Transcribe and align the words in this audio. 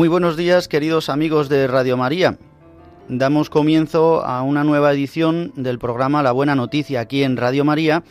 Muy 0.00 0.08
buenos 0.08 0.38
días, 0.38 0.66
queridos 0.66 1.10
amigos 1.10 1.50
de 1.50 1.66
Radio 1.66 1.98
María. 1.98 2.38
Damos 3.10 3.50
comienzo 3.50 4.24
a 4.24 4.40
una 4.40 4.64
nueva 4.64 4.94
edición 4.94 5.52
del 5.56 5.78
programa 5.78 6.22
La 6.22 6.32
Buena 6.32 6.54
Noticia 6.54 7.00
aquí 7.00 7.22
en 7.22 7.36
Radio 7.36 7.66
María, 7.66 8.02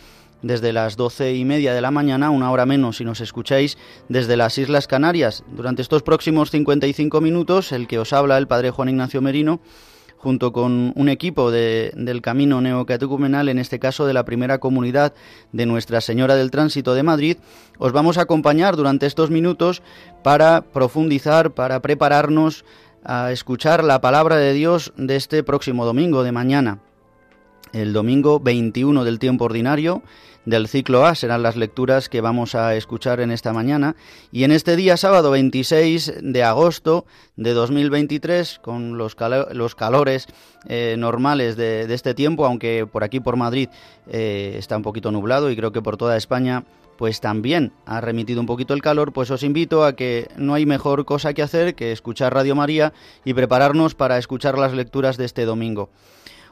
desde 0.43 0.71
las 0.71 0.97
doce 0.97 1.33
y 1.33 1.45
media 1.45 1.73
de 1.73 1.81
la 1.81 1.89
mañana, 1.89 2.29
una 2.29 2.51
hora 2.51 2.67
menos 2.67 2.97
si 2.97 3.05
nos 3.05 3.21
escucháis 3.21 3.75
desde 4.07 4.37
las 4.37 4.59
Islas 4.59 4.85
Canarias. 4.85 5.43
Durante 5.51 5.81
estos 5.81 6.03
próximos 6.03 6.51
55 6.51 7.21
minutos, 7.21 7.71
el 7.71 7.87
que 7.87 7.97
os 7.97 8.13
habla 8.13 8.37
el 8.37 8.47
Padre 8.47 8.69
Juan 8.69 8.89
Ignacio 8.89 9.23
Merino, 9.23 9.59
junto 10.19 10.51
con 10.51 10.91
un 10.95 11.09
equipo 11.09 11.49
del 11.49 12.21
Camino 12.21 12.59
Neocatecumenal, 12.59 13.47
en 13.47 13.57
este 13.57 13.79
caso 13.79 14.05
de 14.05 14.13
la 14.13 14.25
primera 14.25 14.59
comunidad 14.59 15.13
de 15.53 15.65
Nuestra 15.65 16.01
Señora 16.01 16.35
del 16.35 16.51
Tránsito 16.51 16.93
de 16.93 17.03
Madrid, 17.03 17.37
os 17.77 17.93
vamos 17.93 18.17
a 18.17 18.23
acompañar 18.23 18.75
durante 18.75 19.05
estos 19.05 19.31
minutos 19.31 19.81
para 20.21 20.61
profundizar, 20.61 21.51
para 21.51 21.81
prepararnos 21.81 22.65
a 23.03 23.31
escuchar 23.31 23.81
la 23.83 24.01
palabra 24.01 24.35
de 24.35 24.51
Dios 24.51 24.91
de 24.97 25.15
este 25.15 25.41
próximo 25.41 25.85
domingo, 25.85 26.21
de 26.23 26.33
mañana. 26.33 26.79
El 27.71 27.93
domingo 27.93 28.41
21 28.41 29.05
del 29.05 29.19
tiempo 29.19 29.45
ordinario 29.45 30.03
del 30.45 30.67
ciclo 30.67 31.05
A 31.05 31.15
serán 31.15 31.43
las 31.43 31.55
lecturas 31.55 32.09
que 32.09 32.21
vamos 32.21 32.55
a 32.55 32.75
escuchar 32.75 33.19
en 33.19 33.31
esta 33.31 33.53
mañana. 33.53 33.95
Y 34.31 34.43
en 34.43 34.51
este 34.51 34.75
día 34.75 34.97
sábado 34.97 35.31
26 35.31 36.13
de 36.21 36.43
agosto 36.43 37.05
de 37.35 37.53
2023, 37.53 38.59
con 38.59 38.97
los, 38.97 39.15
los 39.51 39.75
calores 39.75 40.27
eh, 40.67 40.95
normales 40.97 41.55
de, 41.55 41.93
este 41.93 42.13
tiempo, 42.13 42.45
aunque 42.45 42.87
por 42.91 43.03
aquí 43.03 43.19
por 43.19 43.35
Madrid 43.35 43.69
eh, 44.07 44.55
está 44.57 44.77
un 44.77 44.83
poquito 44.83 45.11
nublado 45.11 45.51
y 45.51 45.55
creo 45.55 45.71
que 45.71 45.81
por 45.81 45.97
toda 45.97 46.17
España 46.17 46.63
pues 46.97 47.21
también 47.21 47.71
ha 47.85 48.01
remitido 48.01 48.41
un 48.41 48.45
poquito 48.45 48.73
el 48.73 48.81
calor, 48.81 49.13
pues 49.13 49.31
os 49.31 49.43
invito 49.43 49.85
a 49.85 49.95
que 49.95 50.27
no 50.35 50.53
hay 50.53 50.65
mejor 50.65 51.05
cosa 51.05 51.33
que 51.33 51.41
hacer 51.41 51.73
que 51.73 51.93
escuchar 51.93 52.33
Radio 52.33 52.55
María 52.55 52.91
y 53.23 53.33
prepararnos 53.33 53.95
para 53.95 54.17
escuchar 54.17 54.57
las 54.57 54.73
lecturas 54.73 55.15
de 55.15 55.23
este 55.23 55.45
domingo. 55.45 55.89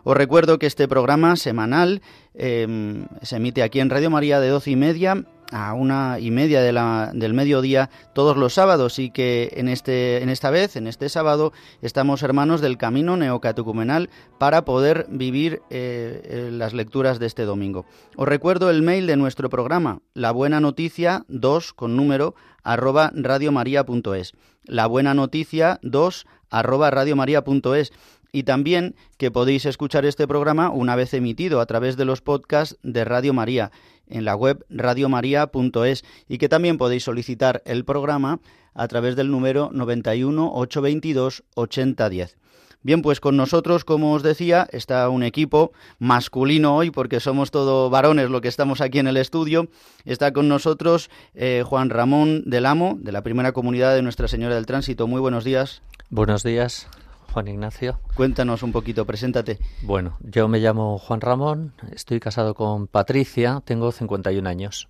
Os 0.10 0.16
recuerdo 0.16 0.58
que 0.58 0.68
este 0.68 0.88
programa 0.88 1.36
semanal 1.36 2.02
em, 2.34 3.08
se 3.22 3.36
emite 3.36 3.62
aquí 3.62 3.82
en 3.82 3.90
Radio 3.90 4.10
María 4.10 4.40
de 4.40 4.48
doce 4.48 4.72
y 4.72 4.78
media 4.78 5.26
a 5.52 5.74
una 5.74 6.18
y 6.18 6.32
media 6.32 6.62
del 6.62 7.34
mediodía 7.34 7.90
todos 8.14 8.38
los 8.38 8.54
sábados 8.54 9.00
y 9.00 9.10
que 9.10 9.50
en, 9.58 9.68
este, 9.68 10.24
en 10.24 10.30
esta 10.30 10.50
vez, 10.50 10.78
en 10.78 10.88
este 10.88 11.10
sábado, 11.10 11.52
estamos 11.82 12.24
hermanos 12.24 12.62
del 12.62 12.78
camino 12.78 13.18
neocatecumenal 13.18 14.10
para 14.38 14.64
poder 14.64 15.08
vivir 15.10 15.62
eh, 15.70 16.22
eh, 16.24 16.50
las 16.54 16.74
lecturas 16.74 17.20
de 17.20 17.26
este 17.26 17.44
domingo. 17.44 17.86
Os 18.16 18.30
recuerdo 18.30 18.70
el 18.70 18.84
mail 18.84 19.08
de 19.08 19.18
nuestro 19.18 19.50
programa, 19.50 20.00
la 20.14 20.32
buena 20.32 20.62
noticia 20.62 21.26
2 21.28 21.74
con 21.74 21.98
número 21.98 22.34
arroba 22.64 23.12
radiomaria.es. 23.14 24.32
La 24.64 24.88
buena 24.88 25.14
noticia 25.14 25.80
2 25.82 26.26
arroba 26.50 26.92
radiomaria.es 26.92 27.92
y 28.32 28.44
también 28.44 28.96
que 29.18 29.32
podéis 29.32 29.66
escuchar 29.66 30.06
este 30.06 30.28
programa 30.28 30.70
una 30.70 30.96
vez 30.96 31.14
emitido 31.14 31.62
a 31.62 31.66
través 31.66 31.98
de 31.98 32.06
los 32.06 32.22
podcasts 32.22 32.78
de 32.84 33.06
Radio 33.06 33.34
María 33.34 33.72
en 34.08 34.26
la 34.26 34.36
web 34.36 34.66
radiomaria.es 34.70 36.04
y 36.28 36.38
que 36.38 36.50
también 36.50 36.78
podéis 36.78 37.04
solicitar 37.04 37.62
el 37.66 37.86
programa 37.86 38.40
a 38.74 38.88
través 38.88 39.16
del 39.16 39.32
número 39.32 39.70
91 39.74 40.52
822 40.54 41.44
8010. 41.56 42.38
Bien, 42.84 43.02
pues 43.02 43.20
con 43.20 43.36
nosotros, 43.36 43.84
como 43.84 44.14
os 44.14 44.24
decía, 44.24 44.68
está 44.72 45.10
un 45.10 45.24
equipo 45.24 45.74
masculino 46.00 46.76
hoy, 46.76 46.92
porque 46.92 47.20
somos 47.20 47.52
todos 47.52 47.92
varones 47.92 48.30
lo 48.30 48.40
que 48.40 48.48
estamos 48.48 48.82
aquí 48.82 49.00
en 49.00 49.08
el 49.08 49.18
estudio. 49.18 49.68
Está 50.06 50.32
con 50.32 50.48
nosotros 50.48 51.10
eh, 51.34 51.64
Juan 51.66 51.90
Ramón 51.90 52.44
del 52.46 52.66
Amo, 52.66 52.98
de 53.02 53.12
la 53.12 53.24
primera 53.24 53.52
comunidad 53.52 53.96
de 53.96 54.04
Nuestra 54.04 54.28
Señora 54.28 54.56
del 54.56 54.68
Tránsito. 54.68 55.08
Muy 55.08 55.20
buenos 55.20 55.44
días. 55.44 55.82
Buenos 56.10 56.44
días. 56.44 56.88
Juan 57.38 57.50
Ignacio. 57.50 58.00
Cuéntanos 58.16 58.64
un 58.64 58.72
poquito, 58.72 59.06
preséntate. 59.06 59.60
Bueno, 59.84 60.18
yo 60.22 60.48
me 60.48 60.58
llamo 60.58 60.98
Juan 60.98 61.22
Ramón, 61.22 61.76
estoy 61.92 62.20
casado 62.20 62.56
con 62.56 62.88
Patricia, 62.88 63.62
tengo 63.64 63.92
51 63.92 64.50
años. 64.50 64.90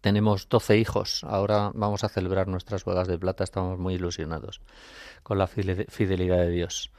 Tenemos 0.00 0.48
12 0.48 0.78
hijos, 0.78 1.24
ahora 1.24 1.72
vamos 1.74 2.04
a 2.04 2.08
celebrar 2.10 2.46
nuestras 2.46 2.84
bodas 2.84 3.08
de 3.08 3.18
plata, 3.18 3.42
estamos 3.42 3.76
muy 3.76 3.94
ilusionados 3.94 4.60
con 5.24 5.36
la 5.36 5.48
fidelidad 5.48 6.36
de 6.36 6.50
Dios. 6.50 6.92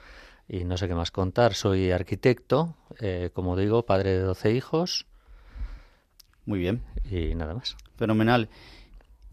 Y 0.49 0.65
no 0.65 0.75
sé 0.75 0.89
qué 0.89 0.93
más 0.93 1.11
contar, 1.11 1.53
soy 1.53 1.91
arquitecto, 1.91 2.75
eh, 2.99 3.29
como 3.33 3.55
digo, 3.55 3.85
padre 3.85 4.09
de 4.09 4.19
12 4.23 4.51
hijos. 4.51 5.07
Muy 6.43 6.59
bien. 6.59 6.83
Y 7.09 7.33
nada 7.33 7.53
más. 7.53 7.77
Fenomenal. 7.95 8.49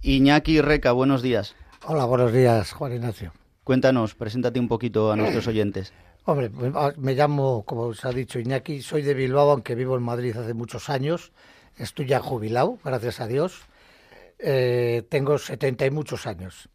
Iñaki 0.02 0.60
Reca, 0.60 0.92
buenos 0.92 1.20
días. 1.20 1.56
Hola, 1.84 2.04
buenos 2.04 2.32
días, 2.32 2.70
Juan 2.70 2.92
Ignacio. 2.92 3.32
Cuéntanos, 3.66 4.14
preséntate 4.14 4.60
un 4.60 4.68
poquito 4.68 5.10
a 5.10 5.16
nuestros 5.16 5.48
oyentes. 5.48 5.92
Hombre, 6.24 6.50
pues, 6.50 6.72
ah, 6.76 6.92
me 6.98 7.16
llamo, 7.16 7.64
como 7.64 7.94
se 7.94 8.06
ha 8.06 8.12
dicho 8.12 8.38
Iñaki, 8.38 8.80
soy 8.80 9.02
de 9.02 9.12
Bilbao, 9.12 9.50
aunque 9.50 9.74
vivo 9.74 9.96
en 9.96 10.04
Madrid 10.04 10.36
hace 10.36 10.54
muchos 10.54 10.88
años. 10.88 11.32
Estoy 11.76 12.06
ya 12.06 12.20
jubilado, 12.20 12.78
gracias 12.84 13.20
a 13.20 13.26
Dios. 13.26 13.62
Eh, 14.38 15.02
tengo 15.08 15.36
70 15.36 15.84
y 15.84 15.90
muchos 15.90 16.28
años. 16.28 16.68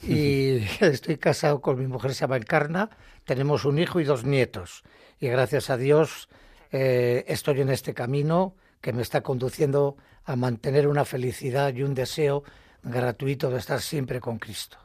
Y 0.00 0.58
estoy 0.80 1.16
casado 1.16 1.60
con 1.60 1.76
mi 1.76 1.88
mujer, 1.88 2.14
se 2.14 2.20
llama 2.20 2.36
Encarna. 2.36 2.88
Tenemos 3.24 3.64
un 3.64 3.80
hijo 3.80 3.98
y 3.98 4.04
dos 4.04 4.22
nietos. 4.24 4.84
Y 5.18 5.26
gracias 5.26 5.70
a 5.70 5.76
Dios 5.76 6.28
eh, 6.70 7.24
estoy 7.26 7.62
en 7.62 7.70
este 7.70 7.94
camino 7.94 8.54
que 8.80 8.92
me 8.92 9.02
está 9.02 9.22
conduciendo 9.22 9.96
a 10.24 10.36
mantener 10.36 10.86
una 10.86 11.04
felicidad 11.04 11.74
y 11.74 11.82
un 11.82 11.94
deseo 11.94 12.44
gratuito 12.84 13.50
de 13.50 13.58
estar 13.58 13.80
siempre 13.80 14.20
con 14.20 14.38
Cristo. 14.38 14.78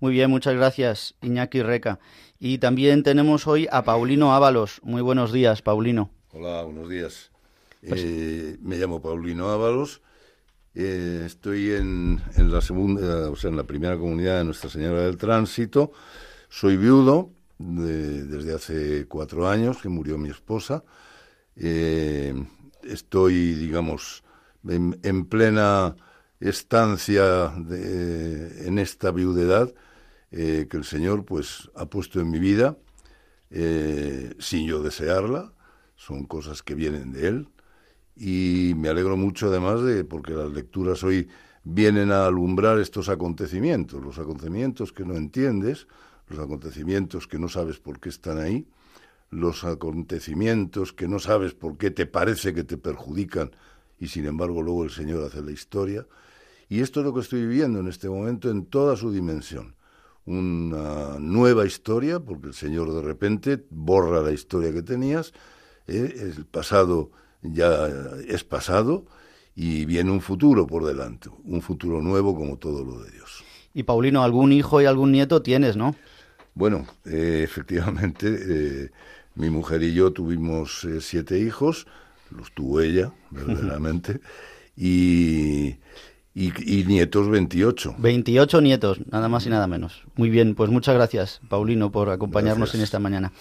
Muy 0.00 0.12
bien, 0.12 0.30
muchas 0.30 0.54
gracias, 0.54 1.16
Iñaki 1.22 1.60
Reca. 1.60 1.98
Y 2.38 2.58
también 2.58 3.02
tenemos 3.02 3.48
hoy 3.48 3.66
a 3.72 3.82
Paulino 3.82 4.32
Ábalos. 4.32 4.80
Muy 4.84 5.02
buenos 5.02 5.32
días, 5.32 5.60
Paulino. 5.60 6.10
Hola, 6.32 6.62
buenos 6.62 6.88
días. 6.88 7.32
Pues 7.86 8.02
eh, 8.04 8.58
me 8.62 8.76
llamo 8.76 9.02
Paulino 9.02 9.48
Ábalos. 9.50 10.00
Eh, 10.76 11.24
estoy 11.26 11.72
en, 11.72 12.22
la 12.36 12.60
segunda, 12.60 13.28
o 13.28 13.34
sea, 13.34 13.50
en 13.50 13.56
la 13.56 13.64
primera 13.64 13.98
comunidad 13.98 14.38
de 14.38 14.44
Nuestra 14.44 14.70
Señora 14.70 15.00
del 15.00 15.16
Tránsito. 15.16 15.90
Soy 16.48 16.76
viudo 16.76 17.32
desde 17.58 18.54
hace 18.54 19.06
cuatro 19.08 19.48
años, 19.48 19.78
que 19.78 19.88
murió 19.88 20.16
mi 20.16 20.30
esposa. 20.30 20.84
Eh, 21.56 22.40
estoy, 22.84 23.54
digamos, 23.54 24.22
en, 24.68 25.24
plena 25.24 25.96
estancia 26.38 27.52
en 27.56 28.78
esta 28.78 29.10
viudedad 29.10 29.74
eh, 30.30 30.66
que 30.70 30.76
el 30.76 30.84
Señor 30.84 31.24
pues 31.24 31.70
ha 31.74 31.86
puesto 31.86 32.20
en 32.20 32.30
mi 32.30 32.38
vida 32.38 32.76
eh, 33.50 34.34
sin 34.38 34.66
yo 34.66 34.82
desearla, 34.82 35.52
son 35.96 36.24
cosas 36.26 36.62
que 36.62 36.74
vienen 36.74 37.12
de 37.12 37.28
Él. 37.28 37.48
Y 38.14 38.74
me 38.76 38.88
alegro 38.88 39.16
mucho 39.16 39.48
además 39.48 39.82
de 39.82 40.04
porque 40.04 40.32
las 40.32 40.50
lecturas 40.50 41.02
hoy 41.04 41.28
vienen 41.64 42.10
a 42.10 42.26
alumbrar 42.26 42.78
estos 42.78 43.08
acontecimientos, 43.08 44.02
los 44.02 44.18
acontecimientos 44.18 44.92
que 44.92 45.04
no 45.04 45.14
entiendes, 45.16 45.86
los 46.26 46.38
acontecimientos 46.38 47.26
que 47.26 47.38
no 47.38 47.48
sabes 47.48 47.78
por 47.78 48.00
qué 48.00 48.08
están 48.08 48.38
ahí, 48.38 48.66
los 49.30 49.64
acontecimientos 49.64 50.92
que 50.92 51.08
no 51.08 51.18
sabes 51.18 51.54
por 51.54 51.78
qué 51.78 51.90
te 51.90 52.06
parece 52.06 52.54
que 52.54 52.64
te 52.64 52.76
perjudican 52.76 53.52
y 53.98 54.08
sin 54.08 54.26
embargo 54.26 54.62
luego 54.62 54.84
el 54.84 54.90
Señor 54.90 55.24
hace 55.24 55.42
la 55.42 55.52
historia. 55.52 56.06
Y 56.68 56.80
esto 56.80 57.00
es 57.00 57.06
lo 57.06 57.14
que 57.14 57.20
estoy 57.20 57.46
viviendo 57.46 57.80
en 57.80 57.88
este 57.88 58.08
momento 58.08 58.50
en 58.50 58.66
toda 58.66 58.96
su 58.96 59.10
dimensión 59.10 59.77
una 60.28 61.18
nueva 61.18 61.64
historia, 61.64 62.20
porque 62.20 62.48
el 62.48 62.54
Señor 62.54 62.92
de 62.92 63.00
repente 63.00 63.64
borra 63.70 64.20
la 64.20 64.30
historia 64.30 64.72
que 64.72 64.82
tenías, 64.82 65.32
¿eh? 65.86 66.32
el 66.36 66.44
pasado 66.44 67.10
ya 67.40 67.88
es 68.26 68.44
pasado 68.44 69.06
y 69.54 69.86
viene 69.86 70.10
un 70.10 70.20
futuro 70.20 70.66
por 70.66 70.84
delante, 70.84 71.30
un 71.44 71.62
futuro 71.62 72.02
nuevo 72.02 72.34
como 72.34 72.58
todo 72.58 72.84
lo 72.84 73.02
de 73.02 73.10
Dios. 73.10 73.42
Y 73.72 73.84
Paulino, 73.84 74.22
algún 74.22 74.52
hijo 74.52 74.82
y 74.82 74.84
algún 74.84 75.12
nieto 75.12 75.40
tienes, 75.40 75.76
¿no? 75.76 75.94
Bueno, 76.54 76.86
eh, 77.06 77.40
efectivamente, 77.42 78.26
eh, 78.28 78.90
mi 79.34 79.48
mujer 79.48 79.82
y 79.82 79.94
yo 79.94 80.12
tuvimos 80.12 80.86
siete 81.00 81.38
hijos, 81.38 81.86
los 82.30 82.52
tuvo 82.52 82.80
ella, 82.80 83.14
verdaderamente, 83.30 84.20
y 84.76 85.76
y, 86.38 86.84
nietos 86.84 87.28
28. 87.28 87.96
28 87.98 88.60
nietos, 88.60 88.98
nada 89.10 89.28
más 89.28 89.44
y 89.46 89.50
nada 89.50 89.66
menos. 89.66 90.04
Muy 90.14 90.30
bien, 90.30 90.54
pues 90.54 90.70
muchas 90.70 90.94
gracias, 90.94 91.40
Paulino, 91.48 91.90
por 91.90 92.10
acompañarnos 92.10 92.74
en 92.76 92.82
esta 92.82 93.00
mañana. 93.00 93.32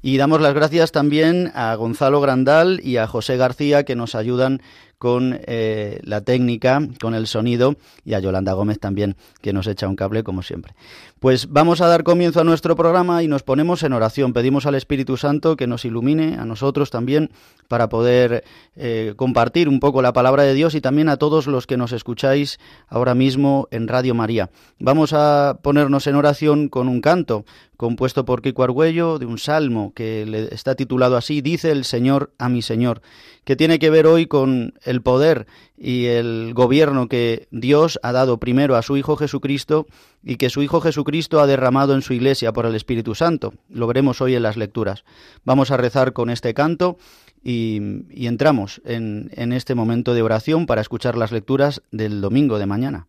Y 0.00 0.16
damos 0.16 0.40
las 0.40 0.54
gracias 0.54 0.92
también 0.92 1.50
a 1.54 1.74
Gonzalo 1.74 2.20
Grandal 2.20 2.80
y 2.84 2.98
a 2.98 3.08
José 3.08 3.36
García 3.36 3.84
que 3.84 3.96
nos 3.96 4.14
ayudan 4.14 4.62
con 5.00 5.40
eh, 5.46 5.98
la 6.02 6.20
técnica, 6.20 6.86
con 7.00 7.14
el 7.14 7.26
sonido 7.26 7.76
y 8.04 8.12
a 8.12 8.18
Yolanda 8.18 8.52
Gómez 8.52 8.78
también 8.78 9.16
que 9.40 9.54
nos 9.54 9.66
echa 9.66 9.88
un 9.88 9.96
cable 9.96 10.22
como 10.22 10.42
siempre. 10.42 10.74
Pues 11.20 11.48
vamos 11.48 11.80
a 11.80 11.86
dar 11.86 12.04
comienzo 12.04 12.42
a 12.42 12.44
nuestro 12.44 12.76
programa 12.76 13.22
y 13.22 13.26
nos 13.26 13.42
ponemos 13.42 13.82
en 13.82 13.94
oración. 13.94 14.34
Pedimos 14.34 14.66
al 14.66 14.74
Espíritu 14.74 15.16
Santo 15.16 15.56
que 15.56 15.66
nos 15.66 15.86
ilumine 15.86 16.36
a 16.38 16.44
nosotros 16.44 16.90
también 16.90 17.30
para 17.66 17.88
poder 17.88 18.44
eh, 18.76 19.14
compartir 19.16 19.70
un 19.70 19.80
poco 19.80 20.02
la 20.02 20.12
palabra 20.12 20.42
de 20.42 20.52
Dios 20.52 20.74
y 20.74 20.82
también 20.82 21.08
a 21.08 21.16
todos 21.16 21.46
los 21.46 21.66
que 21.66 21.78
nos 21.78 21.92
escucháis 21.92 22.60
ahora 22.86 23.14
mismo 23.14 23.68
en 23.70 23.88
Radio 23.88 24.14
María. 24.14 24.50
Vamos 24.78 25.14
a 25.14 25.60
ponernos 25.62 26.06
en 26.08 26.16
oración 26.16 26.68
con 26.68 26.88
un 26.88 27.00
canto 27.00 27.46
compuesto 27.80 28.26
por 28.26 28.42
Kiko 28.42 28.62
Argüello 28.62 29.18
de 29.18 29.24
un 29.24 29.38
salmo 29.38 29.94
que 29.94 30.26
le 30.26 30.54
está 30.54 30.74
titulado 30.74 31.16
así, 31.16 31.40
Dice 31.40 31.70
el 31.70 31.86
Señor 31.86 32.30
a 32.36 32.50
mi 32.50 32.60
Señor, 32.60 33.00
que 33.44 33.56
tiene 33.56 33.78
que 33.78 33.88
ver 33.88 34.06
hoy 34.06 34.26
con 34.26 34.74
el 34.84 35.00
poder 35.00 35.46
y 35.78 36.04
el 36.04 36.52
gobierno 36.52 37.08
que 37.08 37.48
Dios 37.50 37.98
ha 38.02 38.12
dado 38.12 38.38
primero 38.38 38.76
a 38.76 38.82
su 38.82 38.98
Hijo 38.98 39.16
Jesucristo 39.16 39.86
y 40.22 40.36
que 40.36 40.50
su 40.50 40.62
Hijo 40.62 40.82
Jesucristo 40.82 41.40
ha 41.40 41.46
derramado 41.46 41.94
en 41.94 42.02
su 42.02 42.12
Iglesia 42.12 42.52
por 42.52 42.66
el 42.66 42.74
Espíritu 42.74 43.14
Santo. 43.14 43.54
Lo 43.70 43.86
veremos 43.86 44.20
hoy 44.20 44.34
en 44.34 44.42
las 44.42 44.58
lecturas. 44.58 45.04
Vamos 45.46 45.70
a 45.70 45.78
rezar 45.78 46.12
con 46.12 46.28
este 46.28 46.52
canto 46.52 46.98
y, 47.42 47.80
entramos 48.26 48.82
en, 48.84 49.30
en 49.32 49.54
este 49.54 49.74
momento 49.74 50.12
de 50.12 50.20
oración 50.20 50.66
para 50.66 50.82
escuchar 50.82 51.16
las 51.16 51.32
lecturas 51.32 51.80
del 51.90 52.20
domingo 52.20 52.58
de 52.58 52.66
mañana. 52.66 53.06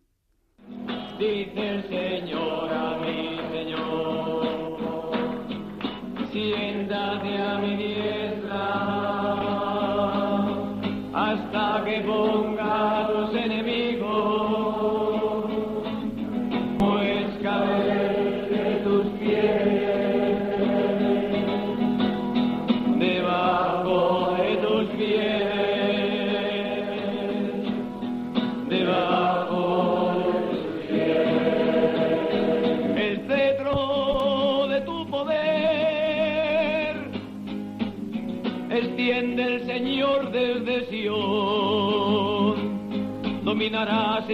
Dominarás 11.32 12.81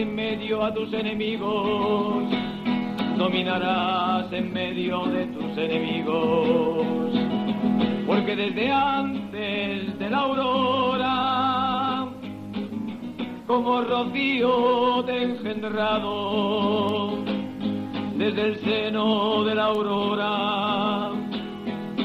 en 0.02 0.14
medio 0.14 0.64
a 0.64 0.72
tus 0.72 0.92
enemigos, 0.92 2.24
dominarás 3.16 4.32
en 4.32 4.52
medio 4.52 5.04
de 5.06 5.26
tus 5.26 5.58
enemigos, 5.58 6.86
porque 8.06 8.36
desde 8.36 8.70
antes 8.70 9.98
de 9.98 10.10
la 10.10 10.18
aurora, 10.18 12.06
como 13.48 13.82
rocío 13.82 15.02
te 15.04 15.20
engendrado, 15.20 17.18
desde 18.14 18.42
el 18.42 18.56
seno 18.58 19.42
de 19.42 19.54
la 19.56 19.64
aurora, 19.64 21.10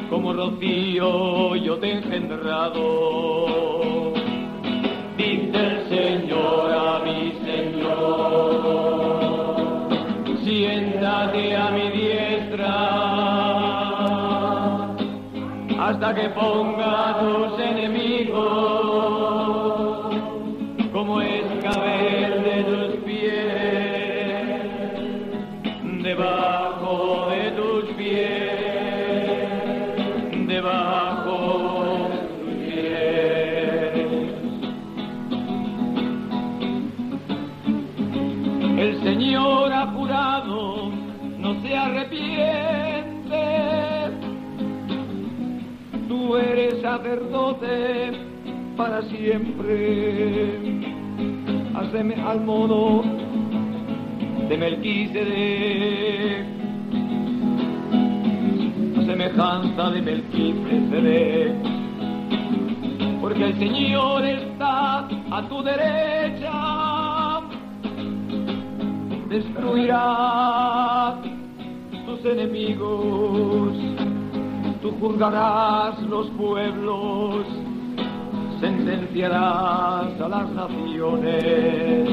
como 0.10 0.34
rocío 0.34 1.56
yo 1.58 1.78
te 1.78 1.92
engendrado 1.92 3.63
que 16.14 16.30
ponga 16.30 17.18
tus 17.20 17.63
para 48.78 49.02
siempre. 49.04 50.60
Haceme 51.76 52.16
al 52.16 52.42
modo 52.42 53.04
de 54.50 54.58
Melquisedec, 54.58 56.46
a 58.98 59.06
semejanza 59.06 59.92
de 59.92 60.02
Melquisedec, 60.02 61.56
porque 63.22 63.46
el 63.46 63.60
Señor 63.60 64.26
está 64.26 65.08
a 65.32 65.48
tu 65.50 65.64
derecha. 65.64 67.42
Destruirás 69.30 71.16
tus 72.06 72.26
enemigos, 72.26 73.74
tú 74.82 74.92
juzgarás 75.00 76.00
los 76.04 76.28
pueblos, 76.32 77.46
sentenciarás 78.84 80.20
a 80.20 80.28
las 80.30 80.50
naciones. 80.50 82.10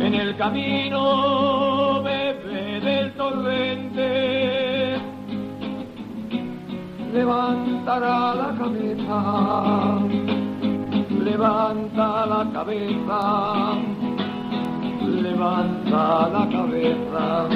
En 0.00 0.14
el 0.14 0.36
camino 0.36 2.02
bebe 2.02 2.80
del 2.80 3.12
torrente, 3.14 4.98
levantará 7.12 8.34
la 8.34 8.54
cabeza, 8.58 9.98
levanta 11.24 12.26
la 12.26 12.50
cabeza 12.52 13.76
levanta 15.22 16.28
la 16.32 16.48
cabeza, 16.50 17.48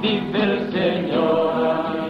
dice 0.00 0.42
el 0.42 0.72
Señor, 0.72 2.01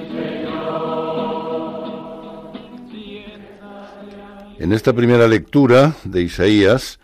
En 4.62 4.70
esta 4.70 4.92
primera 4.92 5.26
lectura 5.26 5.96
de 6.04 6.22
Isaías 6.22 7.00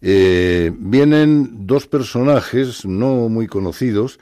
eh, 0.00 0.72
vienen 0.74 1.66
dos 1.66 1.86
personajes 1.86 2.86
no 2.86 3.28
muy 3.28 3.46
conocidos, 3.46 4.18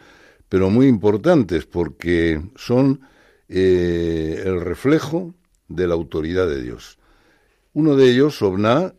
pero 0.48 0.68
muy 0.68 0.88
importantes 0.88 1.64
porque 1.64 2.42
son 2.56 3.02
eh, 3.48 4.42
el 4.44 4.62
reflejo 4.62 5.32
de 5.68 5.86
la 5.86 5.94
autoridad 5.94 6.48
de 6.48 6.60
Dios. 6.60 6.98
Uno 7.72 7.94
de 7.94 8.10
ellos, 8.10 8.38
Sobná, 8.38 8.94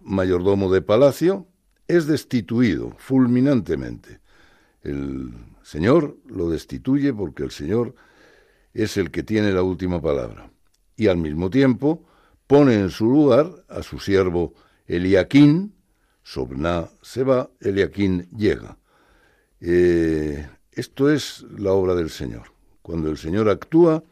mayordomo 0.00 0.72
de 0.72 0.80
palacio, 0.80 1.46
es 1.88 2.06
destituido 2.06 2.94
fulminantemente. 2.96 4.20
El 4.82 5.32
Señor 5.62 6.16
lo 6.30 6.48
destituye 6.48 7.12
porque 7.12 7.42
el 7.42 7.50
Señor 7.50 7.94
es 8.72 8.96
el 8.96 9.10
que 9.10 9.22
tiene 9.22 9.52
la 9.52 9.62
última 9.62 10.00
palabra. 10.00 10.50
Y 10.96 11.08
al 11.08 11.18
mismo 11.18 11.50
tiempo 11.50 12.06
pone 12.52 12.74
en 12.74 12.90
su 12.90 13.06
lugar 13.06 13.50
a 13.70 13.82
su 13.82 13.98
siervo 13.98 14.52
Eliaquín, 14.86 15.72
Sobná 16.22 16.90
se 17.00 17.24
va, 17.24 17.48
Eliaquín 17.60 18.28
llega. 18.36 18.76
Eh, 19.58 20.46
esto 20.70 21.10
es 21.10 21.46
la 21.56 21.72
obra 21.72 21.94
del 21.94 22.10
Señor. 22.10 22.52
Cuando 22.82 23.08
el 23.08 23.16
Señor 23.16 23.48
actúa, 23.48 24.04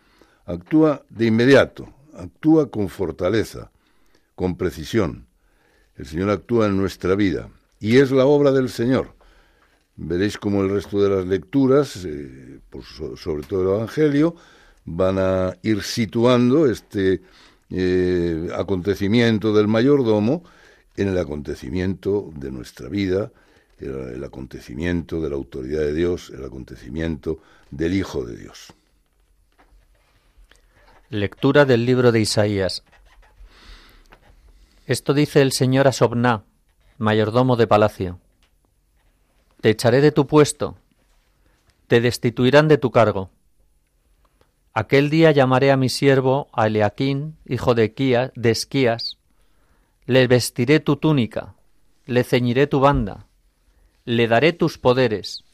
actúa 0.46 1.04
de 1.10 1.26
inmediato, 1.26 1.92
actúa 2.14 2.70
con 2.70 2.88
fortaleza, 2.88 3.70
con 4.34 4.56
precisión. 4.56 5.26
El 5.96 6.06
Señor 6.06 6.30
actúa 6.30 6.64
en 6.64 6.78
nuestra 6.78 7.16
vida 7.16 7.50
y 7.78 7.98
es 7.98 8.10
la 8.10 8.24
obra 8.24 8.52
del 8.52 8.70
Señor. 8.70 9.12
Veréis 9.96 10.38
cómo 10.38 10.62
el 10.62 10.70
resto 10.70 10.98
de 11.02 11.10
las 11.10 11.26
lecturas, 11.26 12.06
eh, 12.06 12.60
sobre 13.16 13.42
todo 13.42 13.60
el 13.64 13.80
Evangelio, 13.80 14.34
van 14.86 15.18
a 15.18 15.58
ir 15.60 15.82
situando 15.82 16.64
este 16.64 17.20
eh, 17.70 18.48
acontecimiento 18.54 19.52
del 19.52 19.68
mayordomo 19.68 20.42
en 20.96 21.08
el 21.08 21.18
acontecimiento 21.18 22.30
de 22.34 22.50
nuestra 22.50 22.88
vida, 22.88 23.30
el, 23.78 24.22
acontecimiento 24.24 25.20
de 25.20 25.30
la 25.30 25.36
autoridad 25.36 25.80
de 25.80 25.94
Dios, 25.94 26.30
el 26.30 26.44
acontecimiento 26.44 27.38
del 27.70 27.94
Hijo 27.94 28.24
de 28.24 28.36
Dios. 28.36 28.72
Lectura 31.08 31.64
del 31.64 31.86
libro 31.86 32.12
de 32.12 32.20
Isaías. 32.20 32.84
Esto 34.86 35.14
dice 35.14 35.40
el 35.40 35.52
Señor 35.52 35.88
a 35.88 35.92
Sobná, 35.92 36.44
mayordomo 36.98 37.56
de 37.56 37.66
palacio. 37.66 38.18
Te 39.60 39.70
echaré 39.70 40.00
de 40.00 40.12
tu 40.12 40.26
puesto, 40.26 40.76
te 41.86 42.00
destituirán 42.00 42.68
de 42.68 42.78
tu 42.78 42.90
cargo. 42.90 43.30
Aquel 44.72 45.10
día 45.10 45.32
llamaré 45.32 45.72
a 45.72 45.76
mi 45.76 45.88
siervo 45.88 46.48
a 46.52 46.68
Eleaquín, 46.68 47.36
hijo 47.44 47.74
de, 47.74 48.30
de 48.34 48.50
Esquías, 48.50 49.18
le 50.06 50.28
vestiré 50.28 50.78
tu 50.78 50.96
túnica, 50.96 51.54
le 52.06 52.22
ceñiré 52.22 52.68
tu 52.68 52.78
banda, 52.78 53.26
le 54.04 54.28
daré 54.28 54.52
tus 54.52 54.78
poderes. 54.78 55.44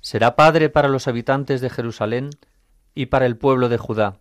Será 0.00 0.34
padre 0.34 0.68
para 0.68 0.88
los 0.88 1.06
habitantes 1.06 1.60
de 1.60 1.70
Jerusalén 1.70 2.30
y 2.94 3.06
para 3.06 3.26
el 3.26 3.36
pueblo 3.36 3.68
de 3.68 3.78
Judá. 3.78 4.18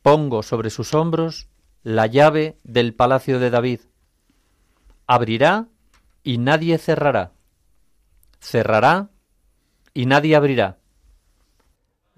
Pongo 0.00 0.42
sobre 0.42 0.70
sus 0.70 0.94
hombros 0.94 1.48
la 1.82 2.06
llave 2.06 2.56
del 2.64 2.94
palacio 2.94 3.38
de 3.38 3.50
David. 3.50 3.80
Abrirá 5.06 5.66
y 6.22 6.38
nadie 6.38 6.78
cerrará. 6.78 7.32
Cerrará 8.40 9.10
y 9.92 10.06
nadie 10.06 10.36
abrirá. 10.36 10.77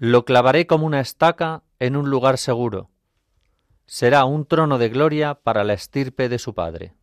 Lo 0.03 0.25
clavaré 0.25 0.65
como 0.65 0.87
una 0.87 0.99
estaca 0.99 1.61
en 1.77 1.95
un 1.95 2.09
lugar 2.09 2.39
seguro. 2.39 2.89
Será 3.85 4.25
un 4.25 4.47
trono 4.47 4.79
de 4.79 4.89
gloria 4.89 5.35
para 5.35 5.63
la 5.63 5.73
estirpe 5.73 6.27
de 6.27 6.39
su 6.39 6.55
padre. 6.55 6.95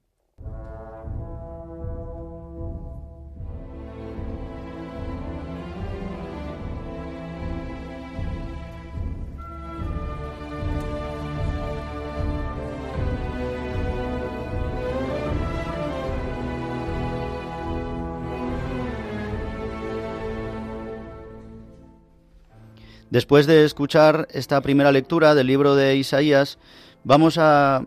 Después 23.10 23.46
de 23.46 23.64
escuchar 23.64 24.28
esta 24.32 24.60
primera 24.60 24.92
lectura 24.92 25.34
del 25.34 25.46
libro 25.46 25.74
de 25.74 25.96
Isaías, 25.96 26.58
vamos 27.04 27.38
a, 27.38 27.86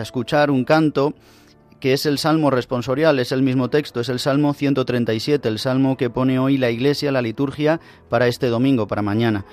escuchar 0.00 0.50
un 0.50 0.64
canto 0.64 1.14
que 1.78 1.92
es 1.92 2.04
el 2.04 2.18
Salmo 2.18 2.50
responsorial, 2.50 3.20
es 3.20 3.30
el 3.30 3.42
mismo 3.42 3.70
texto, 3.70 4.00
es 4.00 4.08
el 4.08 4.18
Salmo 4.18 4.52
137, 4.52 5.46
el 5.46 5.60
Salmo 5.60 5.96
que 5.96 6.10
pone 6.10 6.40
hoy 6.40 6.56
la 6.56 6.70
Iglesia, 6.70 7.12
la 7.12 7.22
liturgia, 7.22 7.80
para 8.08 8.26
este 8.26 8.48
domingo, 8.48 8.88
para 8.88 9.02
mañana. 9.02 9.44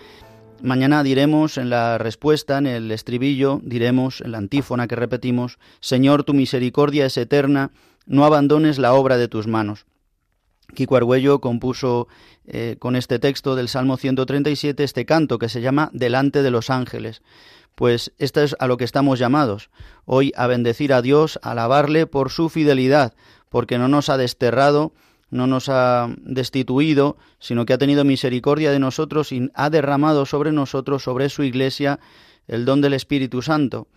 Mañana 0.64 1.04
diremos 1.04 1.60
en 1.60 1.70
la 1.70 2.00
respuesta, 2.00 2.58
en 2.58 2.66
el 2.66 2.92
estribillo, 2.92 3.62
diremos 3.64 4.22
en 4.22 4.32
la 4.32 4.40
antífona 4.40 4.88
que 4.88 4.96
repetimos, 4.96 5.60
Señor, 5.82 6.24
tu 6.24 6.34
misericordia 6.34 7.06
es 7.06 7.18
eterna, 7.18 7.70
no 8.08 8.26
abandones 8.26 8.80
la 8.80 8.94
obra 8.94 9.18
de 9.18 9.28
tus 9.28 9.46
manos. 9.46 9.86
Kiko 10.74 10.98
Argüello 10.98 11.40
compuso 11.40 12.08
eh, 12.46 12.76
con 12.80 12.96
este 12.96 13.20
texto 13.20 13.56
del 13.56 13.68
Salmo 13.68 13.98
137 13.98 14.84
este 14.84 15.06
canto 15.06 15.40
que 15.40 15.50
se 15.50 15.62
llama 15.62 15.90
Delante 15.94 16.44
de 16.44 16.52
los 16.52 16.70
ángeles. 16.70 17.22
Pues 17.76 18.12
esto 18.18 18.42
es 18.42 18.56
a 18.60 18.68
lo 18.68 18.78
que 18.78 18.84
estamos 18.84 19.20
llamados, 19.20 19.70
hoy 20.06 20.34
a 20.36 20.48
bendecir 20.48 20.94
a 20.94 21.02
Dios, 21.02 21.40
a 21.44 21.52
alabarle 21.52 22.08
por 22.08 22.32
su 22.32 22.50
fidelidad, 22.50 23.14
porque 23.50 23.78
no 23.78 23.88
nos 23.88 24.10
ha 24.10 24.18
desterrado, 24.18 24.94
no 25.30 25.46
nos 25.46 25.70
ha 25.70 26.10
destituido, 26.18 27.18
sino 27.40 27.66
que 27.66 27.74
ha 27.74 27.78
tenido 27.78 28.04
misericordia 28.04 28.72
de 28.72 28.80
nosotros 28.80 29.32
y 29.32 29.52
ha 29.54 29.70
derramado 29.70 30.26
sobre 30.26 30.52
nosotros, 30.52 31.04
sobre 31.04 31.30
su 31.30 31.44
iglesia, 31.44 32.00
el 32.48 32.66
don 32.66 32.82
del 32.82 32.94
Espíritu 32.94 33.42
Santo. 33.42 33.88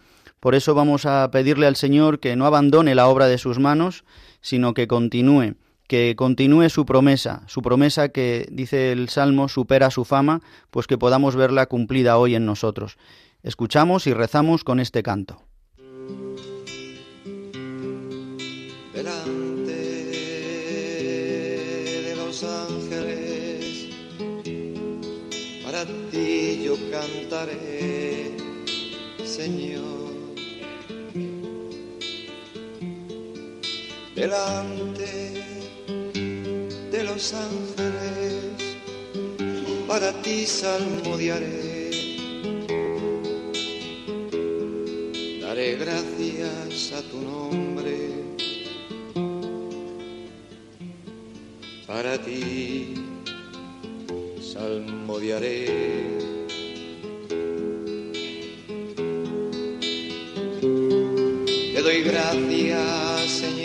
Por 0.41 0.55
eso 0.55 0.75
vamos 0.75 1.07
a 1.07 1.31
pedirle 1.31 1.67
al 1.67 1.77
Señor 1.77 2.21
que 2.21 2.37
no 2.37 2.47
abandone 2.47 2.95
la 2.95 3.09
obra 3.09 3.27
de 3.27 3.39
sus 3.39 3.59
manos, 3.59 4.05
sino 4.41 4.75
que 4.75 4.89
continúe 4.89 5.57
que 5.91 6.15
continúe 6.15 6.69
su 6.69 6.87
promesa, 6.87 7.43
su 7.49 7.63
promesa 7.63 8.11
que, 8.11 8.47
dice 8.53 8.93
el 8.93 9.09
Salmo, 9.09 9.49
supera 9.49 9.91
su 9.91 10.05
fama, 10.05 10.41
pues 10.71 10.87
que 10.87 10.97
podamos 10.97 11.35
verla 11.35 11.67
cumplida 11.67 12.17
hoy 12.17 12.37
en 12.37 12.47
nosotros. 12.47 12.97
Escuchamos 13.43 14.07
y 14.07 14.15
rezamos 14.15 14.63
con 14.63 14.79
este 14.79 15.03
canto. 15.03 15.43
Delante 18.95 19.73
de 22.05 22.15
los 22.15 22.45
ángeles, 22.45 23.89
para 25.65 25.85
ti 26.13 26.63
yo 26.67 26.77
cantaré, 26.93 28.37
Señor. 29.25 30.13
Delante 34.15 35.20
los 37.15 37.35
ángeles, 37.35 38.77
para 39.89 40.13
ti 40.23 40.47
salmodiaré. 40.47 41.91
Daré 45.41 45.77
gracias 45.77 46.93
a 46.93 47.03
tu 47.11 47.19
nombre, 47.21 47.97
para 51.87 52.17
ti 52.19 52.95
salmodiaré. 54.53 55.67
Te 61.75 61.83
doy 61.83 62.03
gracias, 62.03 63.31
Señor 63.31 63.60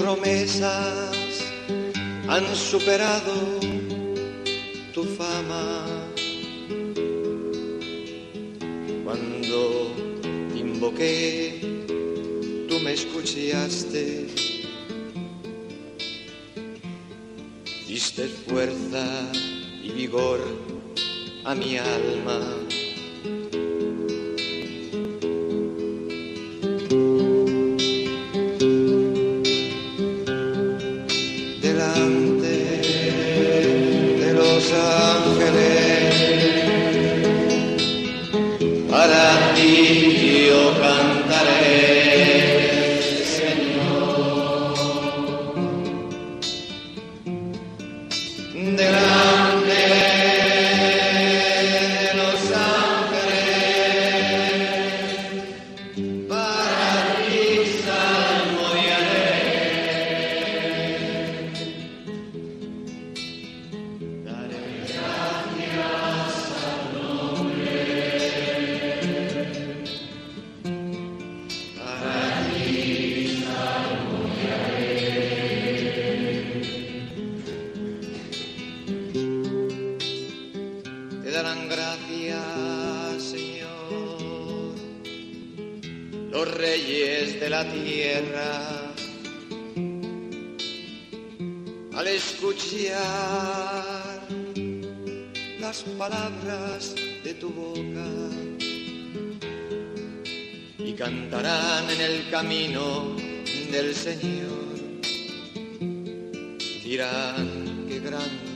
promesas 0.00 1.44
han 2.26 2.56
superado 2.56 3.60
tu 4.94 5.04
fama. 5.04 5.84
Cuando 9.04 9.92
invoqué, 10.56 11.60
tú 12.68 12.80
me 12.80 12.94
escuchaste. 12.94 14.26
Diste 17.86 18.28
fuerza 18.48 19.30
y 19.82 19.90
vigor 19.90 20.40
a 21.44 21.54
mi 21.54 21.76
alma 21.76 22.59
los 86.30 86.54
reyes 86.54 87.40
de 87.40 87.50
la 87.50 87.64
tierra. 87.70 88.92
Al 91.94 92.06
escuchar 92.06 93.00
las 95.58 95.82
palabras 95.98 96.94
de 97.24 97.34
tu 97.34 97.50
boca 97.50 98.08
y 100.78 100.92
cantarán 100.94 101.90
en 101.90 102.00
el 102.00 102.30
camino 102.30 103.16
del 103.70 103.94
Señor, 103.94 104.70
dirán 106.82 107.86
que 107.88 108.00
grande 108.00 108.49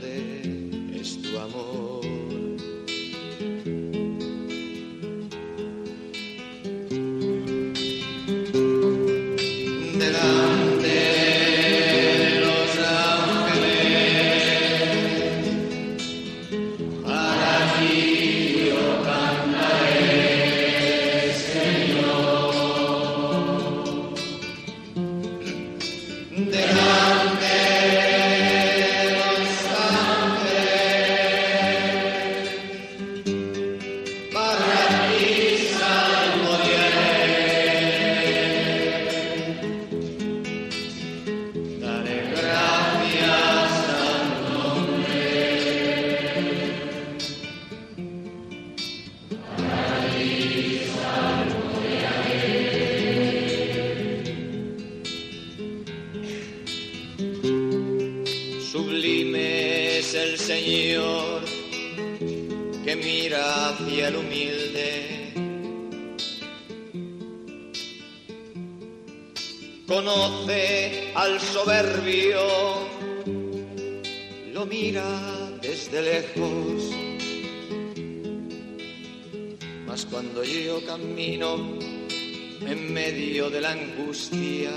en 81.27 82.93
medio 82.93 83.49
de 83.49 83.61
la 83.63 83.73
angustia, 83.73 84.71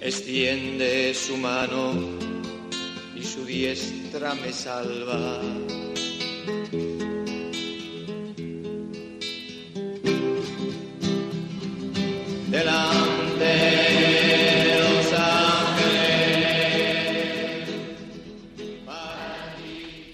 extiende 0.00 1.14
su 1.14 1.36
mano 1.36 1.92
y 3.14 3.22
su 3.22 3.44
diestra 3.44 4.34
me 4.34 4.52
salva. 4.52 5.40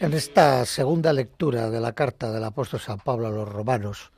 En 0.07 0.15
esta 0.15 0.65
segunda 0.67 1.13
lectura 1.13 1.69
de 1.69 1.81
la 1.81 1.93
carta 1.93 2.31
del 2.31 2.45
apóstol 2.45 2.79
San 2.79 3.01
Pablo 3.01 3.27
a 3.27 3.33
los 3.33 3.49
romanos, 3.49 4.13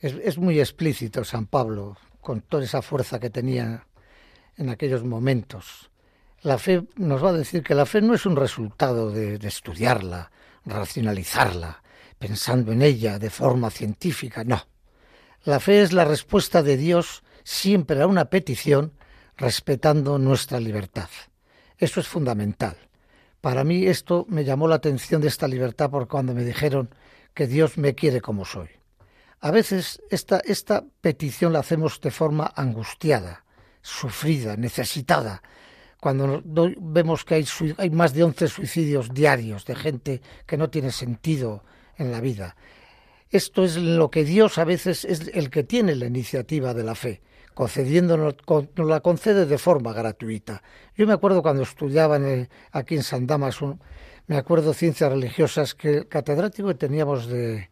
es, 0.00 0.38
muy 0.38 0.58
explícito 0.58 1.22
San 1.22 1.44
Pablo, 1.44 1.98
con 2.22 2.40
toda 2.40 2.64
esa 2.64 2.80
fuerza 2.80 3.20
que 3.20 3.28
tenía 3.28 3.86
en 4.56 4.70
aquellos 4.70 5.04
momentos. 5.04 5.90
La 6.40 6.56
fe 6.56 6.84
nos 6.96 7.22
va 7.22 7.28
a 7.28 7.34
decir 7.34 7.62
que 7.62 7.74
la 7.74 7.84
fe 7.84 8.00
no 8.00 8.14
es 8.14 8.24
un 8.24 8.36
resultado 8.36 9.10
de 9.10 9.34
estudiarla, 9.46 10.30
racionalizarla, 10.64 11.82
pensando 12.18 12.72
en 12.72 12.80
ella 12.80 13.18
de 13.18 13.28
forma 13.28 13.68
científica, 13.68 14.44
no. 14.44 14.66
La 15.44 15.60
fe 15.60 15.82
es 15.82 15.92
la 15.92 16.06
respuesta 16.06 16.62
de 16.62 16.78
Dios 16.78 17.22
siempre 17.44 18.00
a 18.00 18.06
una 18.06 18.30
petición 18.30 18.94
respetando 19.36 20.18
nuestra 20.18 20.58
libertad. 20.58 21.10
Eso 21.76 22.00
es 22.00 22.08
fundamental. 22.08 22.78
Para 23.42 23.64
mí 23.64 23.86
esto 23.86 24.24
me 24.28 24.44
llamó 24.44 24.68
la 24.68 24.76
atención 24.76 25.20
de 25.20 25.28
esta 25.28 25.48
libertad 25.48 25.90
por 25.90 26.06
cuando 26.08 26.32
me 26.32 26.44
dijeron 26.44 26.88
que 27.34 27.46
Dios 27.48 27.76
me 27.76 27.94
quiere 27.94 28.20
como 28.20 28.44
soy. 28.44 28.68
A 29.40 29.50
veces 29.50 30.00
esta, 30.10 30.40
esta 30.44 30.84
petición 31.00 31.52
la 31.52 31.58
hacemos 31.58 32.00
de 32.00 32.12
forma 32.12 32.52
angustiada, 32.54 33.44
sufrida, 33.82 34.56
necesitada, 34.56 35.42
cuando 36.00 36.40
do- 36.44 36.70
vemos 36.78 37.24
que 37.24 37.34
hay, 37.34 37.46
hay 37.78 37.90
más 37.90 38.14
de 38.14 38.22
11 38.22 38.46
suicidios 38.46 39.12
diarios 39.12 39.64
de 39.64 39.74
gente 39.74 40.22
que 40.46 40.56
no 40.56 40.70
tiene 40.70 40.92
sentido 40.92 41.64
en 41.96 42.12
la 42.12 42.20
vida. 42.20 42.54
Esto 43.28 43.64
es 43.64 43.76
lo 43.76 44.08
que 44.08 44.24
Dios 44.24 44.58
a 44.58 44.64
veces 44.64 45.04
es 45.04 45.28
el 45.34 45.50
que 45.50 45.64
tiene 45.64 45.96
la 45.96 46.06
iniciativa 46.06 46.74
de 46.74 46.84
la 46.84 46.94
fe, 46.94 47.22
concediéndonos, 47.54 48.34
con- 48.44 48.70
nos 48.76 48.88
la 48.88 49.00
concede 49.00 49.46
de 49.46 49.58
forma 49.58 49.92
gratuita. 49.92 50.62
Yo 50.96 51.06
me 51.06 51.12
acuerdo 51.12 51.42
cuando 51.42 51.62
estudiaba 51.62 52.16
en 52.16 52.24
el- 52.26 52.48
aquí 52.72 52.94
en 52.96 53.02
San 53.02 53.26
Damaso, 53.26 53.78
me 54.26 54.36
acuerdo 54.36 54.72
ciencias 54.74 55.10
religiosas 55.12 55.74
que 55.74 55.98
el 55.98 56.08
catedrático 56.08 56.68
que 56.68 56.74
teníamos 56.74 57.26
de, 57.26 57.68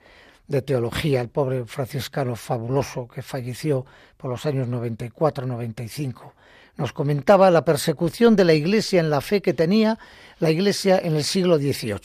de 0.48 0.62
teología, 0.62 1.20
el 1.20 1.28
pobre 1.28 1.64
franciscano 1.64 2.34
fabuloso 2.36 3.06
que 3.08 3.22
falleció 3.22 3.86
por 4.16 4.30
los 4.30 4.44
años 4.46 4.68
94-95, 4.68 6.32
nos 6.76 6.92
comentaba 6.92 7.50
la 7.50 7.64
persecución 7.64 8.36
de 8.36 8.44
la 8.44 8.54
Iglesia 8.54 9.00
en 9.00 9.10
la 9.10 9.20
fe 9.20 9.40
que 9.42 9.54
tenía 9.54 9.98
la 10.38 10.50
Iglesia 10.50 10.98
en 11.02 11.14
el 11.14 11.24
siglo 11.24 11.56
XVIII 11.58 11.98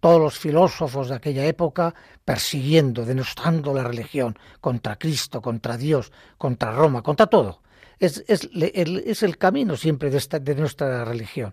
todos 0.00 0.20
los 0.20 0.38
filósofos 0.38 1.08
de 1.08 1.16
aquella 1.16 1.44
época 1.46 1.94
persiguiendo, 2.24 3.04
denostando 3.04 3.74
la 3.74 3.84
religión 3.84 4.38
contra 4.60 4.96
Cristo, 4.96 5.40
contra 5.40 5.76
Dios, 5.76 6.12
contra 6.36 6.72
Roma, 6.72 7.02
contra 7.02 7.26
todo. 7.26 7.62
Es, 7.98 8.24
es, 8.28 8.48
es 8.52 9.22
el 9.22 9.38
camino 9.38 9.76
siempre 9.76 10.10
de, 10.10 10.18
esta, 10.18 10.38
de 10.38 10.54
nuestra 10.54 11.04
religión. 11.04 11.52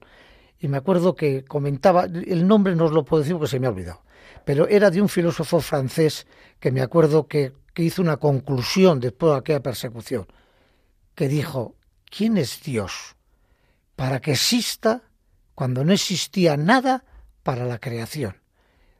Y 0.59 0.67
me 0.67 0.77
acuerdo 0.77 1.15
que 1.15 1.43
comentaba, 1.43 2.05
el 2.05 2.47
nombre 2.47 2.75
no 2.75 2.85
os 2.85 2.91
lo 2.91 3.03
puedo 3.03 3.23
decir 3.23 3.35
porque 3.35 3.49
se 3.49 3.59
me 3.59 3.67
ha 3.67 3.71
olvidado, 3.71 4.03
pero 4.45 4.67
era 4.67 4.89
de 4.91 5.01
un 5.01 5.09
filósofo 5.09 5.59
francés 5.59 6.27
que 6.59 6.71
me 6.71 6.81
acuerdo 6.81 7.27
que, 7.27 7.53
que 7.73 7.83
hizo 7.83 8.01
una 8.01 8.17
conclusión 8.17 8.99
después 8.99 9.33
de 9.33 9.39
aquella 9.39 9.63
persecución, 9.63 10.27
que 11.15 11.27
dijo, 11.27 11.75
¿quién 12.09 12.37
es 12.37 12.61
Dios? 12.63 13.15
Para 13.95 14.21
que 14.21 14.31
exista 14.31 15.01
cuando 15.55 15.83
no 15.83 15.93
existía 15.93 16.57
nada 16.57 17.03
para 17.45 17.65
la 17.65 17.77
creación. 17.77 18.37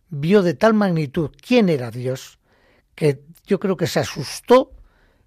Vio 0.09 0.43
de 0.43 0.53
tal 0.53 0.75
magnitud 0.75 1.31
quién 1.45 1.67
era 1.67 1.89
Dios 1.89 2.37
que 2.93 3.23
yo 3.47 3.59
creo 3.59 3.75
que 3.75 3.87
se 3.87 3.99
asustó, 3.99 4.71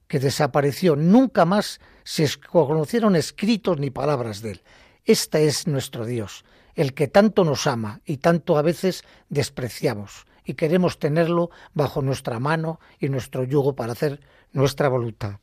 que 0.06 0.20
desapareció. 0.20 0.94
Nunca 0.94 1.44
más 1.44 1.80
se 2.04 2.30
conocieron 2.48 3.16
escritos 3.16 3.80
ni 3.80 3.90
palabras 3.90 4.40
de 4.40 4.52
él. 4.52 4.62
Este 5.04 5.48
es 5.48 5.66
nuestro 5.66 6.06
Dios, 6.06 6.44
el 6.76 6.94
que 6.94 7.08
tanto 7.08 7.42
nos 7.42 7.66
ama 7.66 8.00
y 8.06 8.18
tanto 8.18 8.56
a 8.56 8.62
veces 8.62 9.02
despreciamos 9.28 10.24
y 10.44 10.54
queremos 10.54 11.00
tenerlo 11.00 11.50
bajo 11.74 12.02
nuestra 12.02 12.38
mano 12.38 12.78
y 13.00 13.08
nuestro 13.08 13.42
yugo 13.42 13.74
para 13.74 13.94
hacer 13.94 14.20
nuestra 14.52 14.88
voluntad. 14.88 15.40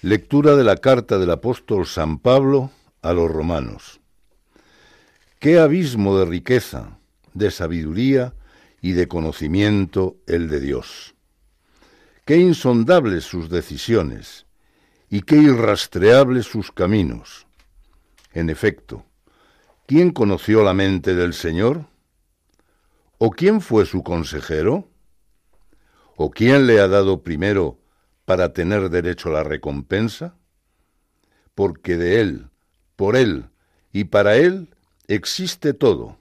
Lectura 0.00 0.54
de 0.54 0.62
la 0.62 0.76
carta 0.76 1.18
del 1.18 1.32
apóstol 1.32 1.86
San 1.86 2.20
Pablo 2.20 2.70
a 3.02 3.12
los 3.12 3.28
romanos. 3.28 4.00
Qué 5.38 5.58
abismo 5.58 6.18
de 6.18 6.24
riqueza, 6.24 6.98
de 7.34 7.50
sabiduría 7.50 8.34
y 8.80 8.92
de 8.92 9.06
conocimiento 9.06 10.16
el 10.26 10.48
de 10.48 10.60
Dios. 10.60 11.14
Qué 12.24 12.38
insondables 12.38 13.24
sus 13.24 13.50
decisiones 13.50 14.46
y 15.10 15.20
qué 15.22 15.36
irrastreables 15.36 16.46
sus 16.46 16.72
caminos. 16.72 17.46
En 18.32 18.48
efecto, 18.48 19.04
¿quién 19.86 20.10
conoció 20.10 20.64
la 20.64 20.72
mente 20.72 21.14
del 21.14 21.34
Señor? 21.34 21.84
¿O 23.18 23.30
quién 23.30 23.60
fue 23.60 23.84
su 23.84 24.02
consejero? 24.02 24.88
¿O 26.16 26.30
quién 26.30 26.66
le 26.66 26.80
ha 26.80 26.88
dado 26.88 27.22
primero 27.22 27.78
para 28.24 28.54
tener 28.54 28.88
derecho 28.88 29.28
a 29.28 29.32
la 29.32 29.44
recompensa? 29.44 30.34
Porque 31.54 31.98
de 31.98 32.20
Él, 32.20 32.48
por 32.96 33.16
Él 33.16 33.50
y 33.92 34.04
para 34.04 34.36
Él 34.36 34.70
existe 35.08 35.74
todo. 35.74 36.18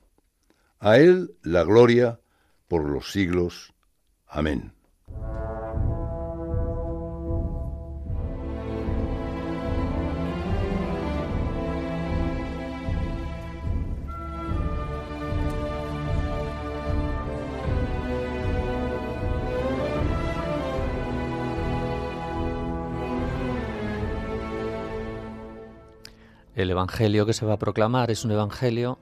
A 0.79 0.97
Él 0.97 1.35
la 1.41 1.63
gloria 1.63 2.19
por 2.67 2.83
los 2.83 3.11
siglos. 3.11 3.73
Amén. 4.27 4.73
El 26.55 26.69
Evangelio 26.69 27.25
que 27.25 27.33
se 27.33 27.45
va 27.45 27.53
a 27.53 27.59
proclamar 27.59 28.11
es 28.11 28.23
un 28.23 28.31
Evangelio 28.31 28.97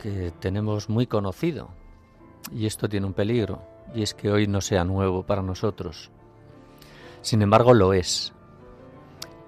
que 0.00 0.32
tenemos 0.38 0.88
muy 0.88 1.06
conocido. 1.06 1.70
Y 2.52 2.66
esto 2.66 2.88
tiene 2.88 3.06
un 3.06 3.12
peligro, 3.12 3.62
y 3.92 4.02
es 4.02 4.14
que 4.14 4.30
hoy 4.30 4.46
no 4.46 4.60
sea 4.60 4.84
nuevo 4.84 5.24
para 5.24 5.42
nosotros. 5.42 6.10
Sin 7.22 7.42
embargo, 7.42 7.74
lo 7.74 7.92
es. 7.92 8.32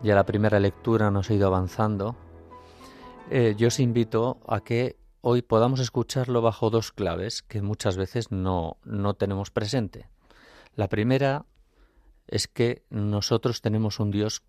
Ya 0.02 0.14
la 0.16 0.26
primera 0.26 0.58
lectura 0.58 1.10
nos 1.12 1.30
ha 1.30 1.34
ido 1.34 1.46
avanzando. 1.46 2.16
Eh, 3.30 3.54
yo 3.56 3.68
os 3.68 3.78
invito 3.78 4.40
a 4.48 4.60
que 4.60 4.96
hoy 5.20 5.42
podamos 5.42 5.78
escucharlo 5.78 6.42
bajo 6.42 6.70
dos 6.70 6.90
claves 6.90 7.42
que 7.42 7.62
muchas 7.62 7.96
veces 7.96 8.32
no, 8.32 8.78
no 8.84 9.14
tenemos 9.14 9.50
presente. 9.50 10.08
La 10.74 10.88
primera 10.88 11.46
es 12.26 12.48
que 12.48 12.84
nosotros 12.90 13.60
tenemos 13.60 14.00
un 14.00 14.10
Dios 14.10 14.42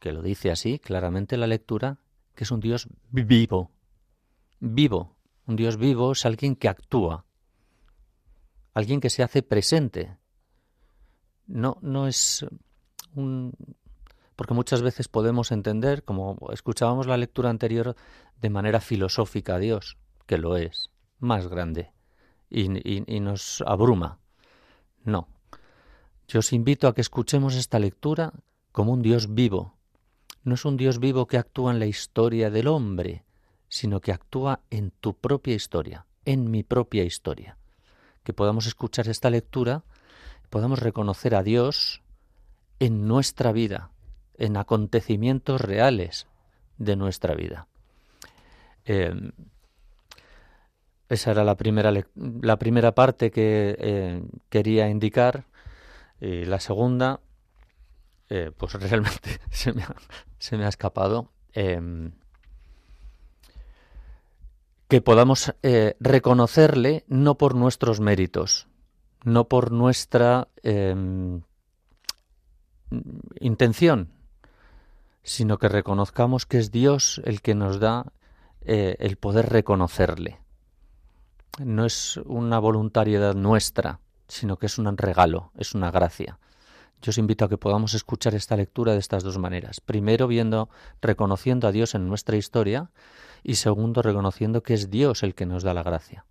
que 0.00 0.12
lo 0.12 0.22
dice 0.22 0.50
así 0.50 0.78
claramente 0.78 1.36
la 1.36 1.46
lectura, 1.46 1.98
que 2.34 2.44
es 2.44 2.50
un 2.50 2.60
Dios 2.60 2.88
vivo. 3.10 3.70
Vivo. 4.58 5.16
Un 5.46 5.56
Dios 5.56 5.76
vivo 5.76 6.12
es 6.12 6.26
alguien 6.26 6.56
que 6.56 6.68
actúa, 6.68 7.24
alguien 8.72 9.00
que 9.00 9.10
se 9.10 9.22
hace 9.22 9.42
presente. 9.42 10.16
No, 11.46 11.78
no 11.82 12.06
es 12.06 12.46
un. 13.14 13.52
Porque 14.36 14.54
muchas 14.54 14.80
veces 14.80 15.08
podemos 15.08 15.52
entender, 15.52 16.04
como 16.04 16.38
escuchábamos 16.52 17.06
la 17.06 17.16
lectura 17.16 17.50
anterior, 17.50 17.94
de 18.40 18.50
manera 18.50 18.80
filosófica 18.80 19.56
a 19.56 19.58
Dios, 19.58 19.98
que 20.26 20.38
lo 20.38 20.56
es, 20.56 20.90
más 21.18 21.48
grande, 21.48 21.92
y, 22.48 23.14
y 23.14 23.20
nos 23.20 23.62
abruma. 23.66 24.18
No. 25.04 25.28
Yo 26.26 26.38
os 26.38 26.52
invito 26.52 26.88
a 26.88 26.94
que 26.94 27.00
escuchemos 27.00 27.54
esta 27.56 27.78
lectura 27.78 28.32
como 28.72 28.92
un 28.92 29.02
Dios 29.02 29.34
vivo, 29.34 29.79
no 30.42 30.54
es 30.54 30.64
un 30.64 30.76
Dios 30.76 30.98
vivo 30.98 31.26
que 31.26 31.38
actúa 31.38 31.72
en 31.72 31.78
la 31.78 31.86
historia 31.86 32.50
del 32.50 32.68
hombre, 32.68 33.24
sino 33.68 34.00
que 34.00 34.12
actúa 34.12 34.60
en 34.70 34.90
tu 34.90 35.14
propia 35.14 35.54
historia, 35.54 36.06
en 36.24 36.50
mi 36.50 36.62
propia 36.62 37.04
historia. 37.04 37.56
Que 38.24 38.32
podamos 38.32 38.66
escuchar 38.66 39.08
esta 39.08 39.30
lectura, 39.30 39.84
podamos 40.48 40.80
reconocer 40.80 41.34
a 41.34 41.42
Dios 41.42 42.02
en 42.78 43.06
nuestra 43.06 43.52
vida, 43.52 43.90
en 44.36 44.56
acontecimientos 44.56 45.60
reales 45.60 46.26
de 46.78 46.96
nuestra 46.96 47.34
vida. 47.34 47.68
Em, 48.84 49.32
esa 51.08 51.32
era 51.32 51.44
la 51.44 51.56
primera, 51.56 51.92
la 52.14 52.58
primera 52.58 52.94
parte 52.94 53.30
que 53.30 53.76
eh, 53.78 54.22
quería 54.48 54.88
indicar. 54.88 55.44
Y 56.20 56.44
la 56.44 56.60
segunda, 56.60 57.20
eh, 58.30 58.52
pues 58.56 58.72
realmente 58.74 59.40
se 59.50 59.72
me 59.72 60.64
ha, 60.64 60.68
escapado. 60.68 61.30
Em, 61.52 62.12
que 64.88 65.00
podamos 65.00 65.54
eh, 65.62 65.96
reconocerle 66.00 67.04
no 67.06 67.36
por 67.36 67.54
nuestros 67.54 68.00
méritos, 68.00 68.66
no 69.24 69.48
por 69.48 69.70
nuestra 69.70 70.48
em, 70.62 71.42
intención, 73.38 74.12
sino 75.22 75.58
que 75.58 75.68
reconozcamos 75.68 76.46
que 76.46 76.58
es 76.58 76.70
Dios 76.72 77.20
el 77.24 77.40
que 77.40 77.54
nos 77.54 77.78
da 77.78 78.12
eh, 78.62 78.96
el 78.98 79.16
poder 79.16 79.48
reconocerle. 79.48 80.40
No 81.58 81.84
es 81.84 82.16
una 82.24 82.58
voluntariedad 82.58 83.34
nuestra, 83.34 84.00
sino 84.28 84.56
que 84.56 84.66
es 84.66 84.78
un 84.78 84.96
regalo, 84.96 85.52
es 85.56 85.74
una 85.74 85.90
gracia. 85.90 86.38
Yo 87.02 87.10
os 87.10 87.18
invito 87.18 87.44
a 87.44 87.48
que 87.48 87.56
podamos 87.56 87.94
escuchar 87.94 88.34
esta 88.34 88.56
lectura 88.56 88.92
de 88.92 88.98
estas 88.98 89.22
dos 89.22 89.38
maneras. 89.38 89.80
Primero, 89.80 90.26
viendo, 90.26 90.68
reconociendo 91.00 91.66
a 91.66 91.72
Dios 91.72 91.94
en 91.94 92.08
nuestra 92.08 92.36
historia 92.36 92.90
y 93.42 93.54
segundo, 93.54 94.02
reconociendo 94.02 94.62
que 94.62 94.74
es 94.74 94.90
Dios 94.90 95.22
el 95.22 95.34
que 95.34 95.46
nos 95.46 95.62
da 95.62 95.72
la 95.72 95.82
gracia. 95.82 96.26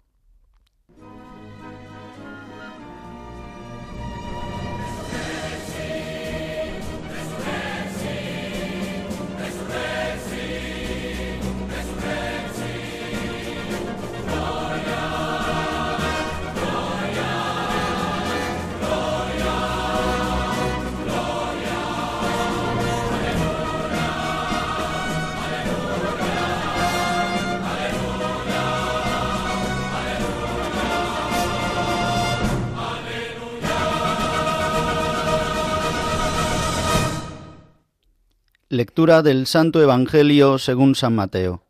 Lectura 38.79 39.21
del 39.23 39.45
Santo 39.45 39.81
Evangelio 39.81 40.57
según 40.57 40.95
San 40.95 41.13
Mateo. 41.13 41.65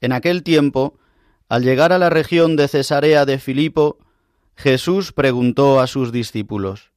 En 0.00 0.12
aquel 0.12 0.42
tiempo, 0.42 0.98
al 1.50 1.62
llegar 1.62 1.92
a 1.92 1.98
la 1.98 2.08
región 2.08 2.56
de 2.56 2.68
Cesarea 2.68 3.26
de 3.26 3.38
Filipo, 3.38 3.98
Jesús 4.56 5.12
preguntó 5.12 5.80
a 5.80 5.86
sus 5.86 6.10
discípulos, 6.10 6.90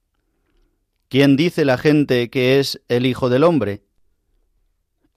¿Quién 1.10 1.36
dice 1.36 1.66
la 1.66 1.78
gente 1.78 2.30
que 2.30 2.62
es 2.62 2.82
el 2.88 3.06
Hijo 3.06 3.28
del 3.28 3.44
Hombre? 3.44 3.84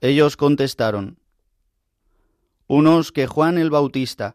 Ellos 0.01 0.37
contestaron, 0.37 1.21
unos 2.67 3.13
que 3.13 3.29
Juan 3.29 3.57
el 3.57 3.71
Bautista, 3.71 4.35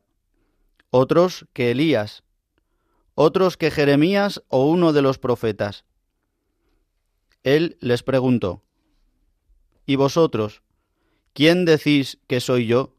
otros 0.92 1.46
que 1.52 1.72
Elías, 1.72 2.24
otros 3.16 3.58
que 3.58 3.70
Jeremías 3.70 4.42
o 4.48 4.66
uno 4.66 4.94
de 4.94 5.02
los 5.02 5.20
profetas. 5.20 5.84
Él 7.44 7.76
les 7.82 8.02
preguntó, 8.02 8.62
¿Y 9.86 9.96
vosotros? 9.96 10.62
¿Quién 11.34 11.66
decís 11.66 12.20
que 12.28 12.40
soy 12.40 12.66
yo? 12.66 12.96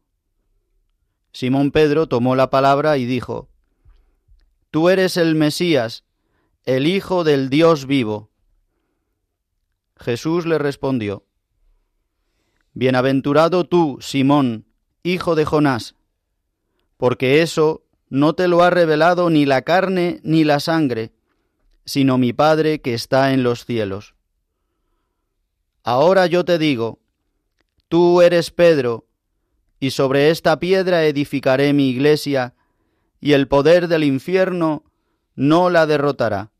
Simón 1.31 1.71
Pedro 1.71 2.07
tomó 2.07 2.35
la 2.35 2.49
palabra 2.49 2.97
y 2.97 3.05
dijo, 3.05 3.49
Tú 4.71 4.89
eres 4.89 5.17
el 5.17 5.35
Mesías, 5.35 6.03
el 6.65 6.87
Hijo 6.87 7.23
del 7.23 7.49
Dios 7.49 7.85
vivo. 7.87 8.29
Jesús 9.97 10.45
le 10.45 10.57
respondió, 10.57 11.25
Bienaventurado 12.73 13.63
tú, 13.63 13.97
Simón, 14.01 14.67
hijo 15.01 15.33
de 15.33 15.45
Jonás, 15.45 15.95
porque 16.97 17.41
eso 17.41 17.83
no 18.09 18.33
te 18.33 18.47
lo 18.47 18.61
ha 18.61 18.69
revelado 18.69 19.29
ni 19.29 19.45
la 19.45 19.63
carne 19.63 20.19
ni 20.23 20.43
la 20.43 20.59
sangre, 20.59 21.11
sino 21.85 22.17
mi 22.17 22.33
Padre 22.33 22.81
que 22.81 22.93
está 22.93 23.33
en 23.33 23.41
los 23.41 23.65
cielos. 23.65 24.16
Ahora 25.87 26.27
yo 26.27 26.43
te 26.43 26.57
digo, 26.57 26.99
tú 27.87 28.21
eres 28.21 28.51
Pedro, 28.51 29.05
y 29.79 29.91
sobre 29.91 30.31
esta 30.31 30.59
piedra 30.59 31.05
edificaré 31.05 31.71
mi 31.71 31.87
iglesia, 31.87 32.55
y 33.21 33.31
el 33.31 33.47
poder 33.47 33.87
del 33.87 34.03
infierno 34.03 34.83
no 35.35 35.69
la 35.69 35.85
derrotará. 35.85 36.51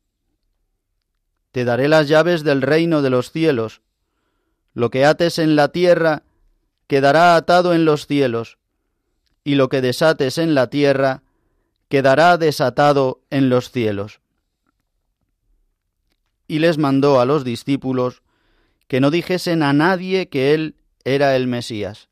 Te 1.52 1.66
daré 1.66 1.90
las 1.90 2.08
llaves 2.08 2.46
del 2.46 2.62
reino 2.62 3.02
de 3.02 3.10
los 3.10 3.34
cielos. 3.34 3.82
Lo 4.74 4.92
que 4.92 5.04
ates 5.04 5.40
en 5.40 5.58
la 5.58 5.74
tierra 5.74 6.24
quedará 6.88 7.36
atado 7.36 7.74
en 7.74 7.84
los 7.84 8.08
cielos, 8.08 8.60
y 9.44 9.56
lo 9.56 9.68
que 9.68 9.82
desates 9.82 10.38
en 10.38 10.56
la 10.56 10.70
tierra 10.70 11.24
quedará 11.90 12.38
desatado 12.38 13.20
en 13.30 13.50
los 13.50 13.72
cielos. 13.72 14.22
Y 16.48 16.60
les 16.60 16.78
mandó 16.78 17.20
a 17.20 17.26
los 17.26 17.44
discípulos 17.44 18.22
que 18.88 19.00
no 19.02 19.12
dijesen 19.12 19.64
a 19.64 19.74
nadie 19.74 20.30
que 20.30 20.54
él 20.54 20.76
era 21.04 21.36
el 21.36 21.48
Mesías. 21.48 22.10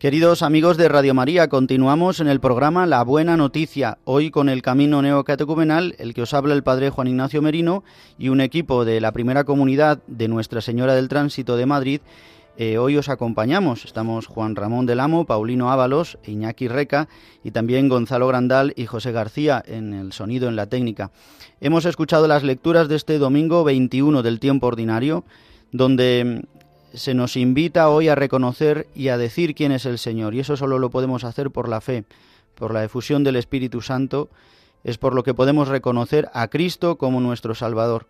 Queridos 0.00 0.40
amigos 0.40 0.78
de 0.78 0.88
Radio 0.88 1.12
María, 1.12 1.48
continuamos 1.48 2.20
en 2.20 2.28
el 2.28 2.40
programa 2.40 2.86
La 2.86 3.04
Buena 3.04 3.36
Noticia, 3.36 3.98
hoy 4.04 4.30
con 4.30 4.48
el 4.48 4.62
Camino 4.62 5.02
Neocatecumenal, 5.02 5.94
el 5.98 6.14
que 6.14 6.22
os 6.22 6.32
habla 6.32 6.54
el 6.54 6.62
Padre 6.62 6.88
Juan 6.88 7.08
Ignacio 7.08 7.42
Merino 7.42 7.84
y 8.18 8.30
un 8.30 8.40
equipo 8.40 8.86
de 8.86 9.02
la 9.02 9.12
primera 9.12 9.44
comunidad 9.44 10.00
de 10.06 10.26
Nuestra 10.26 10.62
Señora 10.62 10.94
del 10.94 11.08
Tránsito 11.08 11.58
de 11.58 11.66
Madrid. 11.66 12.00
Eh, 12.56 12.78
hoy 12.78 12.96
os 12.96 13.10
acompañamos, 13.10 13.84
estamos 13.84 14.26
Juan 14.26 14.56
Ramón 14.56 14.86
del 14.86 15.00
Amo, 15.00 15.26
Paulino 15.26 15.70
Ábalos, 15.70 16.16
Iñaki 16.26 16.66
Reca 16.66 17.06
y 17.44 17.50
también 17.50 17.90
Gonzalo 17.90 18.26
Grandal 18.26 18.72
y 18.76 18.86
José 18.86 19.12
García 19.12 19.62
en 19.66 19.92
el 19.92 20.14
sonido, 20.14 20.48
en 20.48 20.56
la 20.56 20.66
técnica. 20.66 21.10
Hemos 21.60 21.84
escuchado 21.84 22.26
las 22.26 22.42
lecturas 22.42 22.88
de 22.88 22.96
este 22.96 23.18
domingo 23.18 23.64
21 23.64 24.22
del 24.22 24.40
tiempo 24.40 24.66
ordinario, 24.66 25.24
donde 25.72 26.42
se 26.94 27.14
nos 27.14 27.36
invita 27.36 27.88
hoy 27.88 28.08
a 28.08 28.14
reconocer 28.14 28.86
y 28.94 29.08
a 29.08 29.18
decir 29.18 29.54
quién 29.54 29.72
es 29.72 29.86
el 29.86 29.98
Señor, 29.98 30.34
y 30.34 30.40
eso 30.40 30.56
solo 30.56 30.78
lo 30.78 30.90
podemos 30.90 31.24
hacer 31.24 31.50
por 31.50 31.68
la 31.68 31.80
fe, 31.80 32.04
por 32.54 32.72
la 32.72 32.84
efusión 32.84 33.24
del 33.24 33.36
Espíritu 33.36 33.80
Santo, 33.80 34.28
es 34.84 34.98
por 34.98 35.14
lo 35.14 35.22
que 35.22 35.34
podemos 35.34 35.68
reconocer 35.68 36.28
a 36.32 36.48
Cristo 36.48 36.96
como 36.96 37.20
nuestro 37.20 37.54
Salvador. 37.54 38.06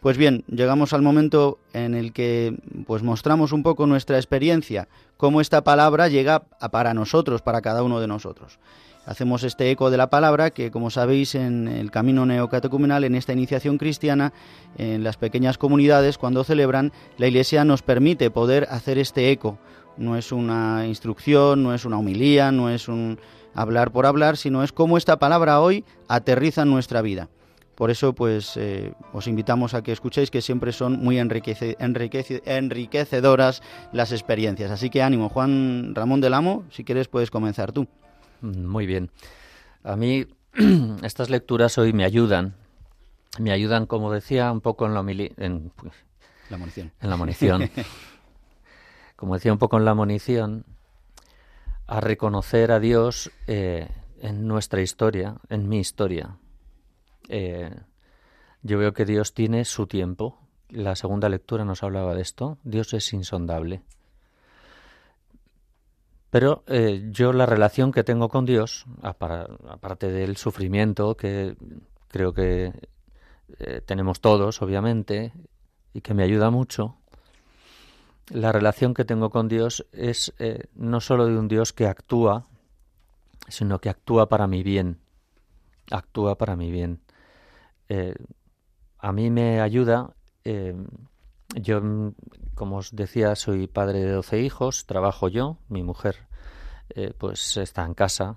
Pues 0.00 0.16
bien, 0.16 0.44
llegamos 0.48 0.92
al 0.92 1.02
momento 1.02 1.58
en 1.72 1.94
el 1.94 2.12
que 2.12 2.56
pues 2.86 3.02
mostramos 3.02 3.52
un 3.52 3.62
poco 3.62 3.86
nuestra 3.86 4.16
experiencia, 4.16 4.88
cómo 5.16 5.40
esta 5.40 5.64
palabra 5.64 6.08
llega 6.08 6.40
para 6.70 6.94
nosotros, 6.94 7.42
para 7.42 7.60
cada 7.60 7.82
uno 7.82 8.00
de 8.00 8.06
nosotros 8.06 8.58
hacemos 9.06 9.44
este 9.44 9.70
eco 9.70 9.90
de 9.90 9.96
la 9.96 10.10
palabra 10.10 10.50
que, 10.50 10.70
como 10.70 10.90
sabéis, 10.90 11.34
en 11.34 11.68
el 11.68 11.90
camino 11.90 12.26
neocatecumenal, 12.26 13.04
en 13.04 13.14
esta 13.14 13.32
iniciación 13.32 13.78
cristiana, 13.78 14.34
en 14.76 15.04
las 15.04 15.16
pequeñas 15.16 15.56
comunidades, 15.56 16.18
cuando 16.18 16.44
celebran, 16.44 16.92
la 17.16 17.28
Iglesia 17.28 17.64
nos 17.64 17.82
permite 17.82 18.30
poder 18.30 18.66
hacer 18.70 18.98
este 18.98 19.30
eco. 19.30 19.58
No 19.96 20.16
es 20.16 20.32
una 20.32 20.86
instrucción, 20.86 21.62
no 21.62 21.72
es 21.72 21.86
una 21.86 21.96
humilía, 21.96 22.52
no 22.52 22.68
es 22.68 22.88
un 22.88 23.18
hablar 23.54 23.92
por 23.92 24.04
hablar, 24.04 24.36
sino 24.36 24.62
es 24.62 24.72
cómo 24.72 24.98
esta 24.98 25.18
palabra 25.18 25.60
hoy 25.60 25.84
aterriza 26.08 26.62
en 26.62 26.70
nuestra 26.70 27.00
vida. 27.00 27.30
Por 27.76 27.90
eso, 27.90 28.14
pues, 28.14 28.56
eh, 28.56 28.94
os 29.12 29.28
invitamos 29.28 29.74
a 29.74 29.82
que 29.82 29.92
escuchéis 29.92 30.30
que 30.30 30.40
siempre 30.40 30.72
son 30.72 30.98
muy 30.98 31.18
enriquecedoras 31.18 33.62
las 33.92 34.12
experiencias. 34.12 34.70
Así 34.70 34.88
que 34.88 35.02
ánimo, 35.02 35.28
Juan 35.28 35.94
Ramón 35.94 36.22
del 36.22 36.32
Amo, 36.34 36.64
si 36.70 36.84
quieres 36.84 37.08
puedes 37.08 37.30
comenzar 37.30 37.72
tú. 37.72 37.86
Muy 38.40 38.86
bien. 38.86 39.10
A 39.82 39.96
mí 39.96 40.26
estas 41.02 41.30
lecturas 41.30 41.78
hoy 41.78 41.92
me 41.92 42.04
ayudan. 42.04 42.54
Me 43.38 43.52
ayudan, 43.52 43.86
como 43.86 44.12
decía, 44.12 44.50
un 44.50 44.60
poco 44.60 44.86
en 44.86 44.94
la, 44.94 45.00
en, 45.00 45.72
la 46.50 46.56
munición. 46.56 46.92
En 47.00 47.10
la 47.10 47.16
munición. 47.18 47.70
como 49.16 49.34
decía 49.34 49.52
un 49.52 49.58
poco 49.58 49.76
en 49.76 49.84
la 49.84 49.94
munición, 49.94 50.64
a 51.86 52.00
reconocer 52.00 52.72
a 52.72 52.80
Dios 52.80 53.30
eh, 53.46 53.88
en 54.20 54.46
nuestra 54.48 54.80
historia, 54.80 55.36
en 55.48 55.68
mi 55.68 55.78
historia. 55.78 56.38
Eh, 57.28 57.74
yo 58.62 58.78
veo 58.78 58.92
que 58.92 59.04
Dios 59.04 59.34
tiene 59.34 59.64
su 59.64 59.86
tiempo. 59.86 60.38
La 60.68 60.96
segunda 60.96 61.28
lectura 61.28 61.64
nos 61.64 61.82
hablaba 61.82 62.14
de 62.14 62.22
esto. 62.22 62.58
Dios 62.64 62.92
es 62.94 63.12
insondable. 63.12 63.82
Pero 66.36 66.64
eh, 66.66 67.08
yo 67.12 67.32
la 67.32 67.46
relación 67.46 67.92
que 67.92 68.04
tengo 68.04 68.28
con 68.28 68.44
Dios, 68.44 68.84
aparte 69.00 70.12
del 70.12 70.36
sufrimiento 70.36 71.16
que 71.16 71.56
creo 72.08 72.34
que 72.34 72.74
eh, 73.58 73.80
tenemos 73.86 74.20
todos, 74.20 74.60
obviamente, 74.60 75.32
y 75.94 76.02
que 76.02 76.12
me 76.12 76.24
ayuda 76.24 76.50
mucho, 76.50 76.98
la 78.28 78.52
relación 78.52 78.92
que 78.92 79.06
tengo 79.06 79.30
con 79.30 79.48
Dios 79.48 79.86
es 79.92 80.34
eh, 80.38 80.64
no 80.74 81.00
solo 81.00 81.24
de 81.24 81.38
un 81.38 81.48
Dios 81.48 81.72
que 81.72 81.86
actúa, 81.86 82.44
sino 83.48 83.78
que 83.78 83.88
actúa 83.88 84.28
para 84.28 84.46
mi 84.46 84.62
bien, 84.62 84.98
actúa 85.90 86.36
para 86.36 86.54
mi 86.54 86.70
bien. 86.70 87.00
a 88.98 89.12
mí 89.12 89.30
me 89.30 89.62
ayuda, 89.62 90.14
yo 91.54 92.12
como 92.54 92.76
os 92.76 92.94
decía, 92.94 93.34
soy 93.36 93.68
padre 93.68 94.00
de 94.00 94.12
doce 94.12 94.42
hijos, 94.42 94.84
trabajo 94.84 95.28
yo, 95.28 95.56
mi 95.70 95.82
mujer 95.82 96.25
eh, 96.90 97.12
pues 97.16 97.56
está 97.56 97.84
en 97.84 97.94
casa, 97.94 98.36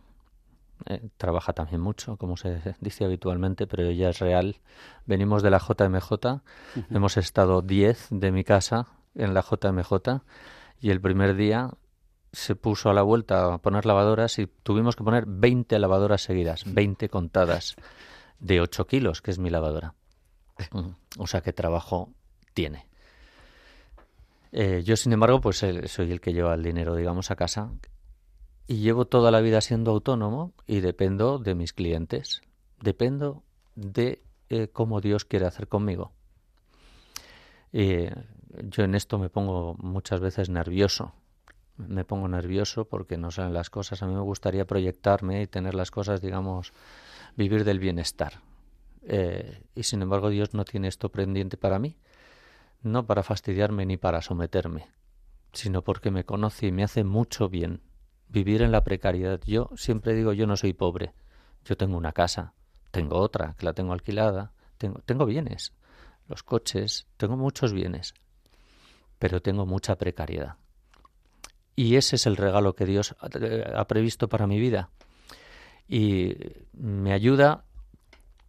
eh, 0.86 1.10
trabaja 1.18 1.54
también 1.54 1.82
mucho, 1.82 2.18
como 2.18 2.38
se 2.38 2.62
dice 2.80 3.06
habitualmente, 3.06 3.68
pero 3.68 3.84
ella 3.84 4.10
es 4.10 4.20
real. 4.20 4.58
Venimos 5.06 5.44
de 5.44 5.50
la 5.50 5.60
JMJ, 5.60 6.42
hemos 6.90 7.18
estado 7.18 7.62
diez 7.62 8.08
de 8.10 8.32
mi 8.32 8.44
casa 8.44 8.88
en 9.16 9.34
la 9.34 9.42
JMJ 9.42 10.22
y 10.82 10.92
el 10.92 11.02
primer 11.02 11.36
día 11.36 11.72
se 12.32 12.56
puso 12.56 12.90
a 12.90 12.94
la 12.94 13.02
vuelta 13.02 13.54
a 13.54 13.58
poner 13.58 13.86
lavadoras 13.86 14.38
y 14.40 14.48
tuvimos 14.48 14.96
que 14.96 15.04
poner 15.04 15.26
20 15.28 15.78
lavadoras 15.80 16.22
seguidas, 16.22 16.64
20 16.72 17.10
contadas, 17.10 17.76
de 18.40 18.62
8 18.62 18.88
kilos, 18.88 19.22
que 19.22 19.32
es 19.32 19.40
mi 19.40 19.50
lavadora. 19.50 19.96
O 21.18 21.28
sea 21.28 21.42
que 21.42 21.54
trabajo 21.54 22.14
tiene. 22.54 22.88
Eh, 24.52 24.82
yo, 24.84 24.96
sin 24.96 25.14
embargo, 25.14 25.42
pues 25.42 25.58
soy 25.58 26.12
el 26.12 26.22
que 26.22 26.34
lleva 26.34 26.54
el 26.54 26.64
dinero, 26.64 26.96
digamos, 26.96 27.32
a 27.32 27.36
casa 27.36 27.72
y 28.70 28.82
llevo 28.82 29.06
toda 29.06 29.32
la 29.32 29.42
vida 29.42 29.62
siendo 29.62 29.90
autónomo 29.90 30.54
y 30.68 30.82
dependo 30.82 31.40
de 31.40 31.56
mis 31.56 31.74
clientes. 31.74 32.44
Dependo 32.80 33.42
de 33.74 34.22
eh, 34.50 34.68
cómo 34.72 35.02
Dios 35.02 35.26
quiere 35.26 35.48
hacer 35.48 35.68
conmigo. 35.68 36.12
yo 37.74 38.84
en 38.84 38.94
esto 38.94 39.18
me 39.18 39.30
pongo 39.30 39.76
muchas 39.80 40.20
veces 40.20 40.50
nervioso. 40.50 41.14
Me 41.78 42.06
pongo 42.06 42.28
nervioso 42.28 42.86
porque 42.86 43.18
no 43.18 43.32
salen 43.32 43.56
las 43.56 43.72
cosas. 43.72 44.04
A 44.04 44.06
mí 44.06 44.14
me 44.14 44.22
gustaría 44.22 44.68
proyectarme 44.68 45.42
y 45.42 45.48
tener 45.48 45.74
las 45.74 45.90
cosas, 45.90 46.22
digamos, 46.22 46.72
vivir 47.36 47.64
del 47.64 47.80
bienestar. 47.80 48.34
Eh, 49.02 49.64
y 49.74 49.82
sin 49.82 50.04
embargo 50.04 50.30
Dios 50.30 50.54
no 50.54 50.64
tiene 50.64 50.90
esto 50.90 51.10
pendiente 51.10 51.58
para 51.58 51.80
mí 51.80 51.98
no 52.82 53.06
para 53.06 53.24
fastidiarme 53.24 53.86
ni 53.86 53.98
para 53.98 54.22
someterme, 54.22 54.88
sino 55.54 55.82
porque 55.82 56.12
me 56.12 56.24
conoce 56.24 56.68
y 56.68 56.72
me 56.72 56.84
hace 56.84 57.04
mucho 57.04 57.50
bien 57.50 57.82
vivir 58.30 58.62
en 58.62 58.72
la 58.72 58.84
precariedad. 58.84 59.42
Yo 59.46 59.70
siempre 59.76 60.14
digo, 60.14 60.34
yo 60.34 60.48
no 60.48 60.56
soy 60.56 60.74
pobre, 60.74 61.14
yo 61.66 61.76
tengo 61.76 61.98
una 61.98 62.14
casa, 62.14 62.54
tengo 62.92 63.18
otra 63.18 63.56
que 63.58 63.66
la 63.66 63.74
tengo 63.74 63.94
alquilada, 63.94 64.54
tengo, 64.78 65.00
tengo 65.06 65.26
bienes, 65.26 65.74
los 66.28 66.44
coches, 66.44 67.08
tengo 67.18 67.36
muchos 67.36 67.74
bienes, 67.74 68.14
pero 69.18 69.42
tengo 69.42 69.66
mucha 69.66 69.98
precariedad. 69.98 70.56
Y 71.76 71.96
ese 71.96 72.18
es 72.18 72.26
el 72.26 72.36
regalo 72.36 72.76
que 72.76 72.86
Dios 72.86 73.16
ha 73.22 73.88
previsto 73.88 74.28
para 74.28 74.48
mi 74.48 74.60
vida. 74.60 74.90
Y 75.88 76.36
me 76.74 77.14
ayuda 77.14 77.64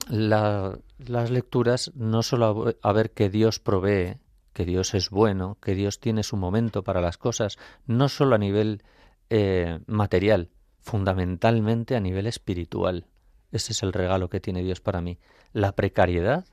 las 0.08 1.30
lecturas 1.30 1.92
no 1.94 2.24
solo 2.24 2.74
a, 2.82 2.92
ver 2.92 3.12
que 3.12 3.30
Dios 3.30 3.60
provee, 3.60 4.18
que 4.52 4.64
Dios 4.64 4.94
es 4.94 5.10
bueno, 5.10 5.58
que 5.62 5.76
Dios 5.76 6.00
tiene 6.00 6.24
su 6.24 6.36
momento 6.36 6.82
para 6.82 7.00
las 7.00 7.18
cosas, 7.18 7.56
no 7.86 8.08
solo 8.08 8.34
a 8.34 8.38
nivel 8.38 8.82
eh, 9.30 9.78
material, 9.86 10.50
fundamentalmente 10.80 11.96
a 11.96 12.00
nivel 12.00 12.26
espiritual. 12.26 13.06
Ese 13.52 13.72
es 13.72 13.82
el 13.82 13.92
regalo 13.92 14.28
que 14.28 14.40
tiene 14.40 14.62
Dios 14.62 14.80
para 14.80 15.00
mí. 15.00 15.18
La 15.52 15.72
precariedad 15.72 16.44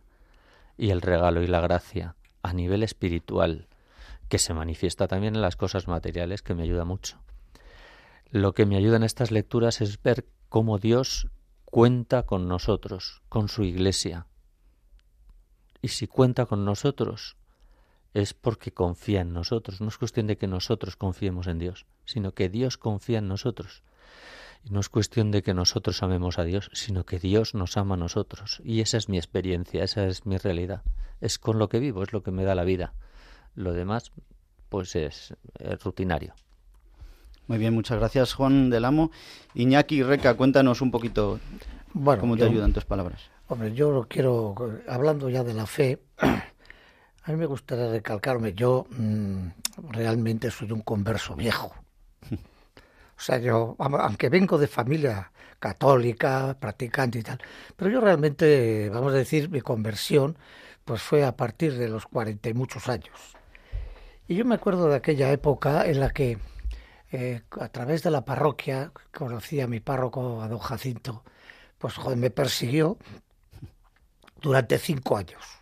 y 0.77 0.91
el 0.91 1.01
regalo 1.01 1.41
y 1.41 1.47
la 1.47 1.59
gracia 1.59 2.15
a 2.43 2.53
nivel 2.53 2.83
espiritual, 2.83 3.67
que 4.29 4.37
se 4.37 4.53
manifiesta 4.53 5.07
también 5.07 5.35
en 5.35 5.41
las 5.41 5.55
cosas 5.55 5.87
materiales, 5.87 6.41
que 6.41 6.53
me 6.53 6.63
ayuda 6.63 6.85
mucho. 6.85 7.19
Lo 8.29 8.53
que 8.53 8.65
me 8.65 8.77
ayuda 8.77 8.97
en 8.97 9.03
estas 9.03 9.31
lecturas 9.31 9.81
es 9.81 10.01
ver 10.01 10.27
cómo 10.49 10.77
Dios 10.77 11.29
cuenta 11.65 12.23
con 12.23 12.47
nosotros, 12.47 13.21
con 13.29 13.47
su 13.47 13.63
iglesia. 13.63 14.27
Y 15.81 15.89
si 15.89 16.07
cuenta 16.07 16.45
con 16.45 16.65
nosotros, 16.65 17.37
es 18.17 18.33
porque 18.33 18.71
confía 18.71 19.21
en 19.21 19.31
nosotros. 19.31 19.79
No 19.79 19.89
es 19.89 19.97
cuestión 19.99 20.25
de 20.25 20.37
que 20.37 20.47
nosotros 20.47 20.95
confiemos 20.95 21.45
en 21.45 21.59
Dios, 21.59 21.85
sino 22.03 22.31
que 22.31 22.49
Dios 22.49 22.77
confía 22.77 23.19
en 23.19 23.27
nosotros. 23.27 23.83
Y 24.65 24.71
no 24.71 24.79
es 24.79 24.89
cuestión 24.89 25.29
de 25.29 25.43
que 25.43 25.53
nosotros 25.53 26.01
amemos 26.01 26.39
a 26.39 26.43
Dios, 26.43 26.71
sino 26.73 27.05
que 27.05 27.19
Dios 27.19 27.53
nos 27.53 27.77
ama 27.77 27.93
a 27.93 27.97
nosotros. 27.97 28.59
Y 28.63 28.81
esa 28.81 28.97
es 28.97 29.07
mi 29.07 29.17
experiencia, 29.17 29.83
esa 29.83 30.07
es 30.07 30.25
mi 30.25 30.37
realidad. 30.37 30.81
Es 31.21 31.37
con 31.37 31.59
lo 31.59 31.69
que 31.69 31.79
vivo, 31.79 32.01
es 32.01 32.11
lo 32.11 32.23
que 32.23 32.31
me 32.31 32.43
da 32.43 32.55
la 32.55 32.63
vida. 32.63 32.93
Lo 33.53 33.73
demás, 33.73 34.11
pues 34.69 34.95
es, 34.95 35.35
es 35.59 35.83
rutinario. 35.83 36.33
Muy 37.45 37.59
bien, 37.59 37.75
muchas 37.75 37.99
gracias 37.99 38.33
Juan 38.33 38.71
del 38.71 38.83
Amo. 38.83 39.11
Iñaki 39.53 40.01
Reca, 40.01 40.33
cuéntanos 40.33 40.81
un 40.81 40.89
poquito 40.89 41.39
cómo 41.93 42.35
te 42.35 42.45
ayudan 42.45 42.73
tus 42.73 42.85
palabras. 42.85 43.29
Hombre, 43.47 43.73
yo 43.75 44.07
quiero, 44.09 44.55
hablando 44.87 45.29
ya 45.29 45.43
de 45.43 45.53
la 45.53 45.67
fe, 45.67 45.99
a 47.27 47.31
mí 47.31 47.37
me 47.37 47.45
gustaría 47.45 47.89
recalcarme, 47.89 48.53
yo 48.53 48.87
mm, 48.89 49.47
realmente 49.89 50.49
soy 50.49 50.71
un 50.71 50.81
converso 50.81 51.35
viejo. 51.35 51.75
O 52.31 53.19
sea, 53.19 53.37
yo, 53.39 53.75
aunque 53.79 54.29
vengo 54.29 54.57
de 54.57 54.67
familia 54.67 55.31
católica, 55.59 56.55
practicante 56.59 57.19
y 57.19 57.23
tal, 57.23 57.39
pero 57.75 57.91
yo 57.91 57.99
realmente, 57.99 58.89
vamos 58.89 59.11
a 59.13 59.17
decir, 59.17 59.49
mi 59.49 59.59
conversión, 59.59 60.37
pues 60.85 61.01
fue 61.01 61.25
a 61.25 61.35
partir 61.35 61.77
de 61.77 61.89
los 61.89 62.05
cuarenta 62.05 62.47
y 62.47 62.53
muchos 62.53 62.87
años. 62.87 63.35
Y 64.27 64.35
yo 64.35 64.45
me 64.45 64.55
acuerdo 64.55 64.87
de 64.87 64.95
aquella 64.95 65.31
época 65.31 65.85
en 65.85 65.99
la 65.99 66.11
que 66.11 66.37
eh, 67.11 67.41
a 67.59 67.69
través 67.69 68.03
de 68.03 68.11
la 68.11 68.23
parroquia, 68.23 68.91
conocí 69.13 69.59
a 69.59 69.67
mi 69.67 69.79
párroco, 69.81 70.41
a 70.41 70.47
don 70.47 70.59
Jacinto, 70.59 71.23
pues 71.77 71.95
joder, 71.95 72.17
me 72.17 72.29
persiguió 72.29 72.97
durante 74.41 74.77
cinco 74.77 75.17
años. 75.17 75.56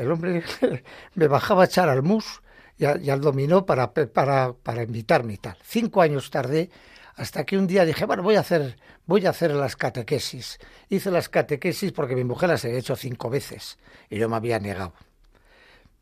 El 0.00 0.12
hombre 0.12 0.42
me 1.14 1.28
bajaba 1.28 1.62
a 1.62 1.66
echar 1.66 1.88
al 1.88 2.02
mus 2.02 2.42
y, 2.78 2.84
al 2.84 3.20
dominó 3.20 3.66
para, 3.66 3.92
para, 3.92 4.52
para 4.52 4.82
invitarme 4.82 5.34
y 5.34 5.36
tal. 5.38 5.56
Cinco 5.62 6.00
años 6.00 6.30
tardé 6.30 6.70
hasta 7.16 7.44
que 7.44 7.58
un 7.58 7.66
día 7.66 7.84
dije, 7.84 8.06
bueno, 8.06 8.22
voy 8.22 8.36
a 8.36 8.40
hacer, 8.40 8.78
voy 9.04 9.26
a 9.26 9.30
hacer 9.30 9.52
las 9.52 9.76
catequesis. 9.76 10.58
Hice 10.88 11.10
las 11.10 11.28
catequesis 11.28 11.92
porque 11.92 12.16
mi 12.16 12.24
mujer 12.24 12.48
las 12.48 12.64
había 12.64 12.78
hecho 12.78 12.96
cinco 12.96 13.28
veces 13.28 13.78
y 14.08 14.18
yo 14.18 14.28
me 14.28 14.36
había 14.36 14.58
negado. 14.58 14.94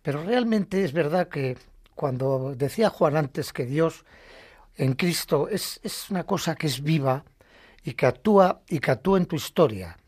Pero 0.02 0.22
realmente 0.22 0.84
es 0.84 0.92
verdad 0.92 1.28
que 1.28 1.56
cuando 1.94 2.54
decía 2.56 2.90
Juan 2.90 3.16
antes 3.16 3.52
que 3.52 3.66
Dios 3.66 4.04
en 4.76 4.92
Cristo 4.94 5.48
es, 5.48 5.80
es 5.82 6.08
una 6.10 6.24
cosa 6.24 6.54
que 6.54 6.68
es 6.68 6.82
viva 6.82 7.24
y 7.82 7.94
que 7.94 8.06
actúa 8.06 8.62
y 8.68 8.78
que 8.78 8.92
actúa 8.92 9.18
en 9.18 9.26
tu 9.26 9.34
historia. 9.34 9.98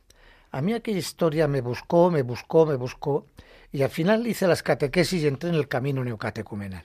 A 0.53 0.63
mí 0.63 0.73
aquella 0.73 0.99
historia 0.99 1.49
me 1.49 1.61
buscó, 1.61 2.11
me 2.11 2.23
buscó, 2.23 2.67
me 2.67 2.77
buscó 2.77 3.27
y 3.73 3.83
al 3.83 3.91
final 3.91 4.27
hice 4.27 4.47
las 4.47 4.63
catequesis 4.63 5.23
y 5.23 5.27
entré 5.27 5.51
en 5.51 5.57
el 5.57 5.69
camino 5.69 6.05
neocatecumenal. 6.05 6.85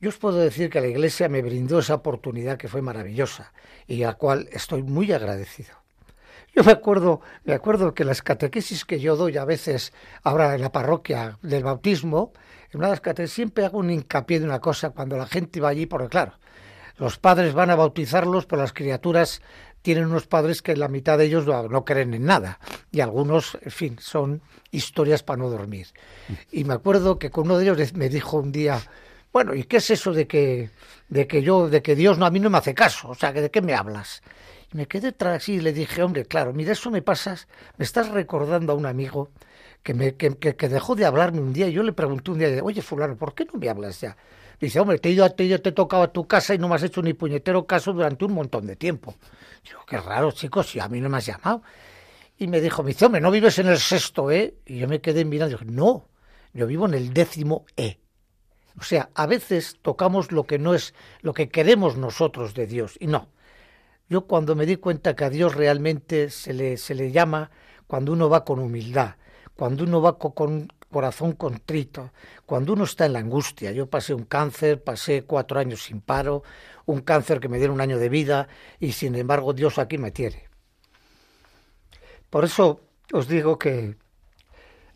Yo 0.00 0.10
os 0.10 0.18
puedo 0.18 0.38
decir 0.38 0.70
que 0.70 0.80
la 0.80 0.86
Iglesia 0.86 1.28
me 1.28 1.42
brindó 1.42 1.80
esa 1.80 1.94
oportunidad 1.94 2.56
que 2.56 2.68
fue 2.68 2.82
maravillosa 2.82 3.52
y 3.86 4.02
a 4.04 4.08
la 4.08 4.14
cual 4.14 4.48
estoy 4.52 4.82
muy 4.82 5.10
agradecido. 5.12 5.70
Yo 6.54 6.64
me 6.64 6.72
acuerdo, 6.72 7.20
me 7.44 7.52
acuerdo 7.52 7.94
que 7.94 8.04
las 8.04 8.22
catequesis 8.22 8.84
que 8.84 9.00
yo 9.00 9.16
doy 9.16 9.36
a 9.36 9.44
veces 9.44 9.92
ahora 10.22 10.54
en 10.54 10.60
la 10.60 10.72
parroquia 10.72 11.38
del 11.42 11.64
bautismo, 11.64 12.32
en 12.72 12.80
una 12.80 12.96
catequesis 12.96 13.34
siempre 13.34 13.64
hago 13.64 13.78
un 13.78 13.90
hincapié 13.90 14.40
de 14.40 14.46
una 14.46 14.60
cosa 14.60 14.90
cuando 14.90 15.16
la 15.16 15.26
gente 15.26 15.60
va 15.60 15.68
allí, 15.68 15.86
porque 15.86 16.08
claro, 16.08 16.32
los 16.96 17.18
padres 17.18 17.54
van 17.54 17.70
a 17.70 17.76
bautizarlos, 17.76 18.46
pero 18.46 18.62
las 18.62 18.72
criaturas 18.72 19.40
tienen 19.88 20.04
unos 20.04 20.26
padres 20.26 20.60
que 20.60 20.76
la 20.76 20.86
mitad 20.86 21.16
de 21.16 21.24
ellos 21.24 21.46
no, 21.46 21.84
creen 21.86 22.12
en 22.12 22.26
nada 22.26 22.60
y 22.92 23.00
algunos, 23.00 23.56
en 23.62 23.70
fin, 23.70 23.96
son 23.98 24.42
historias 24.70 25.22
para 25.22 25.38
no 25.38 25.48
dormir. 25.48 25.86
Y 26.52 26.64
me 26.64 26.74
acuerdo 26.74 27.18
que 27.18 27.30
con 27.30 27.46
uno 27.46 27.56
de 27.56 27.64
ellos 27.64 27.94
me 27.94 28.10
dijo 28.10 28.36
un 28.36 28.52
día, 28.52 28.82
bueno, 29.32 29.54
¿y 29.54 29.64
qué 29.64 29.78
es 29.78 29.88
eso 29.88 30.12
de 30.12 30.26
que, 30.26 30.68
de 31.08 31.26
que 31.26 31.40
yo, 31.40 31.70
de 31.70 31.80
que 31.80 31.96
Dios 31.96 32.18
no, 32.18 32.26
a 32.26 32.30
mí 32.30 32.38
no 32.38 32.50
me 32.50 32.58
hace 32.58 32.74
caso? 32.74 33.08
O 33.08 33.14
sea, 33.14 33.32
¿de 33.32 33.50
qué 33.50 33.62
me 33.62 33.72
hablas? 33.72 34.22
Y 34.74 34.76
me 34.76 34.84
quedé 34.84 35.12
tras 35.12 35.48
y 35.48 35.58
le 35.58 35.72
dije, 35.72 36.02
hombre, 36.02 36.26
claro, 36.26 36.52
mira, 36.52 36.72
eso 36.72 36.90
me 36.90 37.00
pasas, 37.00 37.48
me 37.78 37.86
estás 37.86 38.10
recordando 38.10 38.74
a 38.74 38.76
un 38.76 38.84
amigo 38.84 39.30
que, 39.82 39.94
me, 39.94 40.16
que, 40.16 40.36
que, 40.36 40.68
dejó 40.68 40.96
de 40.96 41.06
hablarme 41.06 41.40
un 41.40 41.54
día 41.54 41.66
y 41.66 41.72
yo 41.72 41.82
le 41.82 41.94
pregunté 41.94 42.30
un 42.30 42.40
día, 42.40 42.62
oye, 42.62 42.82
fulano, 42.82 43.16
¿por 43.16 43.34
qué 43.34 43.46
no 43.46 43.58
me 43.58 43.70
hablas 43.70 44.02
ya? 44.02 44.18
Dice, 44.60 44.80
hombre, 44.80 44.98
te 44.98 45.08
he 45.08 45.12
ido, 45.12 45.28
te, 45.30 45.58
te 45.58 45.68
he 45.68 45.72
tocado 45.72 46.02
a 46.02 46.12
tu 46.12 46.26
casa 46.26 46.54
y 46.54 46.58
no 46.58 46.68
me 46.68 46.74
has 46.74 46.82
hecho 46.82 47.00
ni 47.02 47.12
puñetero 47.12 47.66
caso 47.66 47.92
durante 47.92 48.24
un 48.24 48.32
montón 48.32 48.66
de 48.66 48.76
tiempo. 48.76 49.14
Digo, 49.64 49.80
qué 49.86 49.98
raro, 49.98 50.32
chicos, 50.32 50.68
si 50.70 50.80
a 50.80 50.88
mí 50.88 51.00
no 51.00 51.08
me 51.08 51.18
has 51.18 51.26
llamado. 51.26 51.62
Y 52.38 52.46
me 52.46 52.60
dijo, 52.60 52.82
me 52.82 52.88
dice, 52.88 53.06
hombre, 53.06 53.20
no 53.20 53.30
vives 53.30 53.58
en 53.58 53.68
el 53.68 53.78
sexto 53.78 54.30
E. 54.30 54.56
Y 54.66 54.78
yo 54.78 54.88
me 54.88 55.00
quedé 55.00 55.24
mirando 55.24 55.56
y 55.56 55.58
dije, 55.58 55.70
no, 55.70 56.08
yo 56.52 56.66
vivo 56.66 56.86
en 56.86 56.94
el 56.94 57.12
décimo 57.12 57.66
E. 57.76 58.00
O 58.78 58.82
sea, 58.82 59.10
a 59.14 59.26
veces 59.26 59.78
tocamos 59.82 60.30
lo 60.30 60.44
que 60.44 60.58
no 60.58 60.74
es 60.74 60.94
lo 61.20 61.34
que 61.34 61.48
queremos 61.48 61.96
nosotros 61.96 62.54
de 62.54 62.66
Dios. 62.66 62.96
Y 63.00 63.08
no. 63.08 63.28
Yo 64.08 64.26
cuando 64.26 64.54
me 64.54 64.66
di 64.66 64.76
cuenta 64.76 65.14
que 65.14 65.24
a 65.24 65.30
Dios 65.30 65.54
realmente 65.54 66.30
se 66.30 66.52
le, 66.52 66.76
se 66.76 66.94
le 66.94 67.10
llama 67.10 67.50
cuando 67.86 68.12
uno 68.12 68.28
va 68.28 68.44
con 68.44 68.58
humildad, 68.58 69.16
cuando 69.54 69.84
uno 69.84 70.00
va 70.00 70.18
con, 70.18 70.72
corazón 70.90 71.32
contrito, 71.32 72.12
cuando 72.46 72.72
uno 72.72 72.84
está 72.84 73.06
en 73.06 73.12
la 73.12 73.18
angustia. 73.18 73.72
Yo 73.72 73.88
pasé 73.88 74.14
un 74.14 74.24
cáncer, 74.24 74.82
pasé 74.82 75.24
cuatro 75.24 75.60
años 75.60 75.82
sin 75.82 76.00
paro, 76.00 76.42
un 76.86 77.00
cáncer 77.00 77.40
que 77.40 77.48
me 77.48 77.58
diera 77.58 77.72
un 77.72 77.80
año 77.80 77.98
de 77.98 78.08
vida 78.08 78.48
y 78.80 78.92
sin 78.92 79.14
embargo 79.14 79.52
Dios 79.52 79.78
aquí 79.78 79.98
me 79.98 80.10
tiene. 80.10 80.48
Por 82.30 82.44
eso 82.44 82.80
os 83.12 83.28
digo 83.28 83.58
que, 83.58 83.96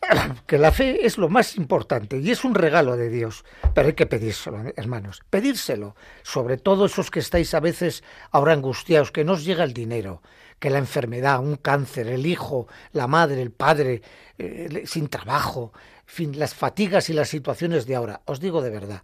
que 0.47 0.59
la 0.59 0.73
fe 0.73 1.07
es 1.07 1.19
lo 1.19 1.29
más 1.29 1.57
importante 1.57 2.19
y 2.19 2.31
es 2.31 2.45
un 2.45 2.55
regalo 2.55 2.97
de 2.97 3.09
Dios, 3.09 3.45
pero 3.75 3.88
hay 3.88 3.95
que 3.95 4.07
pedírselo, 4.07 4.62
hermanos, 4.77 5.23
pedírselo, 5.31 5.97
sobre 6.23 6.57
todo 6.57 6.87
esos 6.87 7.11
que 7.11 7.21
estáis 7.21 7.55
a 7.55 7.61
veces 7.61 8.03
ahora 8.31 8.53
angustiados, 8.53 9.12
que 9.12 9.25
no 9.25 9.33
os 9.33 9.45
llega 9.45 9.65
el 9.65 9.75
dinero, 9.75 10.23
que 10.59 10.71
la 10.71 10.79
enfermedad, 10.79 11.41
un 11.41 11.57
cáncer, 11.57 12.09
el 12.09 12.27
hijo, 12.27 12.69
la 12.93 13.07
madre, 13.07 13.43
el 13.43 13.51
padre, 13.51 14.03
eh, 14.38 14.83
sin 14.87 15.09
trabajo, 15.09 15.73
fin, 16.07 16.38
las 16.38 16.55
fatigas 16.55 17.11
y 17.11 17.12
las 17.12 17.29
situaciones 17.29 17.87
de 17.87 17.97
ahora. 17.97 18.21
Os 18.27 18.41
digo 18.41 18.62
de 18.62 18.71
verdad, 18.71 19.03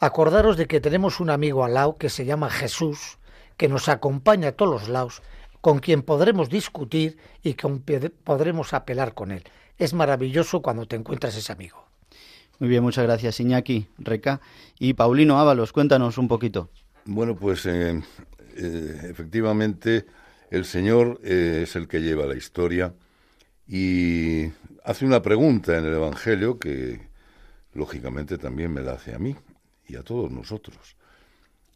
acordaros 0.00 0.56
de 0.56 0.66
que 0.66 0.80
tenemos 0.80 1.20
un 1.20 1.30
amigo 1.30 1.64
al 1.64 1.74
lado 1.74 1.96
que 1.96 2.10
se 2.10 2.24
llama 2.24 2.50
Jesús, 2.50 3.18
que 3.56 3.68
nos 3.68 3.88
acompaña 3.88 4.48
a 4.48 4.52
todos 4.52 4.70
los 4.82 4.88
lados, 4.88 5.22
con 5.60 5.78
quien 5.80 6.02
podremos 6.02 6.48
discutir 6.48 7.18
y 7.42 7.54
con 7.54 7.82
podremos 8.24 8.72
apelar 8.72 9.14
con 9.14 9.32
él. 9.32 9.44
Es 9.78 9.92
maravilloso 9.92 10.62
cuando 10.62 10.86
te 10.86 10.96
encuentras 10.96 11.36
ese 11.36 11.52
amigo. 11.52 11.84
Muy 12.58 12.68
bien, 12.70 12.82
muchas 12.82 13.04
gracias 13.04 13.40
Iñaki, 13.40 13.88
Reca. 13.98 14.40
Y 14.78 14.94
Paulino 14.94 15.38
Ábalos, 15.38 15.72
cuéntanos 15.72 16.16
un 16.16 16.28
poquito. 16.28 16.70
Bueno, 17.04 17.36
pues 17.36 17.66
eh, 17.66 18.02
eh, 18.56 19.00
efectivamente 19.10 20.06
el 20.50 20.64
Señor 20.64 21.20
eh, 21.22 21.60
es 21.64 21.76
el 21.76 21.88
que 21.88 22.00
lleva 22.00 22.26
la 22.26 22.36
historia 22.36 22.94
y 23.68 24.46
hace 24.84 25.04
una 25.04 25.20
pregunta 25.20 25.76
en 25.76 25.84
el 25.84 25.94
Evangelio 25.94 26.58
que 26.58 27.08
lógicamente 27.74 28.38
también 28.38 28.72
me 28.72 28.80
la 28.80 28.92
hace 28.92 29.14
a 29.14 29.18
mí 29.18 29.36
y 29.86 29.96
a 29.96 30.02
todos 30.02 30.30
nosotros. 30.30 30.96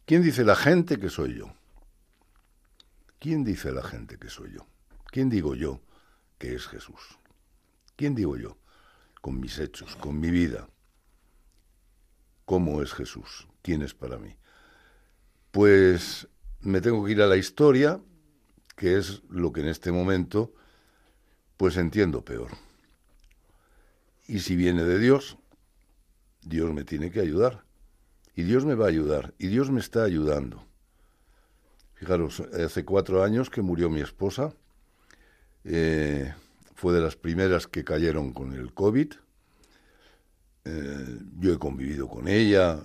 ¿Quién 0.05 0.23
dice 0.23 0.43
la 0.43 0.55
gente 0.55 0.97
que 0.97 1.09
soy 1.09 1.37
yo? 1.37 1.53
¿Quién 3.19 3.43
dice 3.43 3.71
la 3.71 3.83
gente 3.83 4.17
que 4.17 4.29
soy 4.29 4.53
yo? 4.53 4.65
¿Quién 5.11 5.29
digo 5.29 5.53
yo 5.53 5.79
que 6.39 6.55
es 6.55 6.65
Jesús? 6.67 7.20
¿Quién 7.95 8.15
digo 8.15 8.37
yo? 8.37 8.57
Con 9.21 9.39
mis 9.39 9.59
hechos, 9.59 9.95
con 9.95 10.19
mi 10.19 10.31
vida. 10.31 10.69
¿Cómo 12.45 12.81
es 12.81 12.93
Jesús? 12.93 13.47
¿Quién 13.61 13.81
es 13.81 13.93
para 13.93 14.17
mí? 14.17 14.35
Pues 15.51 16.27
me 16.61 16.81
tengo 16.81 17.05
que 17.05 17.11
ir 17.11 17.21
a 17.21 17.27
la 17.27 17.37
historia 17.37 18.01
que 18.75 18.97
es 18.97 19.21
lo 19.29 19.51
que 19.51 19.61
en 19.61 19.67
este 19.67 19.91
momento 19.91 20.53
pues 21.57 21.77
entiendo 21.77 22.25
peor. 22.25 22.49
Y 24.27 24.39
si 24.39 24.55
viene 24.55 24.83
de 24.83 24.97
Dios, 24.97 25.37
Dios 26.41 26.73
me 26.73 26.83
tiene 26.83 27.11
que 27.11 27.19
ayudar. 27.19 27.63
Y 28.35 28.43
Dios 28.43 28.65
me 28.65 28.75
va 28.75 28.85
a 28.85 28.89
ayudar. 28.89 29.33
Y 29.37 29.47
Dios 29.47 29.69
me 29.69 29.79
está 29.79 30.03
ayudando. 30.03 30.65
Fijaros, 31.93 32.39
hace 32.39 32.83
cuatro 32.83 33.23
años 33.23 33.49
que 33.49 33.61
murió 33.61 33.89
mi 33.89 34.01
esposa. 34.01 34.53
Eh, 35.63 36.33
fue 36.81 36.95
de 36.95 37.01
las 37.01 37.15
primeras 37.15 37.67
que 37.67 37.83
cayeron 37.83 38.33
con 38.33 38.53
el 38.53 38.73
COVID. 38.73 39.13
Eh, 40.65 41.19
yo 41.37 41.53
he 41.53 41.59
convivido 41.59 42.07
con 42.07 42.27
ella 42.27 42.79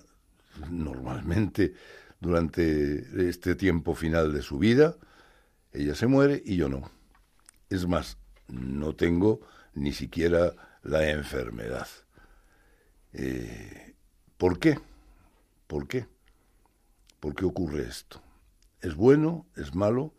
normalmente 0.71 1.73
durante 2.21 3.27
este 3.27 3.55
tiempo 3.55 3.95
final 3.95 4.35
de 4.35 4.43
su 4.43 4.59
vida. 4.59 4.99
Ella 5.73 5.95
se 5.95 6.07
muere 6.09 6.43
y 6.45 6.57
yo 6.57 6.69
no. 6.69 6.91
Es 7.71 7.87
más, 7.87 8.19
no 8.49 8.95
tengo 8.95 9.41
ni 9.73 9.95
siquiera 9.95 10.53
la 10.83 11.09
enfermedad. 11.09 11.89
Eh, 13.15 13.95
¿Por 14.37 14.59
qué? 14.59 14.79
¿Por 15.67 15.89
qué? 15.89 16.07
¿Por 17.19 17.35
qué 17.35 17.47
ocurre 17.47 17.85
esto? 17.85 18.21
¿Es 18.83 18.95
bueno? 18.95 19.47
¿Es 19.57 19.75
malo? 19.75 20.13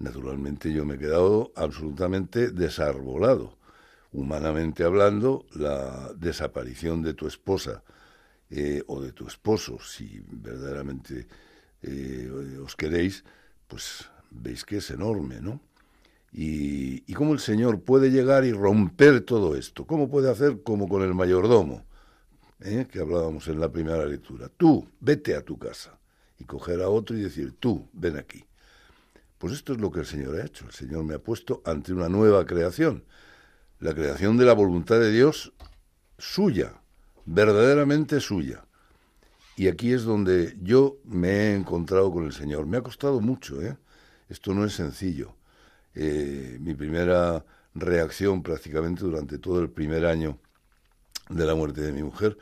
Naturalmente 0.00 0.72
yo 0.72 0.86
me 0.86 0.94
he 0.94 0.98
quedado 0.98 1.52
absolutamente 1.54 2.50
desarbolado. 2.50 3.58
Humanamente 4.12 4.82
hablando, 4.82 5.44
la 5.52 6.12
desaparición 6.16 7.02
de 7.02 7.12
tu 7.12 7.26
esposa 7.26 7.84
eh, 8.48 8.82
o 8.86 9.02
de 9.02 9.12
tu 9.12 9.28
esposo, 9.28 9.78
si 9.78 10.22
verdaderamente 10.26 11.28
eh, 11.82 12.30
os 12.64 12.74
queréis, 12.76 13.24
pues 13.68 14.08
veis 14.30 14.64
que 14.64 14.78
es 14.78 14.90
enorme, 14.90 15.38
¿no? 15.40 15.60
Y, 16.32 17.04
y, 17.06 17.14
cómo 17.14 17.34
el 17.34 17.40
Señor 17.40 17.82
puede 17.82 18.10
llegar 18.10 18.44
y 18.44 18.52
romper 18.52 19.20
todo 19.20 19.54
esto. 19.54 19.84
¿Cómo 19.84 20.08
puede 20.08 20.30
hacer 20.30 20.62
como 20.62 20.88
con 20.88 21.02
el 21.02 21.12
mayordomo, 21.12 21.84
¿eh? 22.60 22.86
que 22.90 23.00
hablábamos 23.00 23.48
en 23.48 23.60
la 23.60 23.70
primera 23.70 24.06
lectura? 24.06 24.48
Tú, 24.48 24.88
vete 25.00 25.34
a 25.34 25.42
tu 25.42 25.58
casa 25.58 25.98
y 26.38 26.44
coger 26.44 26.80
a 26.80 26.88
otro 26.88 27.18
y 27.18 27.20
decir, 27.20 27.54
tú, 27.58 27.88
ven 27.92 28.16
aquí. 28.16 28.44
Pues 29.40 29.54
esto 29.54 29.72
es 29.72 29.80
lo 29.80 29.90
que 29.90 30.00
el 30.00 30.06
Señor 30.06 30.36
ha 30.36 30.44
hecho. 30.44 30.66
El 30.66 30.72
Señor 30.72 31.02
me 31.04 31.14
ha 31.14 31.18
puesto 31.18 31.62
ante 31.64 31.94
una 31.94 32.10
nueva 32.10 32.44
creación. 32.44 33.04
La 33.78 33.94
creación 33.94 34.36
de 34.36 34.44
la 34.44 34.52
voluntad 34.52 35.00
de 35.00 35.10
Dios 35.10 35.54
suya, 36.18 36.82
verdaderamente 37.24 38.20
suya. 38.20 38.66
Y 39.56 39.68
aquí 39.68 39.94
es 39.94 40.02
donde 40.02 40.58
yo 40.60 40.98
me 41.04 41.30
he 41.30 41.54
encontrado 41.54 42.12
con 42.12 42.26
el 42.26 42.34
Señor. 42.34 42.66
Me 42.66 42.76
ha 42.76 42.82
costado 42.82 43.22
mucho, 43.22 43.62
¿eh? 43.62 43.78
Esto 44.28 44.52
no 44.52 44.66
es 44.66 44.74
sencillo. 44.74 45.34
Eh, 45.94 46.58
mi 46.60 46.74
primera 46.74 47.42
reacción 47.74 48.42
prácticamente 48.42 49.04
durante 49.04 49.38
todo 49.38 49.62
el 49.62 49.70
primer 49.70 50.04
año 50.04 50.38
de 51.30 51.46
la 51.46 51.54
muerte 51.54 51.80
de 51.80 51.92
mi 51.92 52.02
mujer 52.02 52.36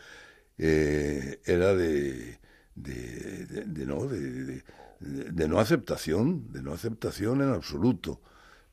eh, 0.58 1.40
era 1.44 1.74
de, 1.76 2.40
de, 2.74 3.86
no, 3.86 4.06
de, 4.06 4.64
de, 5.00 5.48
no 5.48 5.60
aceptación, 5.60 6.52
de 6.52 6.62
no 6.62 6.72
aceptación 6.72 7.42
en 7.42 7.50
absoluto. 7.50 8.20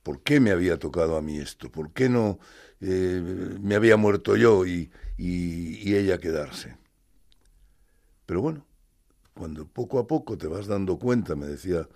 ¿Por 0.03 0.21
qué 0.21 0.39
me 0.39 0.51
había 0.51 0.77
tocado 0.77 1.17
a 1.17 1.21
mí 1.21 1.37
esto? 1.39 1.71
¿Por 1.71 1.91
qué 1.91 2.09
no 2.09 2.39
eh, 2.81 3.57
me 3.59 3.75
había 3.75 3.97
muerto 3.97 4.35
yo 4.35 4.65
y, 4.65 4.91
ella 5.17 6.17
quedarse? 6.17 6.77
Pero 8.25 8.41
bueno, 8.41 8.65
cuando 9.33 9.67
poco 9.67 9.99
a 9.99 10.07
poco 10.07 10.37
te 10.37 10.47
vas 10.47 10.67
dando 10.67 10.97
cuenta, 10.97 11.35
me 11.35 11.47
decía 11.47 11.87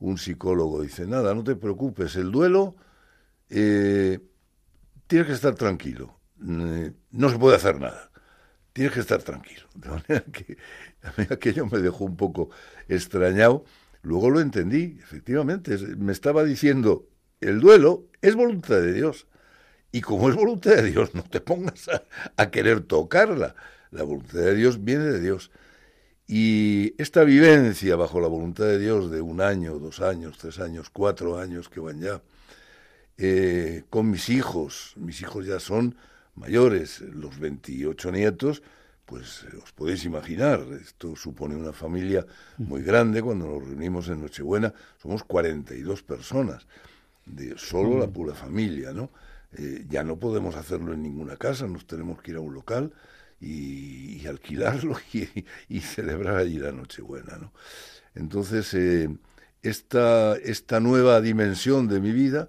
un 0.00 0.18
psicólogo, 0.18 0.82
dice, 0.82 1.06
nada, 1.06 1.34
no 1.34 1.44
te 1.44 1.54
preocupes, 1.54 2.16
el 2.16 2.32
duelo 2.32 2.74
eh, 3.48 4.20
tienes 5.06 5.28
que 5.28 5.34
estar 5.34 5.54
tranquilo, 5.54 6.18
eh, 6.40 6.92
no 7.12 7.28
se 7.30 7.38
puede 7.38 7.56
hacer 7.56 7.80
nada, 7.80 8.10
tienes 8.72 8.92
que 8.92 9.00
estar 9.00 9.22
tranquilo. 9.22 9.62
De 9.74 9.88
manera 9.88 10.24
que 10.32 10.56
a 11.02 11.12
mí 11.16 11.26
aquello 11.30 11.66
me 11.66 11.78
dejó 11.78 12.04
un 12.04 12.16
poco 12.16 12.50
extrañado, 12.94 13.64
luego 14.02 14.30
lo 14.30 14.40
entendí, 14.40 14.98
efectivamente, 15.02 15.76
me 15.96 16.12
estaba 16.12 16.44
diciendo, 16.44 17.08
el 17.40 17.60
duelo 17.60 18.06
es 18.20 18.34
voluntad 18.34 18.80
de 18.80 18.92
Dios, 18.92 19.26
y 19.90 20.00
como 20.00 20.30
es 20.30 20.36
voluntad 20.36 20.72
de 20.76 20.90
Dios, 20.90 21.14
no 21.14 21.22
te 21.22 21.40
pongas 21.40 21.88
a 22.36 22.50
querer 22.50 22.80
tocarla, 22.82 23.54
la 23.90 24.02
voluntad 24.02 24.38
de 24.38 24.54
Dios 24.54 24.82
viene 24.82 25.04
de 25.04 25.20
Dios. 25.20 25.50
Y 26.26 26.94
esta 26.96 27.24
vivencia 27.24 27.94
bajo 27.96 28.20
la 28.20 28.28
voluntad 28.28 28.64
de 28.64 28.78
Dios 28.78 29.10
de 29.10 29.20
un 29.20 29.40
año, 29.40 29.78
dos 29.78 30.00
años, 30.00 30.38
tres 30.38 30.60
años, 30.60 30.88
cuatro 30.88 31.38
años 31.38 31.68
que 31.68 31.80
van 31.80 32.00
ya, 32.00 32.22
eh, 33.18 33.84
con 33.90 34.10
mis 34.10 34.30
hijos, 34.30 34.94
mis 34.96 35.20
hijos 35.20 35.46
ya 35.46 35.60
son 35.60 35.96
mayores, 36.34 37.02
los 37.02 37.38
28 37.38 38.12
nietos, 38.12 38.62
pues 39.12 39.44
eh, 39.44 39.58
os 39.62 39.72
podéis 39.72 40.06
imaginar, 40.06 40.64
esto 40.80 41.14
supone 41.16 41.54
una 41.54 41.74
familia 41.74 42.24
muy 42.56 42.82
grande, 42.82 43.20
cuando 43.20 43.46
nos 43.46 43.62
reunimos 43.62 44.08
en 44.08 44.22
Nochebuena 44.22 44.72
somos 44.96 45.22
42 45.24 46.02
personas, 46.02 46.66
de 47.26 47.58
solo 47.58 47.98
la 47.98 48.06
pura 48.06 48.34
familia, 48.34 48.94
¿no? 48.94 49.10
Eh, 49.52 49.84
ya 49.86 50.02
no 50.02 50.16
podemos 50.16 50.56
hacerlo 50.56 50.94
en 50.94 51.02
ninguna 51.02 51.36
casa, 51.36 51.66
nos 51.66 51.86
tenemos 51.86 52.22
que 52.22 52.30
ir 52.30 52.38
a 52.38 52.40
un 52.40 52.54
local, 52.54 52.94
y, 53.38 54.26
alquilarlo 54.26 54.96
y, 55.68 55.80
celebrar 55.80 56.36
allí 56.36 56.56
la 56.56 56.72
Nochebuena. 56.72 57.36
¿no? 57.36 57.52
Entonces, 58.14 58.72
eh, 58.72 59.14
esta, 59.62 60.36
esta 60.36 60.80
nueva 60.80 61.20
dimensión 61.20 61.86
de 61.86 62.00
mi 62.00 62.12
vida, 62.12 62.48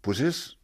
pues 0.00 0.18
es 0.18 0.58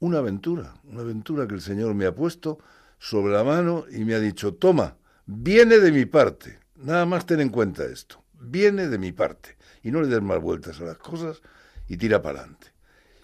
una 0.00 0.18
aventura, 0.18 0.74
una 0.82 1.02
aventura 1.02 1.46
que 1.46 1.54
el 1.54 1.60
Señor 1.60 1.94
me 1.94 2.06
ha 2.06 2.14
puesto 2.14 2.58
sobre 3.00 3.32
la 3.32 3.42
mano 3.42 3.86
y 3.90 4.04
me 4.04 4.14
ha 4.14 4.20
dicho, 4.20 4.54
toma, 4.54 4.98
viene 5.24 5.78
de 5.78 5.90
mi 5.90 6.04
parte, 6.04 6.60
nada 6.76 7.06
más 7.06 7.24
ten 7.24 7.40
en 7.40 7.48
cuenta 7.48 7.84
esto, 7.84 8.22
viene 8.38 8.88
de 8.88 8.98
mi 8.98 9.10
parte, 9.10 9.56
y 9.82 9.90
no 9.90 10.02
le 10.02 10.08
des 10.08 10.20
más 10.20 10.40
vueltas 10.40 10.80
a 10.80 10.84
las 10.84 10.98
cosas 10.98 11.40
y 11.88 11.96
tira 11.96 12.20
para 12.20 12.40
adelante. 12.40 12.68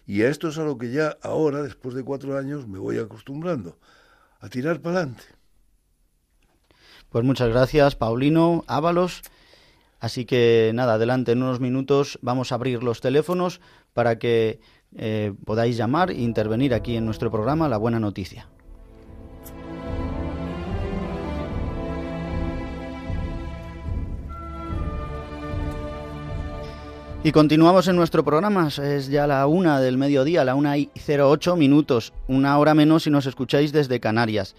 Y 0.07 0.23
a 0.23 0.29
esto 0.29 0.49
es 0.49 0.59
a 0.59 0.65
lo 0.65 0.79
que 0.79 0.91
ya 0.91 1.19
ahora, 1.23 1.63
después 1.63 1.95
de 1.95 2.05
cuatro 2.05 2.39
años, 2.39 2.67
me 2.67 2.79
voy 2.79 2.99
acostumbrando, 2.99 3.79
a 4.41 4.49
tirar 4.49 4.81
para 4.81 4.97
adelante. 4.97 5.25
Pues 7.11 7.25
muchas 7.25 7.49
gracias, 7.51 7.97
Paulino, 7.97 8.65
Ábalos. 8.67 9.23
Así 10.01 10.25
que 10.25 10.71
nada, 10.75 10.95
adelante, 10.95 11.33
en 11.33 11.43
unos 11.43 11.61
minutos 11.61 12.19
vamos 12.23 12.51
a 12.51 12.55
abrir 12.55 12.83
los 12.83 13.01
teléfonos 13.01 13.61
para 13.93 14.19
que 14.19 14.61
eh, 14.97 15.35
podáis 15.45 15.77
llamar 15.77 16.11
e 16.11 16.21
intervenir 16.21 16.73
aquí 16.73 16.97
en 16.97 17.05
nuestro 17.05 17.31
programa 17.31 17.69
La 17.69 17.77
Buena 17.77 18.01
Noticia. 18.01 18.49
Y 27.27 27.33
continuamos 27.33 27.89
en 27.89 27.97
nuestro 27.97 28.23
programa, 28.23 28.69
es 28.69 29.09
ya 29.09 29.27
la 29.27 29.49
una 29.49 29.81
del 29.81 29.99
mediodía, 29.99 30.45
la 30.45 30.55
una 30.55 30.79
y 30.79 30.93
08 30.95 31.57
minutos, 31.57 32.13
una 32.29 32.57
hora 32.57 32.73
menos 32.73 33.03
si 33.03 33.11
nos 33.11 33.27
escucháis 33.27 33.73
desde 33.73 33.99
Canarias. 33.99 34.55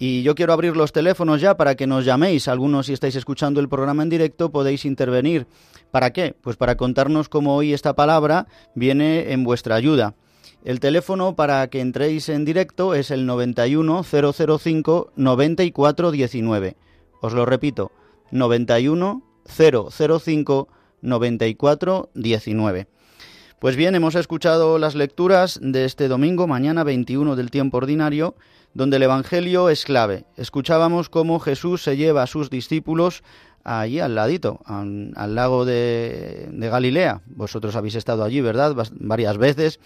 Y 0.00 0.24
yo 0.24 0.34
quiero 0.34 0.52
abrir 0.52 0.76
los 0.76 0.90
teléfonos 0.90 1.40
ya 1.40 1.56
para 1.56 1.76
que 1.76 1.86
nos 1.86 2.04
llaméis. 2.04 2.48
Algunos, 2.48 2.86
si 2.86 2.92
estáis 2.92 3.14
escuchando 3.14 3.60
el 3.60 3.68
programa 3.68 4.02
en 4.02 4.08
directo, 4.08 4.50
podéis 4.50 4.84
intervenir. 4.84 5.46
¿Para 5.92 6.12
qué? 6.12 6.34
Pues 6.42 6.56
para 6.56 6.76
contarnos 6.76 7.28
cómo 7.28 7.54
hoy 7.54 7.72
esta 7.72 7.94
palabra 7.94 8.48
viene 8.74 9.30
en 9.32 9.44
vuestra 9.44 9.76
ayuda. 9.76 10.16
El 10.64 10.80
teléfono 10.80 11.36
para 11.36 11.68
que 11.68 11.80
entréis 11.80 12.28
en 12.30 12.44
directo 12.44 12.94
es 12.94 13.12
el 13.12 13.26
91 13.26 14.02
005 14.02 15.12
94 15.14 16.10
19. 16.10 16.76
Os 17.20 17.32
lo 17.32 17.46
repito, 17.46 17.92
91 18.32 19.22
005 19.46 20.68
94 21.02 22.10
19. 22.14 22.86
Pues 23.58 23.74
bien, 23.74 23.94
hemos 23.96 24.14
escuchado 24.14 24.78
las 24.78 24.94
lecturas 24.94 25.58
de 25.60 25.84
este 25.84 26.06
domingo, 26.06 26.46
mañana 26.46 26.84
21 26.84 27.34
del 27.34 27.50
tiempo 27.50 27.78
ordinario, 27.78 28.36
donde 28.72 28.98
el 28.98 29.02
Evangelio 29.02 29.68
es 29.68 29.84
clave. 29.84 30.26
Escuchábamos 30.36 31.08
cómo 31.08 31.40
Jesús 31.40 31.82
se 31.82 31.96
lleva 31.96 32.22
a 32.22 32.28
sus 32.28 32.50
discípulos 32.50 33.24
allí 33.64 34.00
al 34.00 34.14
ladito, 34.14 34.60
al, 34.64 35.34
lago 35.34 35.64
de, 35.64 36.48
Galilea. 36.52 37.22
Vosotros 37.26 37.74
habéis 37.76 37.96
estado 37.96 38.22
allí, 38.22 38.40
¿verdad? 38.40 38.76
varias 38.92 39.36
veces 39.38 39.80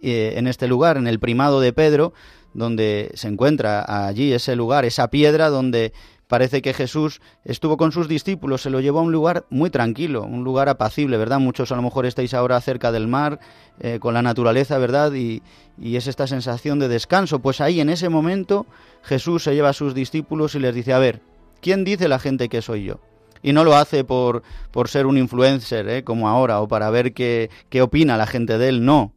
eh, 0.00 0.34
en 0.36 0.46
este 0.46 0.66
lugar, 0.66 0.96
en 0.96 1.06
el 1.06 1.18
primado 1.18 1.60
de 1.60 1.72
Pedro, 1.72 2.14
donde 2.54 3.10
se 3.14 3.28
encuentra 3.28 4.06
allí 4.06 4.32
ese 4.32 4.56
lugar, 4.56 4.84
esa 4.84 5.08
piedra 5.08 5.50
donde 5.50 5.92
Parece 6.28 6.60
que 6.60 6.74
Jesús 6.74 7.22
estuvo 7.42 7.78
con 7.78 7.90
sus 7.90 8.06
discípulos, 8.06 8.60
se 8.60 8.68
lo 8.68 8.80
llevó 8.80 8.98
a 8.98 9.02
un 9.02 9.12
lugar 9.12 9.46
muy 9.48 9.70
tranquilo, 9.70 10.24
un 10.24 10.44
lugar 10.44 10.68
apacible, 10.68 11.16
¿verdad? 11.16 11.40
Muchos 11.40 11.72
a 11.72 11.76
lo 11.76 11.80
mejor 11.80 12.04
estáis 12.04 12.34
ahora 12.34 12.60
cerca 12.60 12.92
del 12.92 13.08
mar, 13.08 13.40
eh, 13.80 13.98
con 13.98 14.12
la 14.12 14.20
naturaleza, 14.20 14.76
¿verdad? 14.76 15.12
Y, 15.14 15.42
es 15.82 16.06
esta 16.06 16.26
sensación 16.26 16.78
de 16.78 16.88
descanso. 16.88 17.38
Pues 17.38 17.62
ahí, 17.62 17.80
en 17.80 17.88
ese 17.88 18.10
momento, 18.10 18.66
Jesús 19.02 19.44
se 19.44 19.54
lleva 19.54 19.70
a 19.70 19.72
sus 19.72 19.94
discípulos 19.94 20.54
y 20.54 20.58
les 20.58 20.74
dice, 20.74 20.92
a 20.92 20.98
ver, 20.98 21.22
¿quién 21.62 21.82
dice 21.82 22.08
la 22.08 22.18
gente 22.18 22.50
que 22.50 22.60
soy 22.60 22.84
yo? 22.84 23.00
Y 23.42 23.54
no 23.54 23.64
lo 23.64 23.74
hace 23.74 24.04
por, 24.04 24.42
por 24.70 24.88
ser 24.88 25.06
un 25.06 25.16
influencer, 25.16 25.88
¿eh? 25.88 26.04
como 26.04 26.28
ahora, 26.28 26.60
o 26.60 26.68
para 26.68 26.90
ver 26.90 27.14
qué, 27.14 27.48
qué 27.70 27.80
opina 27.80 28.18
la 28.18 28.26
gente 28.26 28.58
de 28.58 28.68
él, 28.68 28.84
no 28.84 29.12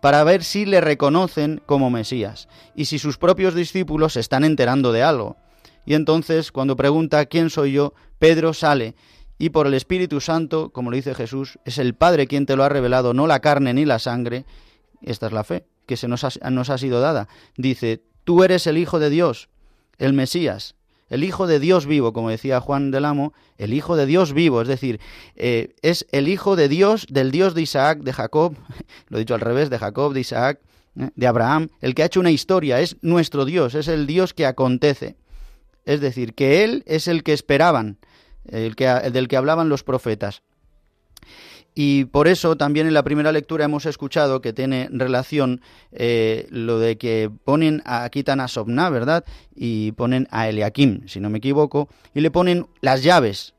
para 0.00 0.22
ver 0.22 0.44
si 0.44 0.66
le 0.66 0.82
reconocen 0.82 1.62
como 1.64 1.88
Mesías 1.88 2.46
y 2.76 2.84
si 2.84 2.98
sus 2.98 3.16
propios 3.16 3.54
discípulos 3.54 4.12
se 4.12 4.20
están 4.20 4.44
enterando 4.44 4.92
de 4.92 5.02
algo. 5.02 5.38
Y 5.86 5.94
entonces, 5.94 6.52
cuando 6.52 6.76
pregunta 6.76 7.26
quién 7.26 7.50
soy 7.50 7.72
yo, 7.72 7.94
Pedro 8.18 8.54
sale 8.54 8.94
y 9.38 9.50
por 9.50 9.66
el 9.66 9.74
Espíritu 9.74 10.20
Santo, 10.20 10.70
como 10.70 10.90
lo 10.90 10.96
dice 10.96 11.14
Jesús, 11.14 11.58
es 11.64 11.78
el 11.78 11.94
Padre 11.94 12.26
quien 12.26 12.46
te 12.46 12.56
lo 12.56 12.64
ha 12.64 12.68
revelado, 12.68 13.14
no 13.14 13.26
la 13.26 13.40
carne 13.40 13.74
ni 13.74 13.84
la 13.84 13.98
sangre. 13.98 14.44
Esta 15.02 15.26
es 15.26 15.32
la 15.32 15.44
fe 15.44 15.66
que 15.86 15.96
se 15.96 16.08
nos 16.08 16.24
ha, 16.24 16.50
nos 16.50 16.70
ha 16.70 16.78
sido 16.78 17.00
dada. 17.00 17.28
Dice, 17.56 18.02
tú 18.24 18.44
eres 18.44 18.66
el 18.66 18.78
Hijo 18.78 18.98
de 18.98 19.10
Dios, 19.10 19.48
el 19.98 20.12
Mesías, 20.12 20.76
el 21.08 21.24
Hijo 21.24 21.46
de 21.46 21.58
Dios 21.60 21.86
vivo, 21.86 22.12
como 22.12 22.30
decía 22.30 22.60
Juan 22.60 22.90
del 22.90 23.04
Amo, 23.04 23.34
el 23.58 23.74
Hijo 23.74 23.96
de 23.96 24.06
Dios 24.06 24.32
vivo, 24.32 24.62
es 24.62 24.68
decir, 24.68 25.00
eh, 25.36 25.74
es 25.82 26.06
el 26.12 26.28
Hijo 26.28 26.56
de 26.56 26.68
Dios, 26.68 27.06
del 27.10 27.30
Dios 27.30 27.54
de 27.54 27.62
Isaac, 27.62 27.98
de 27.98 28.12
Jacob, 28.12 28.56
lo 29.08 29.18
he 29.18 29.20
dicho 29.20 29.34
al 29.34 29.40
revés, 29.40 29.68
de 29.68 29.78
Jacob, 29.78 30.14
de 30.14 30.20
Isaac, 30.20 30.60
eh, 30.96 31.10
de 31.14 31.26
Abraham, 31.26 31.68
el 31.80 31.94
que 31.94 32.02
ha 32.02 32.06
hecho 32.06 32.20
una 32.20 32.30
historia, 32.30 32.80
es 32.80 32.96
nuestro 33.02 33.44
Dios, 33.44 33.74
es 33.74 33.88
el 33.88 34.06
Dios 34.06 34.32
que 34.32 34.46
acontece. 34.46 35.16
Es 35.84 36.00
decir, 36.00 36.34
que 36.34 36.64
Él 36.64 36.82
es 36.86 37.08
el 37.08 37.22
que 37.22 37.32
esperaban, 37.32 37.98
el, 38.46 38.76
que, 38.76 38.86
del 38.86 39.28
que 39.28 39.36
hablaban 39.36 39.68
los 39.68 39.82
profetas. 39.82 40.42
Y 41.74 42.04
por 42.06 42.28
eso 42.28 42.56
también 42.56 42.86
en 42.86 42.94
la 42.94 43.02
primera 43.02 43.32
lectura 43.32 43.64
hemos 43.64 43.84
escuchado 43.84 44.40
que 44.40 44.52
tiene 44.52 44.88
relación 44.92 45.60
eh, 45.90 46.46
lo 46.50 46.78
de 46.78 46.96
que 46.96 47.30
ponen 47.44 47.82
a, 47.84 48.08
quitan 48.10 48.40
a 48.40 48.46
Sobná, 48.46 48.90
¿verdad? 48.90 49.24
Y 49.56 49.92
ponen 49.92 50.28
a 50.30 50.48
Eliakim, 50.48 51.08
si 51.08 51.18
no 51.18 51.30
me 51.30 51.38
equivoco, 51.38 51.88
y 52.14 52.20
le 52.20 52.30
ponen 52.30 52.68
las 52.80 53.02
llaves, 53.02 53.54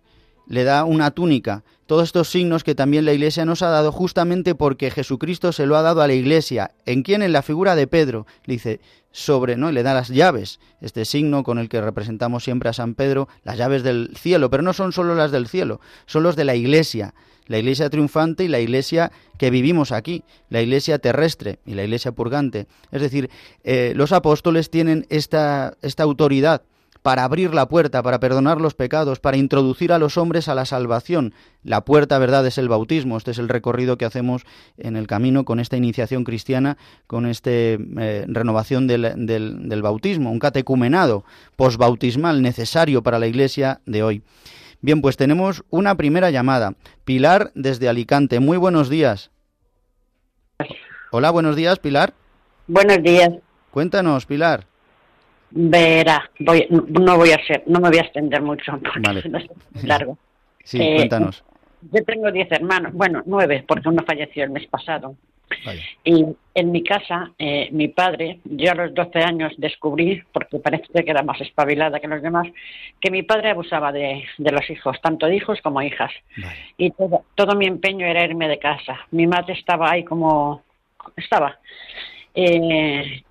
le 0.48 0.64
da 0.64 0.86
una 0.86 1.12
túnica. 1.12 1.64
Todos 1.88 2.06
estos 2.06 2.30
signos 2.30 2.64
que 2.64 2.74
también 2.74 3.06
la 3.06 3.14
Iglesia 3.14 3.46
nos 3.46 3.62
ha 3.62 3.70
dado 3.70 3.92
justamente 3.92 4.56
porque 4.56 4.92
Jesucristo 4.92 5.52
se 5.52 5.66
lo 5.66 5.76
ha 5.76 5.82
dado 5.82 6.02
a 6.02 6.08
la 6.08 6.14
Iglesia. 6.14 6.72
¿En 6.86 7.04
quién? 7.04 7.22
En 7.22 7.34
la 7.34 7.42
figura 7.42 7.76
de 7.76 7.86
Pedro. 7.86 8.26
Dice, 8.48 8.80
sobre, 9.16 9.56
¿no? 9.56 9.70
Y 9.70 9.74
le 9.74 9.82
da 9.82 9.94
las 9.94 10.10
llaves, 10.10 10.60
este 10.82 11.06
signo 11.06 11.44
con 11.44 11.58
el 11.58 11.70
que 11.70 11.80
representamos 11.80 12.44
siempre 12.44 12.68
a 12.68 12.74
San 12.74 12.96
Pedro, 12.96 13.30
las 13.46 13.58
llaves 13.58 13.82
del 13.82 14.12
cielo, 14.18 14.50
pero 14.50 14.62
no 14.62 14.74
son 14.74 14.92
solo 14.92 15.16
las 15.16 15.32
del 15.32 15.48
cielo, 15.48 15.80
son 16.06 16.24
los 16.24 16.36
de 16.36 16.44
la 16.44 16.56
iglesia, 16.56 17.14
la 17.48 17.58
iglesia 17.58 17.90
triunfante 17.90 18.44
y 18.44 18.50
la 18.50 18.60
iglesia 18.60 19.14
que 19.38 19.52
vivimos 19.52 19.94
aquí, 19.94 20.26
la 20.50 20.62
iglesia 20.62 21.00
terrestre 21.00 21.60
y 21.66 21.76
la 21.76 21.86
iglesia 21.86 22.12
purgante. 22.12 22.68
Es 22.92 23.02
decir, 23.02 23.30
eh, 23.64 23.94
los 23.96 24.12
apóstoles 24.12 24.70
tienen 24.70 25.06
esta, 25.10 25.78
esta 25.82 26.04
autoridad 26.04 26.64
para 27.06 27.24
abrir 27.24 27.54
la 27.54 27.68
puerta, 27.68 28.02
para 28.02 28.20
perdonar 28.20 28.60
los 28.60 28.74
pecados, 28.74 29.20
para 29.20 29.38
introducir 29.38 29.94
a 29.94 30.00
los 30.00 30.18
hombres 30.18 30.48
a 30.48 30.56
la 30.56 30.66
salvación. 30.66 31.36
La 31.62 31.82
puerta, 31.82 32.18
verdad, 32.18 32.48
es 32.48 32.58
el 32.58 32.68
bautismo. 32.68 33.16
Este 33.16 33.30
es 33.30 33.38
el 33.38 33.48
recorrido 33.48 34.00
que 34.00 34.06
hacemos 34.06 34.42
en 34.80 34.96
el 34.96 35.06
camino 35.06 35.46
con 35.46 35.60
esta 35.60 35.78
iniciación 35.78 36.24
cristiana, 36.24 36.78
con 37.06 37.28
esta 37.28 37.52
eh, 37.52 38.26
renovación 38.28 38.88
del, 38.88 39.28
del 39.28 39.82
bautismo, 39.84 40.32
un 40.32 40.40
catecumenado 40.40 41.26
posbautismal 41.56 42.42
necesario 42.42 43.04
para 43.04 43.20
la 43.20 43.28
iglesia 43.28 43.82
de 43.86 44.02
hoy. 44.02 44.24
Bien, 44.82 45.00
pues 45.04 45.16
tenemos 45.16 45.64
una 45.70 45.94
primera 45.98 46.32
llamada. 46.32 46.74
Pilar 47.04 47.52
desde 47.54 47.88
Alicante. 47.88 48.40
Muy 48.40 48.58
buenos 48.58 48.90
días. 48.90 49.30
Hola, 51.12 51.30
buenos 51.30 51.56
días, 51.56 51.78
Pilar. 51.78 52.16
Buenos 52.66 53.04
días. 53.04 53.30
Cuéntanos, 53.70 54.26
Pilar. 54.26 54.66
Verá, 55.52 56.30
voy, 56.40 56.68
no 56.70 57.18
voy 57.18 57.32
a 57.32 57.46
ser, 57.46 57.64
no 57.68 57.80
me 57.80 57.90
voy 57.90 57.98
a 58.00 58.02
extender 58.02 58.42
mucho 58.42 58.72
porque 58.84 59.00
Vale. 59.02 59.24
es 59.76 59.84
largo. 59.84 60.18
Sí, 60.64 60.82
Eh, 60.82 60.96
cuéntanos. 60.96 61.44
Yo 61.92 62.04
tengo 62.04 62.32
diez 62.32 62.52
hermanos, 62.52 62.92
bueno, 62.94 63.22
nueve, 63.28 63.64
porque 63.68 63.88
uno 63.88 64.04
falleció 64.04 64.44
el 64.44 64.50
mes 64.50 64.66
pasado. 64.66 65.16
Vaya. 65.64 65.84
Y 66.04 66.26
en 66.56 66.72
mi 66.72 66.84
casa, 66.84 67.32
eh, 67.38 67.70
mi 67.72 67.88
padre, 67.90 68.40
yo 68.46 68.72
a 68.72 68.74
los 68.76 68.92
12 68.96 69.20
años 69.20 69.54
descubrí, 69.58 70.24
porque 70.34 70.58
parece 70.58 70.88
que 71.04 71.12
era 71.12 71.22
más 71.22 71.40
espabilada 71.40 72.00
que 72.00 72.08
los 72.08 72.24
demás, 72.24 72.48
que 73.00 73.12
mi 73.12 73.22
padre 73.22 73.52
abusaba 73.52 73.92
de, 73.92 74.24
de 74.40 74.52
los 74.52 74.68
hijos, 74.72 75.00
tanto 75.04 75.28
de 75.28 75.36
hijos 75.36 75.62
como 75.62 75.84
hijas. 75.84 76.12
Vaya. 76.36 76.56
Y 76.78 76.90
todo, 76.90 77.26
todo 77.36 77.56
mi 77.56 77.68
empeño 77.68 78.08
era 78.08 78.24
irme 78.26 78.48
de 78.48 78.58
casa. 78.58 79.02
Mi 79.12 79.28
madre 79.28 79.54
estaba 79.54 79.92
ahí 79.92 80.04
como 80.04 80.64
estaba. 81.16 81.60
Eh, 82.34 83.22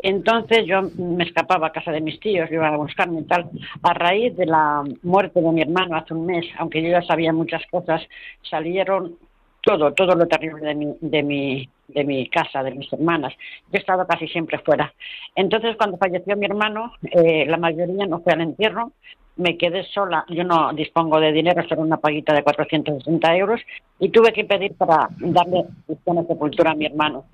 entonces 0.00 0.64
yo 0.66 0.82
me 0.96 1.24
escapaba 1.24 1.68
a 1.68 1.72
casa 1.72 1.90
de 1.90 2.00
mis 2.00 2.20
tíos, 2.20 2.50
iba 2.50 2.68
a 2.68 2.76
buscarme 2.76 3.20
y 3.20 3.24
tal. 3.24 3.50
A 3.82 3.94
raíz 3.94 4.36
de 4.36 4.46
la 4.46 4.84
muerte 5.02 5.40
de 5.40 5.52
mi 5.52 5.62
hermano 5.62 5.96
hace 5.96 6.14
un 6.14 6.26
mes, 6.26 6.46
aunque 6.58 6.82
yo 6.82 6.88
ya 6.90 7.02
sabía 7.02 7.32
muchas 7.32 7.62
cosas, 7.70 8.02
salieron 8.42 9.16
todo, 9.68 9.92
todo 9.92 10.14
lo 10.14 10.26
terrible 10.26 10.66
de 10.66 10.74
mi, 10.74 10.96
de 10.98 11.22
mi, 11.22 11.68
de 11.88 12.02
mi 12.02 12.26
casa, 12.30 12.62
de 12.62 12.70
mis 12.70 12.90
hermanas. 12.90 13.34
Yo 13.66 13.74
he 13.74 13.78
estado 13.78 14.06
casi 14.06 14.26
siempre 14.28 14.58
fuera. 14.60 14.94
Entonces, 15.34 15.76
cuando 15.76 15.98
falleció 15.98 16.38
mi 16.38 16.46
hermano, 16.46 16.94
eh, 17.02 17.44
la 17.46 17.58
mayoría 17.58 18.06
no 18.06 18.20
fue 18.20 18.32
al 18.32 18.40
entierro. 18.40 18.92
Me 19.36 19.58
quedé 19.58 19.84
sola, 19.84 20.24
yo 20.30 20.42
no 20.42 20.72
dispongo 20.72 21.20
de 21.20 21.32
dinero, 21.32 21.62
solo 21.68 21.82
una 21.82 21.98
paguita 21.98 22.32
de 22.32 22.42
460 22.42 23.36
euros, 23.36 23.60
y 24.00 24.08
tuve 24.08 24.32
que 24.32 24.46
pedir 24.46 24.74
para 24.74 25.10
darle 25.18 25.66
una 26.06 26.24
sepultura 26.24 26.70
a 26.70 26.74
mi 26.74 26.86
hermano. 26.86 27.26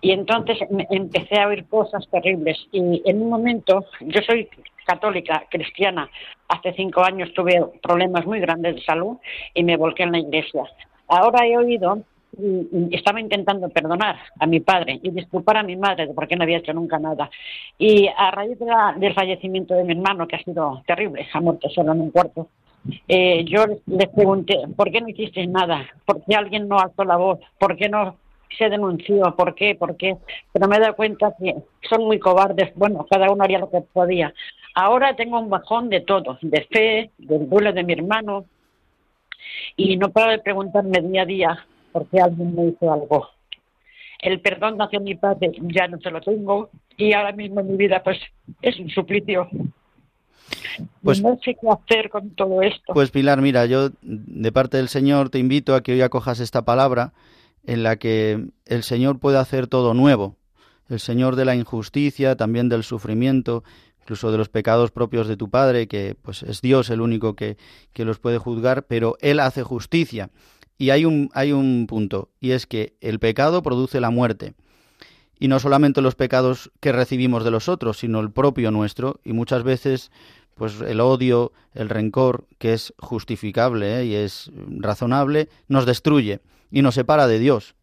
Y 0.00 0.10
entonces 0.10 0.58
empecé 0.90 1.38
a 1.38 1.46
oír 1.46 1.66
cosas 1.68 2.04
terribles. 2.10 2.58
Y 2.72 3.00
en 3.08 3.22
un 3.22 3.30
momento, 3.30 3.84
yo 4.00 4.20
soy 4.22 4.48
católica, 4.84 5.44
cristiana, 5.48 6.10
hace 6.48 6.72
cinco 6.74 7.04
años 7.04 7.32
tuve 7.32 7.64
problemas 7.80 8.26
muy 8.26 8.40
grandes 8.40 8.74
de 8.74 8.82
salud 8.82 9.18
y 9.54 9.62
me 9.62 9.76
volqué 9.76 10.02
en 10.02 10.12
la 10.12 10.18
iglesia. 10.18 10.64
Ahora 11.08 11.46
he 11.46 11.56
oído 11.56 11.98
y- 12.38 12.88
y 12.90 12.94
estaba 12.94 13.20
intentando 13.20 13.68
perdonar 13.70 14.16
a 14.38 14.46
mi 14.46 14.60
padre 14.60 15.00
y 15.02 15.10
disculpar 15.10 15.56
a 15.56 15.62
mi 15.62 15.76
madre 15.76 16.06
de 16.06 16.14
por 16.14 16.28
qué 16.28 16.36
no 16.36 16.42
había 16.42 16.58
hecho 16.58 16.72
nunca 16.74 16.98
nada. 16.98 17.30
Y 17.78 18.08
a 18.08 18.30
raíz 18.30 18.58
de 18.58 18.66
la- 18.66 18.94
del 18.96 19.14
fallecimiento 19.14 19.74
de 19.74 19.84
mi 19.84 19.92
hermano, 19.92 20.26
que 20.26 20.36
ha 20.36 20.42
sido 20.42 20.82
terrible, 20.86 21.26
ha 21.32 21.40
muerto 21.40 21.68
solo 21.70 21.92
en 21.92 22.00
un 22.02 22.10
cuarto, 22.10 22.48
eh, 23.08 23.44
yo 23.44 23.64
les 23.86 24.08
pregunté, 24.10 24.58
¿por 24.76 24.90
qué 24.90 25.00
no 25.00 25.08
hicisteis 25.08 25.48
nada? 25.48 25.86
¿Por 26.04 26.22
qué 26.24 26.34
alguien 26.36 26.68
no 26.68 26.78
alzó 26.78 27.04
la 27.04 27.16
voz? 27.16 27.40
¿Por 27.58 27.76
qué 27.76 27.88
no 27.88 28.16
se 28.56 28.68
denunció? 28.68 29.34
¿Por 29.34 29.54
qué? 29.54 29.74
¿Por 29.74 29.96
qué? 29.96 30.16
Pero 30.52 30.68
me 30.68 30.76
he 30.76 30.80
dado 30.80 30.94
cuenta 30.94 31.34
que 31.38 31.54
son 31.88 32.04
muy 32.04 32.18
cobardes. 32.18 32.72
Bueno, 32.76 33.06
cada 33.10 33.30
uno 33.30 33.42
haría 33.42 33.58
lo 33.58 33.70
que 33.70 33.80
podía. 33.80 34.32
Ahora 34.74 35.16
tengo 35.16 35.40
un 35.40 35.50
bajón 35.50 35.88
de 35.88 36.02
todo, 36.02 36.38
de 36.42 36.60
fe, 36.70 37.10
del 37.18 37.48
duelo 37.48 37.72
de 37.72 37.82
mi 37.82 37.94
hermano, 37.94 38.44
y 39.76 39.96
no 39.96 40.10
paro 40.10 40.32
de 40.32 40.38
preguntarme 40.38 41.00
día 41.00 41.22
a 41.22 41.26
día 41.26 41.66
por 41.92 42.06
qué 42.08 42.20
alguien 42.20 42.54
me 42.54 42.66
hizo 42.66 42.92
algo. 42.92 43.28
El 44.20 44.40
perdón 44.40 44.80
hacia 44.80 45.00
mi 45.00 45.14
padre 45.14 45.52
ya 45.60 45.88
no 45.88 45.98
se 46.00 46.10
lo 46.10 46.20
tengo 46.20 46.70
y 46.96 47.12
ahora 47.12 47.32
mismo 47.32 47.60
en 47.60 47.70
mi 47.70 47.76
vida 47.76 48.02
pues 48.02 48.18
es 48.62 48.78
un 48.78 48.88
suplicio. 48.90 49.48
Pues- 51.02 51.22
no 51.22 51.38
sé 51.44 51.56
qué 51.60 51.68
hacer 51.68 52.10
con 52.10 52.30
todo 52.30 52.62
esto. 52.62 52.92
Pues 52.94 53.10
Pilar, 53.10 53.40
mira, 53.40 53.66
yo 53.66 53.90
de 54.02 54.52
parte 54.52 54.76
del 54.76 54.88
Señor 54.88 55.30
te 55.30 55.38
invito 55.38 55.74
a 55.74 55.82
que 55.82 55.92
hoy 55.92 56.02
acojas 56.02 56.40
esta 56.40 56.64
palabra 56.64 57.12
en 57.66 57.82
la 57.82 57.96
que 57.96 58.46
el 58.64 58.82
Señor 58.82 59.18
puede 59.18 59.38
hacer 59.38 59.66
todo 59.66 59.94
nuevo. 59.94 60.36
El 60.88 61.00
Señor 61.00 61.34
de 61.34 61.44
la 61.44 61.56
injusticia, 61.56 62.36
también 62.36 62.68
del 62.68 62.84
sufrimiento, 62.84 63.64
incluso 64.06 64.30
de 64.30 64.38
los 64.38 64.48
pecados 64.48 64.92
propios 64.92 65.26
de 65.26 65.36
tu 65.36 65.50
Padre, 65.50 65.88
que 65.88 66.14
pues 66.22 66.44
es 66.44 66.60
Dios 66.60 66.90
el 66.90 67.00
único 67.00 67.34
que, 67.34 67.56
que 67.92 68.04
los 68.04 68.20
puede 68.20 68.38
juzgar, 68.38 68.86
pero 68.86 69.16
Él 69.20 69.40
hace 69.40 69.64
justicia. 69.64 70.30
Y 70.78 70.90
hay 70.90 71.04
un, 71.04 71.28
hay 71.34 71.50
un 71.50 71.88
punto, 71.88 72.30
y 72.38 72.52
es 72.52 72.66
que 72.66 72.94
el 73.00 73.18
pecado 73.18 73.64
produce 73.64 74.00
la 74.00 74.10
muerte. 74.10 74.54
Y 75.40 75.48
no 75.48 75.58
solamente 75.58 76.02
los 76.02 76.14
pecados 76.14 76.70
que 76.78 76.92
recibimos 76.92 77.42
de 77.42 77.50
los 77.50 77.68
otros, 77.68 77.98
sino 77.98 78.20
el 78.20 78.30
propio 78.30 78.70
nuestro, 78.70 79.18
y 79.24 79.32
muchas 79.32 79.64
veces 79.64 80.12
pues 80.54 80.80
el 80.80 81.00
odio, 81.00 81.52
el 81.74 81.88
rencor, 81.88 82.46
que 82.58 82.74
es 82.74 82.94
justificable 82.98 84.00
¿eh? 84.00 84.04
y 84.06 84.14
es 84.14 84.52
razonable, 84.54 85.48
nos 85.66 85.84
destruye 85.84 86.40
y 86.70 86.80
nos 86.80 86.94
separa 86.94 87.26
de 87.26 87.40
Dios. 87.40 87.74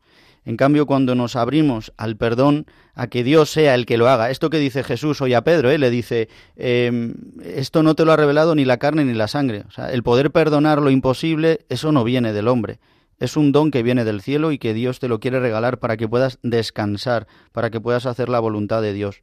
En 0.45 0.57
cambio, 0.57 0.85
cuando 0.85 1.15
nos 1.15 1.35
abrimos 1.35 1.93
al 1.97 2.17
perdón, 2.17 2.65
a 2.95 3.07
que 3.07 3.23
Dios 3.23 3.49
sea 3.49 3.75
el 3.75 3.85
que 3.85 3.97
lo 3.97 4.09
haga, 4.09 4.29
esto 4.29 4.49
que 4.49 4.59
dice 4.59 4.83
Jesús 4.83 5.21
hoy 5.21 5.33
a 5.33 5.43
Pedro, 5.43 5.71
¿eh? 5.71 5.77
le 5.77 5.89
dice, 5.89 6.29
eh, 6.55 7.13
esto 7.43 7.81
no 7.81 7.95
te 7.95 8.05
lo 8.05 8.11
ha 8.11 8.17
revelado 8.17 8.53
ni 8.53 8.65
la 8.65 8.77
carne 8.77 9.05
ni 9.05 9.13
la 9.13 9.27
sangre. 9.27 9.63
O 9.67 9.71
sea, 9.71 9.91
el 9.91 10.03
poder 10.03 10.31
perdonar 10.31 10.81
lo 10.81 10.89
imposible, 10.89 11.65
eso 11.69 11.91
no 11.91 12.03
viene 12.03 12.33
del 12.33 12.47
hombre. 12.47 12.79
Es 13.19 13.37
un 13.37 13.51
don 13.51 13.71
que 13.71 13.83
viene 13.83 14.03
del 14.03 14.21
cielo 14.21 14.51
y 14.51 14.57
que 14.57 14.73
Dios 14.73 14.99
te 14.99 15.07
lo 15.07 15.19
quiere 15.19 15.39
regalar 15.39 15.79
para 15.79 15.97
que 15.97 16.07
puedas 16.07 16.39
descansar, 16.43 17.27
para 17.51 17.69
que 17.69 17.79
puedas 17.79 18.05
hacer 18.05 18.27
la 18.27 18.39
voluntad 18.39 18.81
de 18.81 18.93
Dios. 18.93 19.21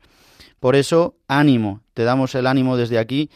Por 0.58 0.76
eso, 0.76 1.16
ánimo, 1.28 1.82
te 1.94 2.04
damos 2.04 2.34
el 2.34 2.46
ánimo 2.46 2.76
desde 2.76 2.98
aquí 2.98 3.30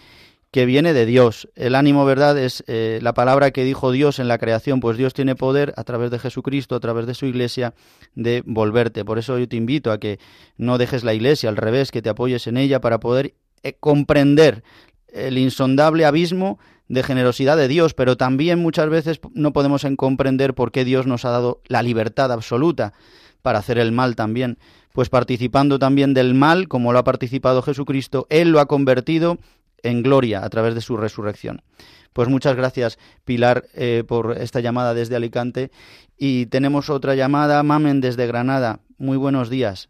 que 0.55 0.67
viene 0.67 0.93
de 0.93 1.05
Dios. 1.05 1.49
El 1.57 1.75
ánimo, 1.75 2.05
¿verdad?, 2.05 2.39
es 2.39 2.63
eh, 2.69 3.01
la 3.03 3.13
palabra 3.13 3.51
que 3.51 3.65
dijo 3.65 3.91
Dios 3.91 4.21
en 4.21 4.29
la 4.29 4.39
creación, 4.39 4.79
pues 4.79 4.97
Dios 4.97 5.13
tiene 5.13 5.35
poder 5.35 5.75
a 5.77 5.83
través 5.83 6.13
de 6.13 6.21
Jesucristo, 6.21 6.77
a 6.77 6.81
través 6.81 7.09
de 7.09 7.15
su 7.15 7.27
iglesia, 7.27 7.75
de 8.15 8.41
volverte. 8.47 9.05
Por 9.05 9.19
eso 9.19 9.37
yo 9.37 9.49
te 9.49 9.57
invito 9.57 9.91
a 9.91 9.99
que 9.99 10.21
no 10.57 10.79
dejes 10.79 11.03
la 11.03 11.13
iglesia, 11.13 11.49
al 11.49 11.57
revés, 11.57 11.91
que 11.91 12.03
te 12.03 12.09
apoyes 12.09 12.47
en 12.47 12.57
ella 12.57 12.81
para 12.81 13.01
poder 13.01 13.35
eh, 13.65 13.73
comprender 13.81 14.63
el 15.09 15.39
insondable 15.39 16.05
abismo 16.05 16.61
de 16.87 17.03
generosidad 17.03 17.57
de 17.57 17.67
Dios, 17.67 17.93
pero 17.93 18.17
también 18.17 18.61
muchas 18.61 18.89
veces 18.89 19.19
no 19.33 19.53
podemos 19.53 19.83
en 19.83 19.97
comprender 19.97 20.55
por 20.55 20.71
qué 20.71 20.85
Dios 20.85 21.05
nos 21.05 21.25
ha 21.25 21.31
dado 21.31 21.63
la 21.67 21.83
libertad 21.83 22.31
absoluta 22.31 22.93
para 23.43 23.59
hacer 23.59 23.77
el 23.79 23.91
mal 23.91 24.15
también, 24.15 24.59
pues 24.93 25.09
participando 25.09 25.81
también 25.81 26.15
del 26.15 26.33
mal, 26.35 26.69
como 26.69 26.93
lo 26.93 27.01
ha 27.01 27.05
participado 27.05 27.61
Jesucristo, 27.61 28.29
Él 28.31 28.51
lo 28.51 28.61
ha 28.61 28.67
convertido 28.67 29.39
en 29.85 30.03
gloria 30.03 30.45
a 30.45 30.51
través 30.51 30.75
de 30.75 30.81
su 30.81 30.97
resurrección. 30.97 31.63
Pues 32.13 32.29
muchas 32.29 32.57
gracias, 32.57 32.99
Pilar, 33.25 33.65
eh, 33.75 34.05
por 34.07 34.37
esta 34.39 34.61
llamada 34.61 34.95
desde 34.95 35.17
Alicante. 35.17 35.71
Y 36.17 36.47
tenemos 36.47 36.91
otra 36.91 37.15
llamada, 37.15 37.63
Mamen, 37.63 38.01
desde 38.01 38.27
Granada. 38.27 38.81
Muy 38.99 39.17
buenos 39.17 39.51
días. 39.51 39.89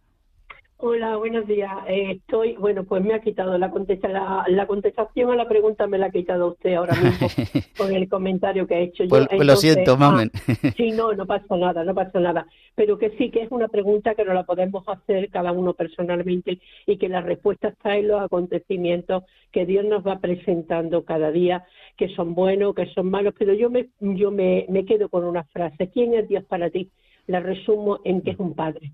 Hola, 0.77 1.17
buenos 1.17 1.47
días. 1.47 1.71
Eh, 1.89 2.11
estoy, 2.17 2.55
bueno, 2.57 2.85
pues 2.85 3.03
me 3.03 3.15
ha 3.15 3.21
quitado 3.21 3.57
la, 3.57 3.71
contesta, 3.71 4.09
la, 4.09 4.45
la 4.49 4.67
contestación 4.67 5.31
a 5.31 5.37
la 5.37 5.49
pregunta, 5.49 5.87
me 5.87 5.99
la 5.99 6.07
ha 6.07 6.11
quitado 6.11 6.49
usted 6.49 6.75
ahora 6.75 6.95
mismo 7.01 7.29
con 7.79 7.95
el 7.95 8.09
comentario 8.09 8.67
que 8.67 8.75
ha 8.75 8.81
hecho 8.81 9.05
Pues, 9.09 9.23
yo. 9.23 9.37
pues 9.37 9.47
lo 9.47 9.57
siento, 9.57 9.93
ah, 9.93 9.97
Mamen. 9.97 10.31
sí, 10.77 10.91
no, 10.91 11.13
no 11.15 11.27
pasa 11.27 11.57
nada, 11.57 11.85
no 11.85 11.95
pasa 11.95 12.21
nada. 12.21 12.47
Pero 12.75 12.99
que 12.99 13.11
sí 13.17 13.31
que 13.31 13.43
es 13.43 13.51
una 13.53 13.69
pregunta 13.69 14.15
que 14.15 14.25
nos 14.25 14.35
la 14.35 14.43
podemos 14.43 14.87
hacer 14.89 15.31
cada 15.31 15.53
uno 15.53 15.73
personalmente 15.75 16.61
y 16.87 16.99
que 16.99 17.09
la 17.09 17.23
respuesta 17.23 17.69
está 17.69 17.97
en 17.97 18.09
los 18.09 18.21
acontecimientos 18.21 19.23
que 19.53 19.65
Dios 19.67 19.85
nos 19.87 20.05
va 20.07 20.19
presentando 20.19 21.05
cada 21.05 21.31
día, 21.31 21.65
que 21.97 22.09
son 22.15 22.35
buenos, 22.35 22.75
que 22.75 22.87
son 22.93 23.09
malos. 23.11 23.33
Pero 23.39 23.55
yo 23.55 23.71
me, 23.71 23.89
yo 24.01 24.31
me, 24.33 24.67
me 24.69 24.85
quedo 24.85 25.09
con 25.09 25.25
una 25.25 25.45
frase. 25.45 25.89
¿Quién 25.89 26.15
es 26.15 26.29
Dios 26.29 26.45
para 26.45 26.69
ti? 26.69 26.91
La 27.27 27.41
resumo 27.41 28.01
en 28.05 28.21
que 28.21 28.33
es 28.33 28.39
un 28.39 28.55
padre 28.55 28.93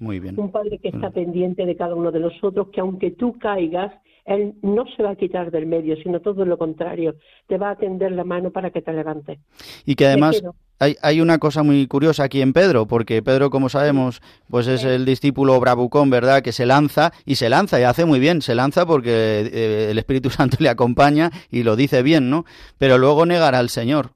Muy 0.00 0.18
bien. 0.18 0.40
un 0.40 0.50
padre 0.50 0.78
que 0.78 0.88
está 0.88 1.10
pendiente 1.10 1.66
de 1.66 1.76
cada 1.76 1.94
uno 1.94 2.10
de 2.10 2.20
nosotros, 2.20 2.68
que 2.72 2.80
aunque 2.80 3.10
tú 3.10 3.38
caigas, 3.38 3.92
él 4.24 4.54
no 4.62 4.86
se 4.96 5.02
va 5.02 5.10
a 5.10 5.16
quitar 5.16 5.50
del 5.50 5.66
medio, 5.66 5.94
sino 6.02 6.20
todo 6.20 6.46
lo 6.46 6.56
contrario, 6.56 7.16
te 7.46 7.58
va 7.58 7.70
a 7.70 7.76
tender 7.76 8.12
la 8.12 8.24
mano 8.24 8.50
para 8.50 8.70
que 8.70 8.80
te 8.80 8.92
levantes. 8.94 9.38
Y 9.84 9.96
que 9.96 10.06
además 10.06 10.42
hay, 10.78 10.96
hay 11.02 11.20
una 11.20 11.36
cosa 11.36 11.62
muy 11.62 11.86
curiosa 11.86 12.24
aquí 12.24 12.40
en 12.40 12.54
Pedro, 12.54 12.86
porque 12.86 13.22
Pedro, 13.22 13.50
como 13.50 13.68
sabemos, 13.68 14.22
pues 14.48 14.68
es 14.68 14.84
el 14.84 15.04
discípulo 15.04 15.60
bravucón, 15.60 16.08
¿verdad? 16.08 16.40
Que 16.40 16.52
se 16.52 16.64
lanza 16.64 17.12
y 17.26 17.34
se 17.34 17.50
lanza 17.50 17.78
y 17.78 17.82
hace 17.82 18.06
muy 18.06 18.20
bien, 18.20 18.40
se 18.40 18.54
lanza 18.54 18.86
porque 18.86 19.10
eh, 19.52 19.88
el 19.90 19.98
Espíritu 19.98 20.30
Santo 20.30 20.56
le 20.60 20.70
acompaña 20.70 21.30
y 21.50 21.62
lo 21.62 21.76
dice 21.76 22.02
bien, 22.02 22.30
¿no? 22.30 22.46
Pero 22.78 22.96
luego 22.96 23.26
negará 23.26 23.58
al 23.58 23.68
Señor 23.68 24.12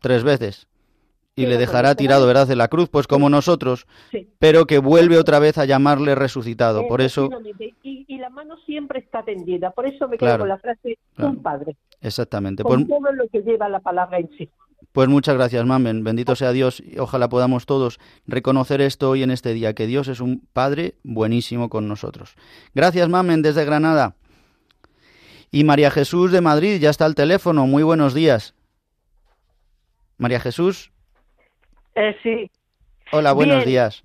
tres 0.00 0.24
veces 0.24 0.69
y 1.42 1.46
le 1.46 1.56
dejará 1.56 1.94
tirado, 1.94 2.26
¿verdad? 2.26 2.46
De 2.46 2.56
la 2.56 2.68
cruz, 2.68 2.88
pues 2.88 3.06
como 3.06 3.30
nosotros, 3.30 3.86
pero 4.38 4.66
que 4.66 4.78
vuelve 4.78 5.18
otra 5.18 5.38
vez 5.38 5.58
a 5.58 5.64
llamarle 5.64 6.14
resucitado. 6.14 6.86
Por 6.86 7.00
eso. 7.00 7.28
Y, 7.82 8.04
y 8.08 8.18
la 8.18 8.30
mano 8.30 8.56
siempre 8.66 9.00
está 9.00 9.22
tendida. 9.22 9.70
Por 9.70 9.86
eso 9.86 10.08
me 10.08 10.16
quedo 10.18 10.28
Claro, 10.28 10.42
con 10.42 10.48
la 10.48 10.58
frase 10.58 10.98
claro. 11.14 11.30
un 11.30 11.42
padre, 11.42 11.76
exactamente. 12.00 12.62
Pues, 12.62 12.86
todo 12.86 13.12
lo 13.12 13.28
que 13.28 13.40
lleva 13.40 13.68
la 13.68 13.80
palabra 13.80 14.18
en 14.18 14.30
sí. 14.36 14.48
Pues 14.92 15.08
muchas 15.08 15.36
gracias, 15.36 15.64
Mamen. 15.64 16.02
Bendito 16.02 16.34
sea 16.34 16.52
Dios 16.52 16.80
y 16.80 16.98
ojalá 16.98 17.28
podamos 17.28 17.64
todos 17.66 18.00
reconocer 18.26 18.80
esto 18.80 19.10
hoy 19.10 19.22
en 19.22 19.30
este 19.30 19.52
día, 19.54 19.74
que 19.74 19.86
Dios 19.86 20.08
es 20.08 20.20
un 20.20 20.46
Padre 20.52 20.94
buenísimo 21.04 21.68
con 21.68 21.86
nosotros. 21.86 22.34
Gracias, 22.74 23.08
Mamen, 23.08 23.42
desde 23.42 23.64
Granada. 23.64 24.16
Y 25.52 25.64
María 25.64 25.90
Jesús 25.90 26.32
de 26.32 26.40
Madrid 26.40 26.80
ya 26.80 26.90
está 26.90 27.04
al 27.04 27.14
teléfono. 27.14 27.66
Muy 27.66 27.82
buenos 27.82 28.14
días. 28.14 28.54
María 30.16 30.40
Jesús. 30.40 30.92
Eh, 31.94 32.16
sí. 32.22 32.50
Hola, 33.12 33.32
buenos 33.32 33.58
Bien. 33.58 33.68
días. 33.68 34.04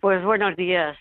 Pues 0.00 0.22
buenos 0.24 0.56
días. 0.56 0.96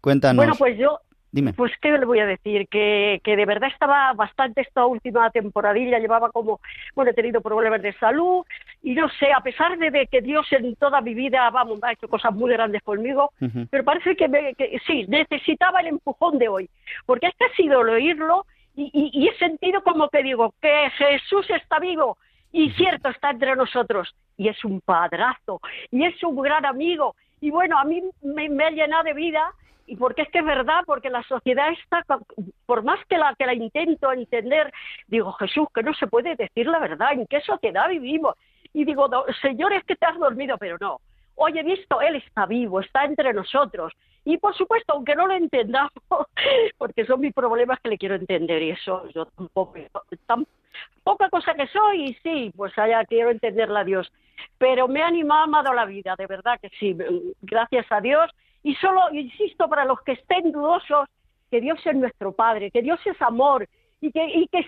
Cuéntanos. 0.00 0.36
Bueno, 0.36 0.54
pues 0.56 0.78
yo, 0.78 1.00
Dime. 1.32 1.52
pues 1.52 1.72
qué 1.82 1.90
le 1.90 2.04
voy 2.04 2.20
a 2.20 2.26
decir, 2.26 2.68
que, 2.68 3.20
que 3.24 3.36
de 3.36 3.44
verdad 3.44 3.68
estaba 3.72 4.12
bastante 4.14 4.60
esta 4.60 4.86
última 4.86 5.30
temporadilla, 5.30 5.98
llevaba 5.98 6.30
como, 6.30 6.60
bueno, 6.94 7.10
he 7.10 7.14
tenido 7.14 7.40
problemas 7.40 7.82
de 7.82 7.92
salud 7.94 8.44
y 8.82 8.94
no 8.94 9.08
sé, 9.18 9.32
a 9.32 9.40
pesar 9.40 9.76
de, 9.78 9.90
de 9.90 10.06
que 10.06 10.20
Dios 10.22 10.46
en 10.52 10.76
toda 10.76 11.00
mi 11.00 11.14
vida, 11.14 11.50
vamos, 11.50 11.80
ha 11.82 11.92
hecho 11.92 12.08
cosas 12.08 12.32
muy 12.32 12.52
grandes 12.52 12.82
conmigo, 12.82 13.32
pero 13.70 13.84
parece 13.84 14.16
que, 14.16 14.28
me- 14.28 14.54
que 14.54 14.78
sí, 14.86 15.04
necesitaba 15.08 15.80
el 15.80 15.88
empujón 15.88 16.38
de 16.38 16.48
hoy, 16.48 16.70
porque 17.04 17.26
es 17.26 17.34
que 17.36 17.44
ha 17.44 17.54
sido 17.56 17.80
el 17.82 17.88
oírlo 17.90 18.46
y, 18.76 18.84
y- 18.92 19.10
y 19.24 19.28
he 19.28 19.36
sentido 19.38 19.82
como 19.82 20.08
que 20.08 20.22
digo, 20.22 20.54
que 20.62 20.90
Jesús 20.96 21.50
está 21.50 21.78
vivo 21.80 22.16
y 22.52 22.70
cierto, 22.72 23.08
está 23.08 23.30
entre 23.30 23.56
nosotros 23.56 24.14
y 24.36 24.48
es 24.48 24.64
un 24.64 24.80
padrazo 24.80 25.60
y 25.90 26.04
es 26.04 26.22
un 26.22 26.40
gran 26.40 26.64
amigo 26.64 27.14
y 27.40 27.50
bueno, 27.50 27.78
a 27.78 27.84
mí 27.84 28.02
me, 28.22 28.48
me 28.48 28.64
ha 28.64 28.70
llenado 28.70 29.04
de 29.04 29.14
vida 29.14 29.52
y 29.86 29.96
porque 29.96 30.22
es 30.22 30.28
que 30.30 30.38
es 30.38 30.44
verdad, 30.44 30.84
porque 30.86 31.10
la 31.10 31.22
sociedad 31.24 31.72
está, 31.72 32.04
por 32.66 32.84
más 32.84 33.04
que 33.06 33.18
la, 33.18 33.34
que 33.34 33.46
la 33.46 33.54
intento 33.54 34.12
entender, 34.12 34.72
digo, 35.08 35.32
Jesús, 35.32 35.66
que 35.74 35.82
no 35.82 35.92
se 35.94 36.06
puede 36.06 36.36
decir 36.36 36.66
la 36.66 36.78
verdad, 36.78 37.12
¿en 37.12 37.26
qué 37.26 37.40
sociedad 37.40 37.88
vivimos? 37.88 38.36
Y 38.72 38.84
digo, 38.84 39.08
"No, 39.08 39.24
Señor, 39.42 39.72
es 39.72 39.82
que 39.84 39.96
te 39.96 40.06
has 40.06 40.16
dormido, 40.16 40.56
pero 40.58 40.76
no. 40.80 41.00
Hoy 41.34 41.58
he 41.58 41.62
visto, 41.64 42.00
Él 42.00 42.16
está 42.16 42.46
vivo, 42.46 42.78
está 42.80 43.04
entre 43.04 43.32
nosotros. 43.32 43.92
Y 44.24 44.38
por 44.38 44.54
supuesto, 44.54 44.92
aunque 44.92 45.16
no 45.16 45.26
lo 45.26 45.34
entendamos, 45.34 45.92
porque 46.78 47.04
son 47.06 47.20
mis 47.20 47.34
problemas 47.34 47.80
que 47.80 47.88
le 47.88 47.98
quiero 47.98 48.14
entender 48.14 48.62
y 48.62 48.70
eso 48.70 49.08
yo 49.08 49.26
tampoco, 49.26 49.74
poca 51.02 51.28
cosa 51.30 51.54
que 51.54 51.66
soy 51.68 52.04
y 52.04 52.14
sí, 52.22 52.52
pues 52.56 52.76
allá 52.78 53.04
quiero 53.04 53.30
entenderla 53.30 53.80
a 53.80 53.84
Dios. 53.84 54.12
Pero 54.58 54.88
me 54.88 55.02
ha 55.02 55.06
animado, 55.06 55.46
me 55.48 55.58
ha 55.58 55.62
dado 55.62 55.74
la 55.74 55.84
vida, 55.84 56.14
de 56.16 56.26
verdad 56.26 56.58
que 56.60 56.70
sí, 56.78 56.96
gracias 57.42 57.86
a 57.90 58.00
Dios. 58.00 58.30
Y 58.62 58.74
solo, 58.76 59.10
insisto, 59.12 59.68
para 59.68 59.84
los 59.84 60.00
que 60.02 60.12
estén 60.12 60.52
dudosos, 60.52 61.08
que 61.50 61.60
Dios 61.60 61.78
es 61.84 61.94
nuestro 61.94 62.32
Padre, 62.32 62.70
que 62.70 62.82
Dios 62.82 63.00
es 63.04 63.20
amor 63.22 63.66
y 64.00 64.12
que, 64.12 64.24
y 64.24 64.48
que 64.48 64.66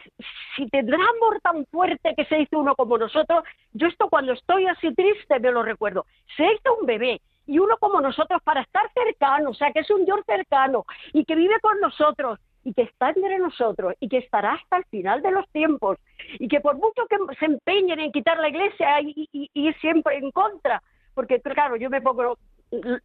si 0.56 0.66
tendrá 0.68 0.96
amor 0.96 1.40
tan 1.42 1.64
fuerte 1.66 2.14
que 2.16 2.24
se 2.26 2.40
hizo 2.40 2.58
uno 2.58 2.74
como 2.74 2.98
nosotros, 2.98 3.44
yo 3.72 3.86
esto 3.86 4.08
cuando 4.08 4.32
estoy 4.32 4.66
así 4.66 4.92
triste 4.94 5.40
me 5.40 5.52
lo 5.52 5.62
recuerdo, 5.62 6.06
se 6.36 6.44
hizo 6.44 6.76
un 6.78 6.86
bebé 6.86 7.20
y 7.46 7.58
uno 7.58 7.76
como 7.78 8.00
nosotros 8.00 8.42
para 8.42 8.62
estar 8.62 8.90
cercano, 8.92 9.50
o 9.50 9.54
sea 9.54 9.72
que 9.72 9.80
es 9.80 9.90
un 9.90 10.04
Dios 10.04 10.20
cercano 10.26 10.84
y 11.12 11.24
que 11.24 11.34
vive 11.34 11.58
con 11.60 11.80
nosotros 11.80 12.38
y 12.64 12.72
que 12.74 12.82
está 12.82 13.10
entre 13.10 13.38
nosotros 13.38 13.94
y 14.00 14.08
que 14.08 14.18
estará 14.18 14.52
hasta 14.54 14.76
el 14.78 14.84
final 14.86 15.20
de 15.22 15.30
los 15.32 15.48
tiempos 15.50 15.98
y 16.38 16.48
que 16.48 16.60
por 16.60 16.76
mucho 16.76 17.06
que 17.08 17.16
se 17.38 17.46
empeñen 17.46 18.00
en 18.00 18.12
quitar 18.12 18.38
la 18.38 18.48
iglesia 18.48 19.00
y, 19.00 19.28
y- 19.32 19.50
y 19.52 19.68
ir 19.68 19.74
siempre 19.80 20.16
en 20.16 20.30
contra, 20.30 20.82
porque 21.14 21.40
claro, 21.40 21.76
yo 21.76 21.90
me 21.90 22.00
pongo 22.00 22.36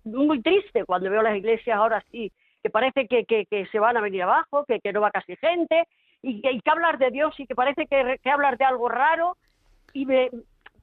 muy 0.05 0.41
triste 0.41 0.85
cuando 0.85 1.09
veo 1.09 1.21
las 1.21 1.35
iglesias 1.35 1.77
ahora 1.77 2.03
sí, 2.11 2.31
que 2.63 2.69
parece 2.69 3.07
que, 3.07 3.25
que, 3.25 3.65
se 3.71 3.79
van 3.79 3.97
a 3.97 4.01
venir 4.01 4.23
abajo, 4.23 4.65
que, 4.65 4.79
que 4.79 4.93
no 4.93 5.01
va 5.01 5.11
casi 5.11 5.35
gente 5.37 5.87
y 6.21 6.41
que 6.41 6.49
hay 6.49 6.61
que 6.61 6.69
hablar 6.69 6.97
de 6.97 7.11
Dios 7.11 7.37
y 7.39 7.45
que 7.45 7.55
parece 7.55 7.85
que, 7.87 8.17
que 8.23 8.29
hablar 8.29 8.57
de 8.57 8.65
algo 8.65 8.89
raro 8.89 9.37
y 9.93 10.05
me, 10.05 10.29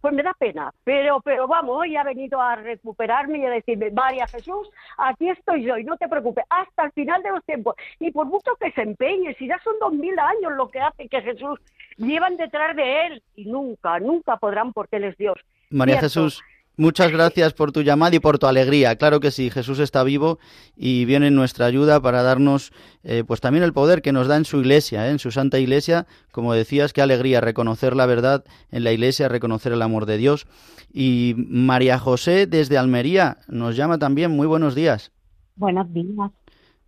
pues 0.04 0.12
me 0.12 0.22
da 0.22 0.34
pena, 0.34 0.70
pero 0.84 1.22
pero 1.22 1.48
vamos, 1.48 1.78
hoy 1.78 1.96
ha 1.96 2.04
venido 2.04 2.38
a 2.38 2.56
recuperarme 2.56 3.38
y 3.38 3.46
a 3.46 3.48
decirme, 3.48 3.90
María 3.90 4.26
Jesús, 4.26 4.68
aquí 4.98 5.30
estoy 5.30 5.64
yo 5.64 5.78
y 5.78 5.84
no 5.84 5.96
te 5.96 6.08
preocupes, 6.08 6.44
hasta 6.50 6.84
el 6.84 6.92
final 6.92 7.22
de 7.22 7.30
los 7.30 7.42
tiempos. 7.46 7.74
Y 7.98 8.10
por 8.10 8.26
mucho 8.26 8.54
que 8.60 8.70
se 8.72 8.82
empeñe, 8.82 9.34
si 9.38 9.46
ya 9.48 9.58
son 9.64 9.72
dos 9.80 9.94
mil 9.94 10.18
años 10.18 10.52
lo 10.58 10.68
que 10.68 10.78
hace 10.78 11.08
que 11.08 11.22
Jesús 11.22 11.58
llevan 11.96 12.36
detrás 12.36 12.76
de 12.76 13.06
él 13.06 13.22
y 13.34 13.46
nunca, 13.46 13.98
nunca 13.98 14.36
podrán 14.36 14.74
porque 14.74 14.96
él 14.96 15.04
es 15.04 15.16
Dios. 15.16 15.38
María 15.70 15.94
Cierto. 15.94 16.04
Jesús, 16.04 16.44
muchas 16.76 17.10
gracias 17.10 17.52
por 17.52 17.72
tu 17.72 17.82
llamada 17.82 18.16
y 18.16 18.18
por 18.20 18.38
tu 18.38 18.46
alegría. 18.46 18.96
Claro 18.96 19.20
que 19.20 19.30
sí, 19.30 19.50
Jesús 19.50 19.78
está 19.78 20.02
vivo 20.02 20.38
y 20.76 21.04
viene 21.04 21.28
en 21.28 21.34
nuestra 21.34 21.66
ayuda 21.66 22.00
para 22.00 22.22
darnos 22.22 22.72
eh, 23.02 23.24
pues 23.26 23.40
también 23.40 23.64
el 23.64 23.72
poder 23.72 24.02
que 24.02 24.12
nos 24.12 24.26
da 24.26 24.36
en 24.36 24.44
su 24.44 24.60
iglesia, 24.60 25.06
¿eh? 25.06 25.10
en 25.10 25.18
su 25.18 25.30
santa 25.30 25.58
iglesia. 25.58 26.06
Como 26.32 26.52
decías, 26.54 26.92
qué 26.92 27.02
alegría 27.02 27.40
reconocer 27.40 27.96
la 27.96 28.06
verdad 28.06 28.44
en 28.70 28.84
la 28.84 28.92
iglesia, 28.92 29.28
reconocer 29.28 29.72
el 29.72 29.82
amor 29.82 30.06
de 30.06 30.16
Dios. 30.16 30.46
Y 30.92 31.34
María 31.36 31.98
José 31.98 32.46
desde 32.46 32.78
Almería 32.78 33.38
nos 33.48 33.76
llama 33.76 33.98
también. 33.98 34.30
Muy 34.30 34.46
buenos 34.46 34.74
días. 34.74 35.12
Buenos 35.56 35.92
días. 35.92 36.30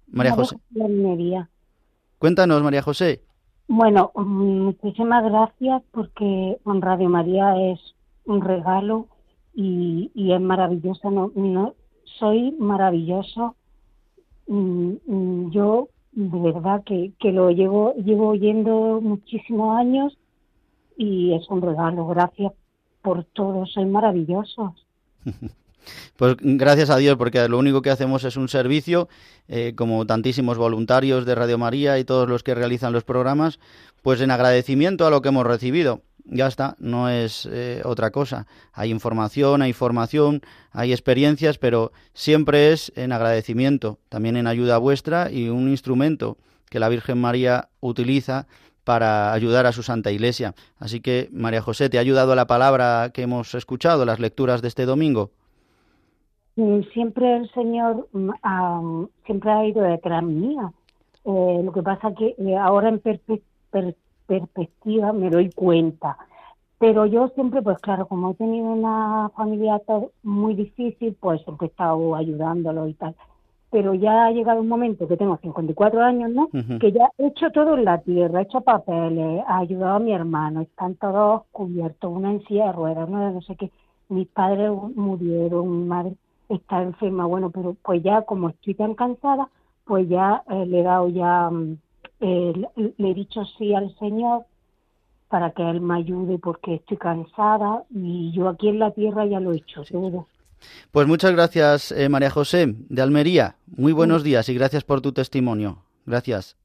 María 0.08 0.32
José, 0.32 0.56
Almería. 0.80 1.48
cuéntanos, 2.18 2.62
María 2.62 2.82
José. 2.82 3.22
Bueno, 3.68 4.12
mm, 4.14 4.60
muchísimas 4.64 5.24
gracias 5.24 5.82
porque 5.90 6.58
mm, 6.64 6.80
Radio 6.80 7.08
María 7.08 7.72
es 7.72 7.80
un 8.24 8.40
regalo 8.40 9.08
y, 9.56 10.32
es 10.32 10.40
maravillosa. 10.40 11.10
No, 11.10 11.32
no, 11.34 11.74
soy 12.18 12.52
maravilloso. 12.58 13.56
Mm, 14.46 14.92
mm, 15.06 15.50
Yo 15.50 15.88
de 16.12 16.52
verdad 16.52 16.82
que, 16.84 17.32
lo 17.32 17.50
llevo, 17.50 17.94
llevo 17.94 18.28
oyendo 18.28 19.00
muchísimos 19.02 19.78
años 19.78 20.16
y 20.96 21.34
es 21.34 21.48
un 21.48 21.62
regalo. 21.62 22.06
Gracias 22.06 22.52
por 23.02 23.24
todo. 23.24 23.66
Soy 23.66 23.86
maravillosos. 23.86 24.72
Pues 26.16 26.34
gracias 26.40 26.90
a 26.90 26.96
Dios, 26.96 27.16
porque 27.16 27.48
lo 27.48 27.60
único 27.60 27.80
que 27.80 27.90
hacemos 27.90 28.24
es 28.24 28.36
un 28.36 28.48
servicio, 28.48 29.08
eh, 29.46 29.74
como 29.76 30.04
tantísimos 30.04 30.58
voluntarios 30.58 31.24
de 31.24 31.36
Radio 31.36 31.58
María 31.58 31.96
y 32.00 32.04
todos 32.04 32.28
los 32.28 32.42
que 32.42 32.56
realizan 32.56 32.92
los 32.92 33.04
programas, 33.04 33.60
pues 34.02 34.20
en 34.20 34.32
agradecimiento 34.32 35.06
a 35.06 35.10
lo 35.10 35.22
que 35.22 35.28
hemos 35.28 35.46
recibido. 35.46 36.00
Ya 36.28 36.48
está, 36.48 36.74
no 36.78 37.08
es 37.08 37.48
eh, 37.50 37.82
otra 37.84 38.10
cosa. 38.10 38.46
Hay 38.72 38.90
información, 38.90 39.62
hay 39.62 39.72
formación, 39.72 40.42
hay 40.72 40.92
experiencias, 40.92 41.58
pero 41.58 41.92
siempre 42.14 42.72
es 42.72 42.92
en 42.96 43.12
agradecimiento, 43.12 43.98
también 44.08 44.36
en 44.36 44.48
ayuda 44.48 44.78
vuestra 44.78 45.30
y 45.30 45.48
un 45.48 45.68
instrumento 45.68 46.36
que 46.68 46.80
la 46.80 46.88
Virgen 46.88 47.20
María 47.20 47.68
utiliza 47.80 48.46
para 48.82 49.32
ayudar 49.32 49.66
a 49.66 49.72
su 49.72 49.82
Santa 49.82 50.10
Iglesia. 50.10 50.54
Así 50.78 51.00
que, 51.00 51.28
María 51.32 51.60
José, 51.60 51.88
¿te 51.88 51.98
ha 51.98 52.00
ayudado 52.00 52.34
la 52.34 52.46
palabra 52.46 53.10
que 53.12 53.22
hemos 53.22 53.54
escuchado, 53.54 54.04
las 54.04 54.20
lecturas 54.20 54.62
de 54.62 54.68
este 54.68 54.84
domingo? 54.84 55.30
Mm, 56.56 56.82
Siempre 56.92 57.36
el 57.36 57.50
Señor 57.52 58.08
ah, 58.42 58.80
siempre 59.24 59.50
ha 59.50 59.64
ido 59.64 59.82
detrás 59.82 60.22
mía. 60.22 60.72
Eh, 61.24 61.60
lo 61.64 61.72
que 61.72 61.82
pasa 61.82 62.14
que 62.14 62.34
eh, 62.38 62.56
ahora 62.56 62.88
en 62.88 63.00
perspectiva 64.26 65.12
me 65.12 65.30
doy 65.30 65.50
cuenta. 65.50 66.16
Pero 66.78 67.06
yo 67.06 67.28
siempre, 67.28 67.62
pues 67.62 67.78
claro, 67.78 68.06
como 68.06 68.32
he 68.32 68.34
tenido 68.34 68.66
una 68.66 69.30
familia 69.34 69.80
muy 70.22 70.54
difícil, 70.54 71.16
pues 71.18 71.42
siempre 71.42 71.68
he 71.68 71.70
estado 71.70 72.14
ayudándolo 72.14 72.86
y 72.86 72.94
tal. 72.94 73.14
Pero 73.70 73.94
ya 73.94 74.26
ha 74.26 74.30
llegado 74.30 74.60
un 74.60 74.68
momento 74.68 75.08
que 75.08 75.16
tengo 75.16 75.38
54 75.38 76.02
años, 76.02 76.30
¿no? 76.30 76.48
Que 76.78 76.92
ya 76.92 77.10
he 77.18 77.28
hecho 77.28 77.50
todo 77.50 77.76
en 77.76 77.84
la 77.84 77.98
tierra, 77.98 78.40
he 78.40 78.42
hecho 78.44 78.60
papeles, 78.60 79.40
he 79.40 79.44
ayudado 79.48 79.96
a 79.96 80.00
mi 80.00 80.12
hermano, 80.12 80.60
están 80.60 80.94
todos 80.96 81.42
cubiertos, 81.50 82.12
una 82.12 82.30
en 82.30 82.44
silla 82.44 82.66
de 82.66 82.72
ruedas, 82.72 83.08
una 83.08 83.28
de 83.28 83.34
no 83.34 83.40
sé 83.42 83.56
qué. 83.56 83.70
Mis 84.08 84.28
padres 84.28 84.70
murieron, 84.94 85.80
mi 85.80 85.86
madre 85.86 86.12
está 86.48 86.82
enferma, 86.82 87.26
bueno, 87.26 87.50
pero 87.50 87.76
pues 87.82 88.02
ya 88.02 88.22
como 88.22 88.50
estoy 88.50 88.74
tan 88.74 88.94
cansada, 88.94 89.48
pues 89.84 90.08
ya 90.08 90.42
eh, 90.50 90.66
le 90.66 90.80
he 90.80 90.82
dado 90.82 91.08
ya, 91.08 91.50
mm, 91.50 91.78
eh, 92.20 92.52
le, 92.98 93.10
he 93.10 93.14
dicho 93.14 93.44
sí 93.58 93.74
al 93.74 93.94
Señor 93.98 94.44
para 95.28 95.50
que 95.50 95.68
Él 95.68 95.80
me 95.80 95.96
ayude 95.98 96.38
porque 96.38 96.74
estoy 96.76 96.96
cansada 96.96 97.84
y 97.94 98.32
yo 98.32 98.48
aquí 98.48 98.68
en 98.68 98.78
la 98.78 98.90
tierra 98.92 99.26
ya 99.26 99.40
lo 99.40 99.52
he 99.52 99.56
hecho 99.56 99.82
todo. 99.84 100.26
Pues 100.92 101.06
muchas 101.06 101.32
gracias, 101.32 101.92
eh, 101.92 102.08
María 102.08 102.30
José, 102.30 102.74
de 102.88 103.02
Almería. 103.02 103.56
Muy 103.66 103.92
buenos 103.92 104.22
días 104.22 104.48
y 104.48 104.54
gracias 104.54 104.84
por 104.84 105.00
tu 105.00 105.12
testimonio. 105.12 105.82
Gracias. 106.06 106.56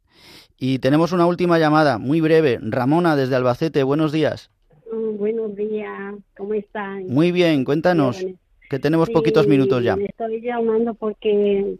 Y 0.57 0.79
tenemos 0.79 1.11
una 1.11 1.25
última 1.25 1.57
llamada, 1.59 1.97
muy 1.97 2.21
breve. 2.21 2.59
Ramona, 2.61 3.15
desde 3.15 3.35
Albacete, 3.35 3.83
buenos 3.83 4.11
días. 4.11 4.49
Mm, 4.91 5.17
Buenos 5.17 5.55
días, 5.55 6.15
¿cómo 6.37 6.53
están? 6.53 7.07
Muy 7.07 7.31
bien, 7.31 7.63
cuéntanos, 7.65 8.19
Bien. 8.19 8.37
que 8.69 8.79
tenemos 8.79 9.07
Sí, 9.07 9.13
poquitos 9.13 9.47
minutos 9.47 9.83
ya. 9.83 9.95
me 9.95 10.05
Estoy 10.05 10.41
llamando 10.41 10.93
porque 10.93 11.75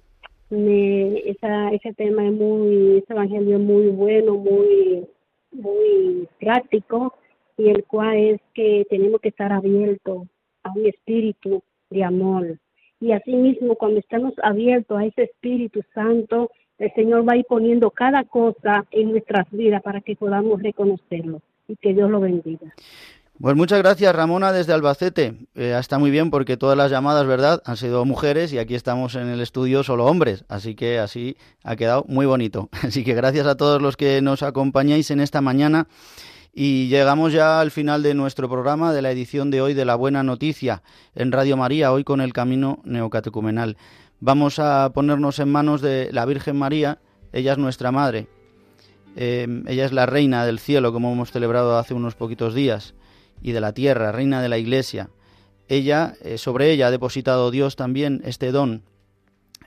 me, 0.56 1.30
esa, 1.30 1.70
ese 1.72 1.94
tema 1.94 2.26
es 2.26 2.34
muy, 2.34 2.98
ese 2.98 3.14
evangelio 3.14 3.58
es 3.58 3.64
muy 3.64 3.88
bueno, 3.88 4.36
muy, 4.36 5.08
muy 5.52 6.28
práctico, 6.40 7.14
y 7.58 7.70
el 7.70 7.84
cual 7.86 8.18
es 8.18 8.42
que 8.54 8.86
tenemos 8.90 9.22
que 9.22 9.30
estar 9.30 9.52
abiertos 9.52 10.28
a 10.64 10.72
un 10.72 10.86
espíritu 10.86 11.62
de 11.90 12.04
amor. 12.04 12.58
Y 13.00 13.12
asimismo, 13.12 13.76
cuando 13.76 14.00
estamos 14.00 14.34
abiertos 14.44 14.98
a 14.98 15.06
ese 15.06 15.24
Espíritu 15.24 15.82
Santo, 15.94 16.52
el 16.78 16.92
Señor 16.94 17.28
va 17.28 17.34
a 17.34 17.38
ir 17.38 17.46
poniendo 17.46 17.90
cada 17.90 18.24
cosa 18.24 18.86
en 18.92 19.12
nuestras 19.12 19.50
vidas 19.52 19.82
para 19.82 20.02
que 20.02 20.16
podamos 20.16 20.62
reconocerlo. 20.62 21.42
Y 21.68 21.76
que 21.78 21.94
Dios 21.94 22.10
lo 22.10 22.20
bendiga. 22.20 22.74
Pues 23.42 23.56
muchas 23.56 23.80
gracias, 23.80 24.16
Ramona, 24.16 24.52
desde 24.52 24.72
Albacete. 24.72 25.34
Eh, 25.56 25.76
está 25.80 25.98
muy 25.98 26.12
bien 26.12 26.30
porque 26.30 26.58
todas 26.58 26.78
las 26.78 26.92
llamadas, 26.92 27.26
¿verdad?, 27.26 27.64
han 27.66 27.76
sido 27.76 28.06
mujeres 28.06 28.54
y 28.54 28.60
aquí 28.60 28.76
estamos 28.76 29.16
en 29.16 29.30
el 29.30 29.42
estudio 29.42 29.82
solo 29.82 30.06
hombres. 30.06 30.46
Así 30.48 30.76
que 30.76 31.00
así 31.00 31.38
ha 31.64 31.76
quedado 31.76 32.06
muy 32.08 32.28
bonito. 32.28 32.70
Así 32.84 33.04
que 33.04 33.16
gracias 33.16 33.48
a 33.48 33.58
todos 33.58 33.82
los 33.82 33.98
que 33.98 34.22
nos 34.22 34.44
acompañáis 34.44 35.10
en 35.10 35.22
esta 35.22 35.42
mañana. 35.42 35.88
Y 36.54 36.88
llegamos 36.90 37.34
ya 37.34 37.62
al 37.62 37.72
final 37.72 38.04
de 38.04 38.14
nuestro 38.14 38.48
programa, 38.48 38.94
de 38.94 39.02
la 39.02 39.10
edición 39.10 39.50
de 39.50 39.62
hoy 39.62 39.74
de 39.74 39.86
La 39.86 39.96
Buena 39.96 40.22
Noticia 40.22 40.84
en 41.16 41.32
Radio 41.32 41.58
María, 41.58 41.92
hoy 41.92 42.04
con 42.04 42.22
el 42.22 42.34
Camino 42.34 42.80
Neocatecumenal. 42.84 43.76
Vamos 44.20 44.60
a 44.60 44.92
ponernos 44.94 45.40
en 45.40 45.50
manos 45.50 45.82
de 45.82 46.10
la 46.12 46.26
Virgen 46.26 46.58
María, 46.58 47.00
ella 47.34 47.54
es 47.54 47.58
nuestra 47.58 47.92
Madre, 47.92 48.28
eh, 49.16 49.48
ella 49.66 49.86
es 49.86 49.94
la 49.94 50.06
Reina 50.06 50.46
del 50.46 50.60
Cielo, 50.60 50.94
como 50.94 51.12
hemos 51.12 51.32
celebrado 51.32 51.80
hace 51.80 51.96
unos 51.96 52.14
poquitos 52.14 52.54
días 52.54 52.94
y 53.42 53.52
de 53.52 53.62
la 53.62 53.74
tierra, 53.74 54.12
reina 54.12 54.42
de 54.42 54.50
la 54.50 54.58
iglesia. 54.58 55.10
Ella, 55.68 56.16
eh, 56.22 56.38
sobre 56.38 56.72
ella 56.72 56.88
ha 56.88 56.92
depositado 56.92 57.52
Dios 57.52 57.76
también 57.76 58.22
este 58.26 58.52
don, 58.52 58.84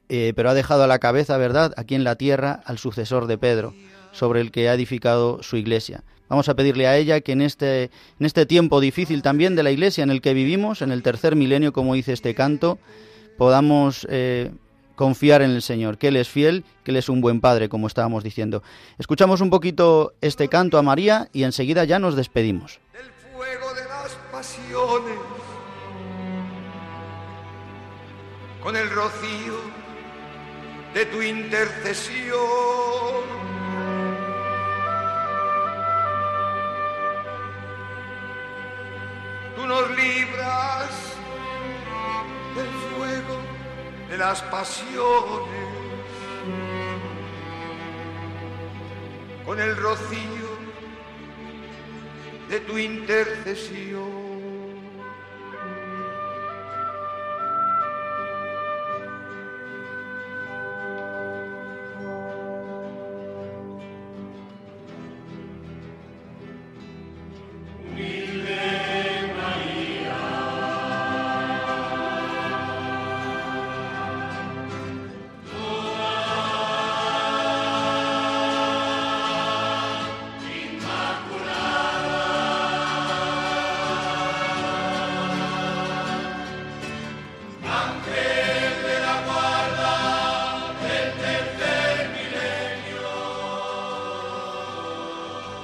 eh, 0.08 0.32
pero 0.36 0.50
ha 0.50 0.54
dejado 0.54 0.84
a 0.84 0.86
la 0.86 0.98
cabeza, 0.98 1.36
¿verdad?, 1.38 1.72
aquí 1.76 1.94
en 1.94 2.04
la 2.04 2.16
tierra 2.16 2.60
al 2.66 2.78
sucesor 2.78 3.26
de 3.26 3.38
Pedro, 3.38 3.74
sobre 4.12 4.40
el 4.40 4.50
que 4.50 4.68
ha 4.68 4.74
edificado 4.74 5.42
su 5.42 5.56
iglesia. 5.56 6.04
Vamos 6.28 6.48
a 6.48 6.54
pedirle 6.54 6.86
a 6.86 6.96
ella 6.96 7.20
que 7.20 7.32
en 7.32 7.42
este, 7.42 7.84
en 8.18 8.26
este 8.26 8.46
tiempo 8.46 8.80
difícil 8.80 9.22
también 9.22 9.56
de 9.56 9.62
la 9.62 9.70
iglesia 9.70 10.04
en 10.04 10.10
el 10.10 10.20
que 10.20 10.34
vivimos, 10.34 10.82
en 10.82 10.90
el 10.90 11.02
tercer 11.02 11.36
milenio, 11.36 11.72
como 11.72 11.94
dice 11.94 12.12
este 12.12 12.34
canto, 12.34 12.78
podamos 13.36 14.06
eh, 14.10 14.50
confiar 14.94 15.42
en 15.42 15.50
el 15.50 15.62
Señor, 15.62 15.98
que 15.98 16.08
Él 16.08 16.16
es 16.16 16.28
fiel, 16.28 16.64
que 16.82 16.90
Él 16.90 16.96
es 16.98 17.08
un 17.08 17.20
buen 17.20 17.40
Padre, 17.40 17.68
como 17.68 17.86
estábamos 17.86 18.24
diciendo. 18.24 18.62
Escuchamos 18.98 19.40
un 19.40 19.50
poquito 19.50 20.14
este 20.20 20.48
canto 20.48 20.78
a 20.78 20.82
María 20.82 21.28
y 21.32 21.42
enseguida 21.42 21.84
ya 21.84 21.98
nos 21.98 22.14
despedimos 22.14 22.80
con 28.60 28.76
el 28.76 28.90
rocío 28.90 29.54
de 30.92 31.06
tu 31.06 31.22
intercesión. 31.22 32.34
Tú 39.54 39.66
nos 39.66 39.90
libras 39.90 40.90
del 42.56 42.70
fuego 42.96 43.38
de 44.10 44.18
las 44.18 44.42
pasiones 44.42 45.74
con 49.46 49.60
el 49.60 49.76
rocío 49.76 50.48
de 52.48 52.60
tu 52.60 52.78
intercesión. 52.78 54.23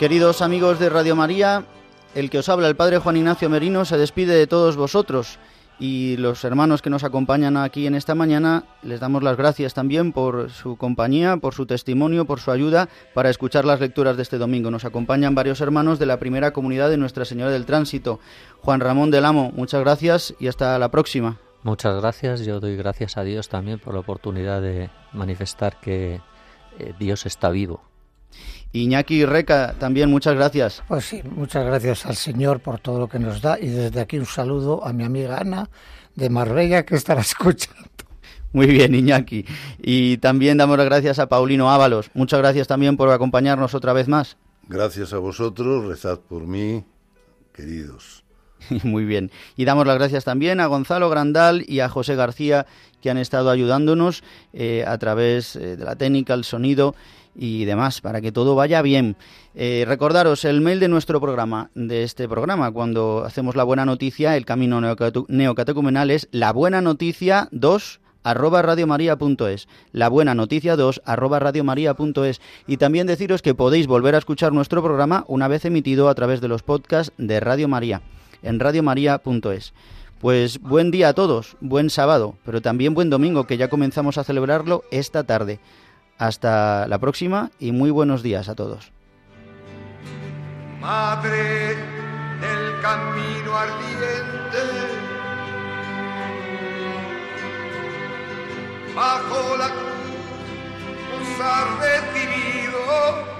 Queridos 0.01 0.41
amigos 0.41 0.79
de 0.79 0.89
Radio 0.89 1.15
María, 1.15 1.67
el 2.15 2.31
que 2.31 2.39
os 2.39 2.49
habla, 2.49 2.69
el 2.69 2.75
Padre 2.75 2.97
Juan 2.97 3.19
Ignacio 3.19 3.51
Merino, 3.51 3.85
se 3.85 3.99
despide 3.99 4.35
de 4.35 4.47
todos 4.47 4.77
vosotros 4.77 5.39
y 5.79 6.17
los 6.17 6.43
hermanos 6.43 6.81
que 6.81 6.89
nos 6.89 7.05
acompañan 7.05 7.59
aquí 7.59 7.87
en 7.87 7.95
esta 7.95 8.15
mañana, 8.15 8.65
les 8.83 8.99
damos 8.99 9.23
las 9.23 9.37
gracias 9.37 9.75
también 9.75 10.13
por 10.13 10.49
su 10.49 10.79
compañía, 10.79 11.37
por 11.37 11.53
su 11.53 11.67
testimonio, 11.67 12.25
por 12.25 12.41
su 12.41 12.51
ayuda 12.51 12.89
para 13.13 13.29
escuchar 13.29 13.67
las 13.67 13.79
lecturas 13.79 14.17
de 14.17 14.23
este 14.23 14.39
domingo. 14.39 14.71
Nos 14.71 14.87
acompañan 14.87 15.35
varios 15.35 15.61
hermanos 15.61 15.99
de 15.99 16.07
la 16.07 16.19
primera 16.19 16.55
comunidad 16.55 16.89
de 16.89 16.97
Nuestra 16.97 17.27
Señora 17.27 17.51
del 17.51 17.67
Tránsito. 17.67 18.21
Juan 18.63 18.81
Ramón 18.81 19.11
del 19.11 19.27
Amo, 19.27 19.53
muchas 19.55 19.83
gracias 19.83 20.35
y 20.41 20.49
hasta 20.49 20.79
la 20.79 20.91
próxima. 20.91 21.37
Muchas 21.63 22.01
gracias, 22.01 22.41
yo 22.47 22.59
doy 22.59 22.75
gracias 22.75 23.19
a 23.19 23.23
Dios 23.23 23.51
también 23.51 23.79
por 23.79 23.93
la 23.93 24.01
oportunidad 24.01 24.63
de 24.63 24.89
manifestar 25.13 25.79
que 25.79 26.23
eh, 26.79 26.95
Dios 26.99 27.27
está 27.27 27.51
vivo 27.51 27.90
Iñaki 28.73 29.25
Reca, 29.25 29.75
también 29.79 30.11
muchas 30.11 30.35
gracias. 30.35 30.83
Pues 30.87 31.05
sí, 31.05 31.23
muchas 31.25 31.65
gracias 31.65 32.07
al 32.07 32.17
Señor 32.17 32.61
por 32.61 32.79
todo 32.79 33.01
lo 33.01 33.09
que 33.09 33.19
nos 33.19 33.43
da 33.43 33.59
y 33.59 33.69
desde 33.69 34.01
aquí 34.01 34.19
un 34.19 34.27
saludo 34.27 34.87
a 34.87 34.93
mi 34.93 35.03
amiga 35.03 35.39
Ana 35.39 35.69
de 36.15 36.31
Marbella 36.31 36.85
que 36.85 36.95
estará 36.95 37.21
escuchando. 37.23 37.89
Muy 38.53 38.67
bien, 38.67 38.95
Iñaki. 38.95 39.45
Y 39.79 40.19
también 40.19 40.59
damos 40.59 40.77
las 40.77 40.87
gracias 40.87 41.19
a 41.19 41.29
Paulino 41.29 41.71
Ábalos. 41.71 42.11
Muchas 42.15 42.41
gracias 42.41 42.67
también 42.67 42.97
por 42.97 43.09
acompañarnos 43.11 43.75
otra 43.75 43.93
vez 43.93 44.09
más. 44.09 44.37
Gracias 44.69 45.13
a 45.13 45.19
vosotros, 45.19 45.87
rezad 45.87 46.19
por 46.21 46.47
mí, 46.47 46.85
queridos. 47.53 48.25
Muy 48.85 49.05
bien. 49.05 49.31
Y 49.57 49.65
damos 49.65 49.87
las 49.87 49.97
gracias 49.99 50.25
también 50.25 50.61
a 50.61 50.67
Gonzalo 50.67 51.09
Grandal 51.11 51.65
y 51.67 51.81
a 51.81 51.89
José 51.89 52.15
García 52.15 52.67
que 53.01 53.11
han 53.11 53.19
estado 53.19 53.51
ayudándonos 53.51 54.23
eh, 54.53 54.85
a 54.87 54.99
través 54.99 55.57
eh, 55.57 55.77
de 55.77 55.85
la 55.85 55.97
técnica, 55.97 56.35
el 56.35 56.45
sonido 56.45 56.95
y 57.41 57.65
demás, 57.65 58.03
para 58.03 58.21
que 58.21 58.33
todo 58.33 58.55
vaya 58.55 58.83
bien. 58.83 59.17
Eh, 59.55 59.85
recordaros 59.89 60.45
el 60.45 60.61
mail 60.61 60.79
de 60.79 60.89
nuestro 60.89 61.21
programa, 61.23 61.71
de 61.75 62.03
este 62.03 62.29
programa, 62.29 62.71
cuando 62.71 63.25
hacemos 63.25 63.57
la 63.57 63.65
buena 63.65 63.87
noticia, 63.87 64.37
el 64.37 64.45
camino 64.45 64.79
neocatecumenal 65.29 66.11
es 66.11 66.29
la 66.33 66.53
buena 66.53 66.83
noticia 66.83 67.49
2 67.51 68.01
arroba 68.23 68.61
radiomaria.es, 68.61 69.69
la 69.93 70.11
buena 70.11 70.35
noticia 70.35 70.77
2 70.77 71.01
arroba 71.07 71.39
radiomaria.es 71.39 72.43
y 72.67 72.77
también 72.77 73.07
deciros 73.07 73.41
que 73.41 73.55
podéis 73.55 73.87
volver 73.87 74.15
a 74.15 74.19
escuchar 74.19 74.53
nuestro 74.53 74.83
programa 74.83 75.25
una 75.27 75.49
vez 75.49 75.65
emitido 75.65 76.11
a 76.11 76.15
través 76.15 76.43
de 76.43 76.49
los 76.49 76.63
podcasts 76.63 77.15
de 77.17 77.41
Radio 77.41 77.69
María 77.69 78.03
en 78.43 78.61
radiomaria.es. 78.61 79.73
Pues 80.21 80.61
buen 80.61 80.91
día 80.91 81.09
a 81.09 81.15
todos, 81.15 81.57
buen 81.63 81.89
sábado, 81.89 82.35
pero 82.45 82.61
también 82.61 82.93
buen 82.93 83.09
domingo 83.09 83.47
que 83.47 83.57
ya 83.57 83.71
comenzamos 83.71 84.19
a 84.19 84.25
celebrarlo 84.25 84.85
esta 84.91 85.25
tarde. 85.25 85.59
Hasta 86.21 86.87
la 86.87 86.99
próxima 86.99 87.51
y 87.59 87.73
muy 87.73 87.91
buenos 87.91 88.23
días 88.23 88.51
a 88.51 88.55
todos. 88.55 88.93
Madre 90.79 91.77
del 92.43 92.81
camino 92.83 93.57
ardiente, 93.57 94.63
bajo 98.95 99.57
la 99.57 99.69
cruz 99.69 101.41
has 101.43 101.79
recibido 101.79 103.40